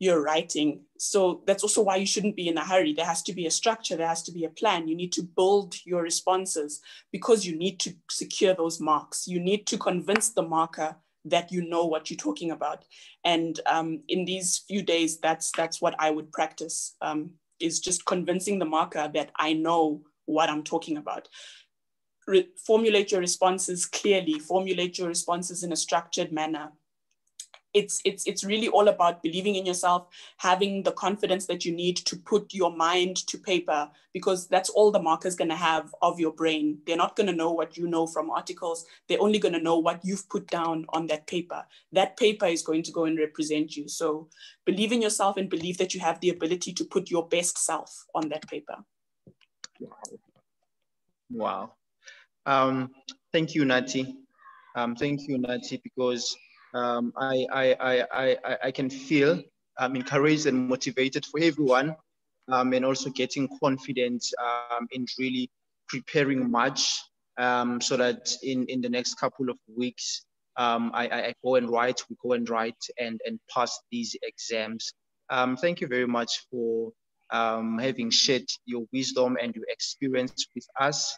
you're 0.00 0.22
writing. 0.22 0.80
So 0.98 1.42
that's 1.46 1.62
also 1.62 1.82
why 1.82 1.96
you 1.96 2.06
shouldn't 2.06 2.34
be 2.34 2.48
in 2.48 2.56
a 2.56 2.64
hurry. 2.64 2.94
There 2.94 3.04
has 3.04 3.22
to 3.24 3.34
be 3.34 3.46
a 3.46 3.50
structure, 3.50 3.96
there 3.96 4.08
has 4.08 4.22
to 4.24 4.32
be 4.32 4.44
a 4.44 4.50
plan. 4.50 4.88
You 4.88 4.96
need 4.96 5.12
to 5.12 5.22
build 5.22 5.76
your 5.84 6.02
responses 6.02 6.80
because 7.12 7.46
you 7.46 7.56
need 7.56 7.78
to 7.80 7.94
secure 8.10 8.54
those 8.54 8.80
marks. 8.80 9.28
You 9.28 9.38
need 9.38 9.66
to 9.68 9.78
convince 9.78 10.30
the 10.30 10.42
marker 10.42 10.96
that 11.26 11.52
you 11.52 11.68
know 11.68 11.84
what 11.84 12.10
you're 12.10 12.16
talking 12.16 12.50
about. 12.50 12.86
And 13.24 13.60
um, 13.66 14.00
in 14.08 14.24
these 14.24 14.64
few 14.66 14.82
days, 14.82 15.20
that's 15.20 15.52
that's 15.52 15.82
what 15.82 15.94
I 15.98 16.10
would 16.10 16.32
practice 16.32 16.96
um, 17.02 17.32
is 17.60 17.78
just 17.78 18.06
convincing 18.06 18.58
the 18.58 18.64
marker 18.64 19.10
that 19.12 19.30
I 19.38 19.52
know 19.52 20.00
what 20.24 20.48
I'm 20.48 20.64
talking 20.64 20.96
about. 20.96 21.28
Re 22.26 22.48
formulate 22.66 23.12
your 23.12 23.20
responses 23.20 23.84
clearly, 23.84 24.38
formulate 24.38 24.96
your 24.96 25.08
responses 25.08 25.62
in 25.62 25.72
a 25.72 25.76
structured 25.76 26.32
manner 26.32 26.72
it's 27.72 28.00
it's 28.04 28.26
it's 28.26 28.44
really 28.44 28.68
all 28.68 28.88
about 28.88 29.22
believing 29.22 29.54
in 29.54 29.64
yourself 29.64 30.08
having 30.38 30.82
the 30.82 30.92
confidence 30.92 31.46
that 31.46 31.64
you 31.64 31.72
need 31.72 31.96
to 31.96 32.16
put 32.16 32.52
your 32.52 32.74
mind 32.74 33.16
to 33.16 33.38
paper 33.38 33.88
because 34.12 34.48
that's 34.48 34.70
all 34.70 34.90
the 34.90 35.00
marker's 35.00 35.36
going 35.36 35.50
to 35.50 35.56
have 35.56 35.94
of 36.02 36.18
your 36.18 36.32
brain. 36.32 36.78
They're 36.86 36.96
not 36.96 37.14
going 37.14 37.28
to 37.28 37.32
know 37.32 37.52
what 37.52 37.76
you 37.76 37.86
know 37.86 38.06
from 38.06 38.30
articles. 38.30 38.86
They're 39.08 39.22
only 39.22 39.38
going 39.38 39.54
to 39.54 39.62
know 39.62 39.78
what 39.78 40.04
you've 40.04 40.28
put 40.28 40.48
down 40.48 40.84
on 40.88 41.06
that 41.08 41.26
paper. 41.26 41.64
That 41.92 42.16
paper 42.16 42.46
is 42.46 42.62
going 42.62 42.82
to 42.84 42.92
go 42.92 43.04
and 43.04 43.18
represent 43.18 43.76
you. 43.76 43.88
So 43.88 44.28
believe 44.64 44.92
in 44.92 45.02
yourself 45.02 45.36
and 45.36 45.48
believe 45.48 45.78
that 45.78 45.94
you 45.94 46.00
have 46.00 46.20
the 46.20 46.30
ability 46.30 46.72
to 46.74 46.84
put 46.84 47.10
your 47.10 47.28
best 47.28 47.58
self 47.58 48.06
on 48.14 48.28
that 48.30 48.48
paper. 48.48 48.76
Wow. 51.30 51.74
Um, 52.46 52.90
thank 53.32 53.54
you 53.54 53.64
nati. 53.64 54.16
Um, 54.74 54.96
thank 54.96 55.28
you 55.28 55.38
nati 55.38 55.80
because 55.82 56.36
um, 56.74 57.12
I, 57.16 57.46
I, 57.52 57.76
I, 57.80 58.06
I, 58.12 58.58
I 58.64 58.70
can 58.70 58.90
feel 58.90 59.42
um, 59.78 59.96
encouraged 59.96 60.46
and 60.46 60.68
motivated 60.68 61.26
for 61.26 61.40
everyone 61.40 61.96
um, 62.48 62.72
and 62.72 62.84
also 62.84 63.10
getting 63.10 63.48
confident 63.62 64.24
um, 64.42 64.86
in 64.92 65.06
really 65.18 65.50
preparing 65.88 66.50
much 66.50 67.02
um, 67.38 67.80
so 67.80 67.96
that 67.96 68.32
in, 68.42 68.66
in 68.66 68.80
the 68.80 68.88
next 68.88 69.14
couple 69.14 69.48
of 69.50 69.58
weeks, 69.76 70.24
um, 70.56 70.90
I, 70.94 71.08
I, 71.08 71.34
go 71.42 71.54
and 71.54 71.70
write, 71.70 72.02
we 72.10 72.16
go 72.22 72.32
and 72.32 72.48
write 72.48 72.82
and, 72.98 73.20
and 73.24 73.40
pass 73.52 73.80
these 73.90 74.14
exams. 74.22 74.92
Um, 75.30 75.56
thank 75.56 75.80
you 75.80 75.86
very 75.86 76.06
much 76.06 76.44
for 76.50 76.92
um, 77.30 77.78
having 77.78 78.10
shared 78.10 78.46
your 78.66 78.84
wisdom 78.92 79.38
and 79.40 79.54
your 79.54 79.64
experience 79.68 80.46
with 80.54 80.66
us. 80.78 81.16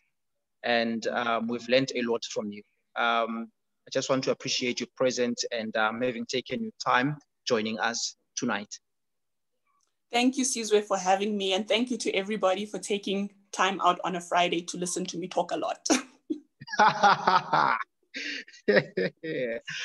And 0.62 1.06
um, 1.08 1.48
we've 1.48 1.68
learned 1.68 1.92
a 1.96 2.02
lot 2.02 2.22
from 2.24 2.52
you. 2.52 2.62
Um, 2.96 3.48
I 3.86 3.90
just 3.90 4.08
want 4.08 4.24
to 4.24 4.30
appreciate 4.30 4.80
your 4.80 4.88
presence 4.96 5.44
and 5.50 5.76
um, 5.76 6.00
having 6.02 6.26
taken 6.26 6.62
your 6.62 6.72
time 6.84 7.16
joining 7.46 7.78
us 7.78 8.16
tonight. 8.36 8.78
Thank 10.12 10.36
you, 10.36 10.44
Sizwe, 10.44 10.84
for 10.84 10.98
having 10.98 11.36
me. 11.36 11.54
And 11.54 11.66
thank 11.66 11.90
you 11.90 11.96
to 11.98 12.12
everybody 12.12 12.66
for 12.66 12.78
taking 12.78 13.30
time 13.50 13.80
out 13.80 13.98
on 14.04 14.16
a 14.16 14.20
Friday 14.20 14.62
to 14.62 14.76
listen 14.76 15.04
to 15.06 15.18
me 15.18 15.26
talk 15.26 15.52
a 15.52 15.56
lot. 15.56 15.78
I 16.78 17.76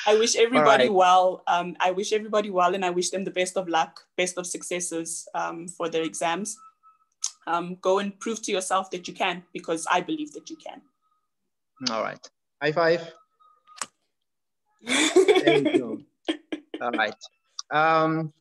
wish 0.08 0.36
everybody 0.36 0.84
right. 0.84 0.92
well. 0.92 1.42
Um, 1.46 1.76
I 1.80 1.90
wish 1.92 2.12
everybody 2.12 2.50
well, 2.50 2.74
and 2.74 2.84
I 2.84 2.90
wish 2.90 3.10
them 3.10 3.24
the 3.24 3.30
best 3.30 3.56
of 3.56 3.68
luck, 3.68 4.00
best 4.16 4.36
of 4.36 4.46
successes 4.46 5.26
um, 5.34 5.66
for 5.66 5.88
their 5.88 6.02
exams. 6.02 6.58
Um, 7.46 7.78
go 7.80 7.98
and 7.98 8.18
prove 8.20 8.42
to 8.42 8.52
yourself 8.52 8.90
that 8.90 9.08
you 9.08 9.14
can, 9.14 9.42
because 9.54 9.86
I 9.90 10.02
believe 10.02 10.32
that 10.32 10.50
you 10.50 10.56
can. 10.56 10.82
All 11.90 12.02
right. 12.02 12.20
High 12.60 12.72
five. 12.72 13.12
Thank 14.86 15.74
you. 15.74 16.04
All 16.80 16.90
right. 16.92 17.14
Um, 17.70 18.32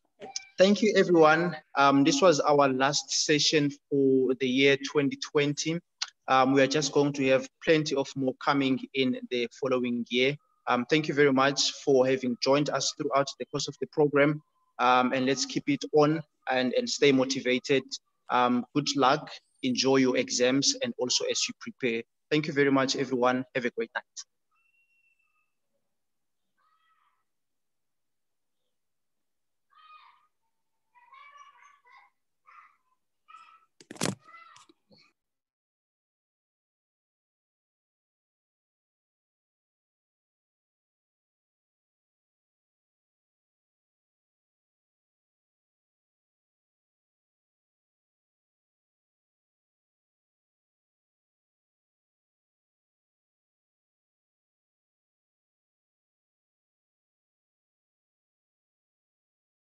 thank 0.57 0.81
you, 0.81 0.93
everyone. 0.97 1.55
Um, 1.75 2.03
this 2.03 2.21
was 2.21 2.39
our 2.39 2.69
last 2.69 3.11
session 3.11 3.71
for 3.89 4.35
the 4.39 4.47
year 4.47 4.77
2020. 4.77 5.79
Um, 6.27 6.53
we 6.53 6.61
are 6.61 6.67
just 6.67 6.91
going 6.91 7.13
to 7.13 7.27
have 7.29 7.47
plenty 7.63 7.95
of 7.95 8.07
more 8.15 8.35
coming 8.43 8.79
in 8.93 9.17
the 9.31 9.47
following 9.59 10.05
year. 10.09 10.35
Um, 10.67 10.85
thank 10.89 11.07
you 11.07 11.13
very 11.13 11.31
much 11.31 11.71
for 11.85 12.05
having 12.05 12.37
joined 12.43 12.69
us 12.69 12.93
throughout 12.97 13.27
the 13.39 13.45
course 13.45 13.67
of 13.67 13.77
the 13.79 13.87
program. 13.87 14.41
Um, 14.79 15.13
and 15.13 15.25
let's 15.25 15.45
keep 15.45 15.63
it 15.69 15.83
on 15.93 16.21
and, 16.51 16.73
and 16.73 16.89
stay 16.89 17.11
motivated 17.11 17.83
Um, 18.29 18.65
good 18.75 18.89
luck, 18.97 19.29
enjoy 19.63 19.97
your 19.97 20.17
exams, 20.17 20.75
and 20.83 20.93
also 20.99 21.25
as 21.31 21.39
you 21.47 21.53
prepare. 21.61 22.03
Thank 22.29 22.47
you 22.47 22.53
very 22.53 22.71
much, 22.71 22.95
everyone. 22.97 23.45
Have 23.55 23.65
a 23.65 23.71
great 23.71 23.91
night. 23.95 24.36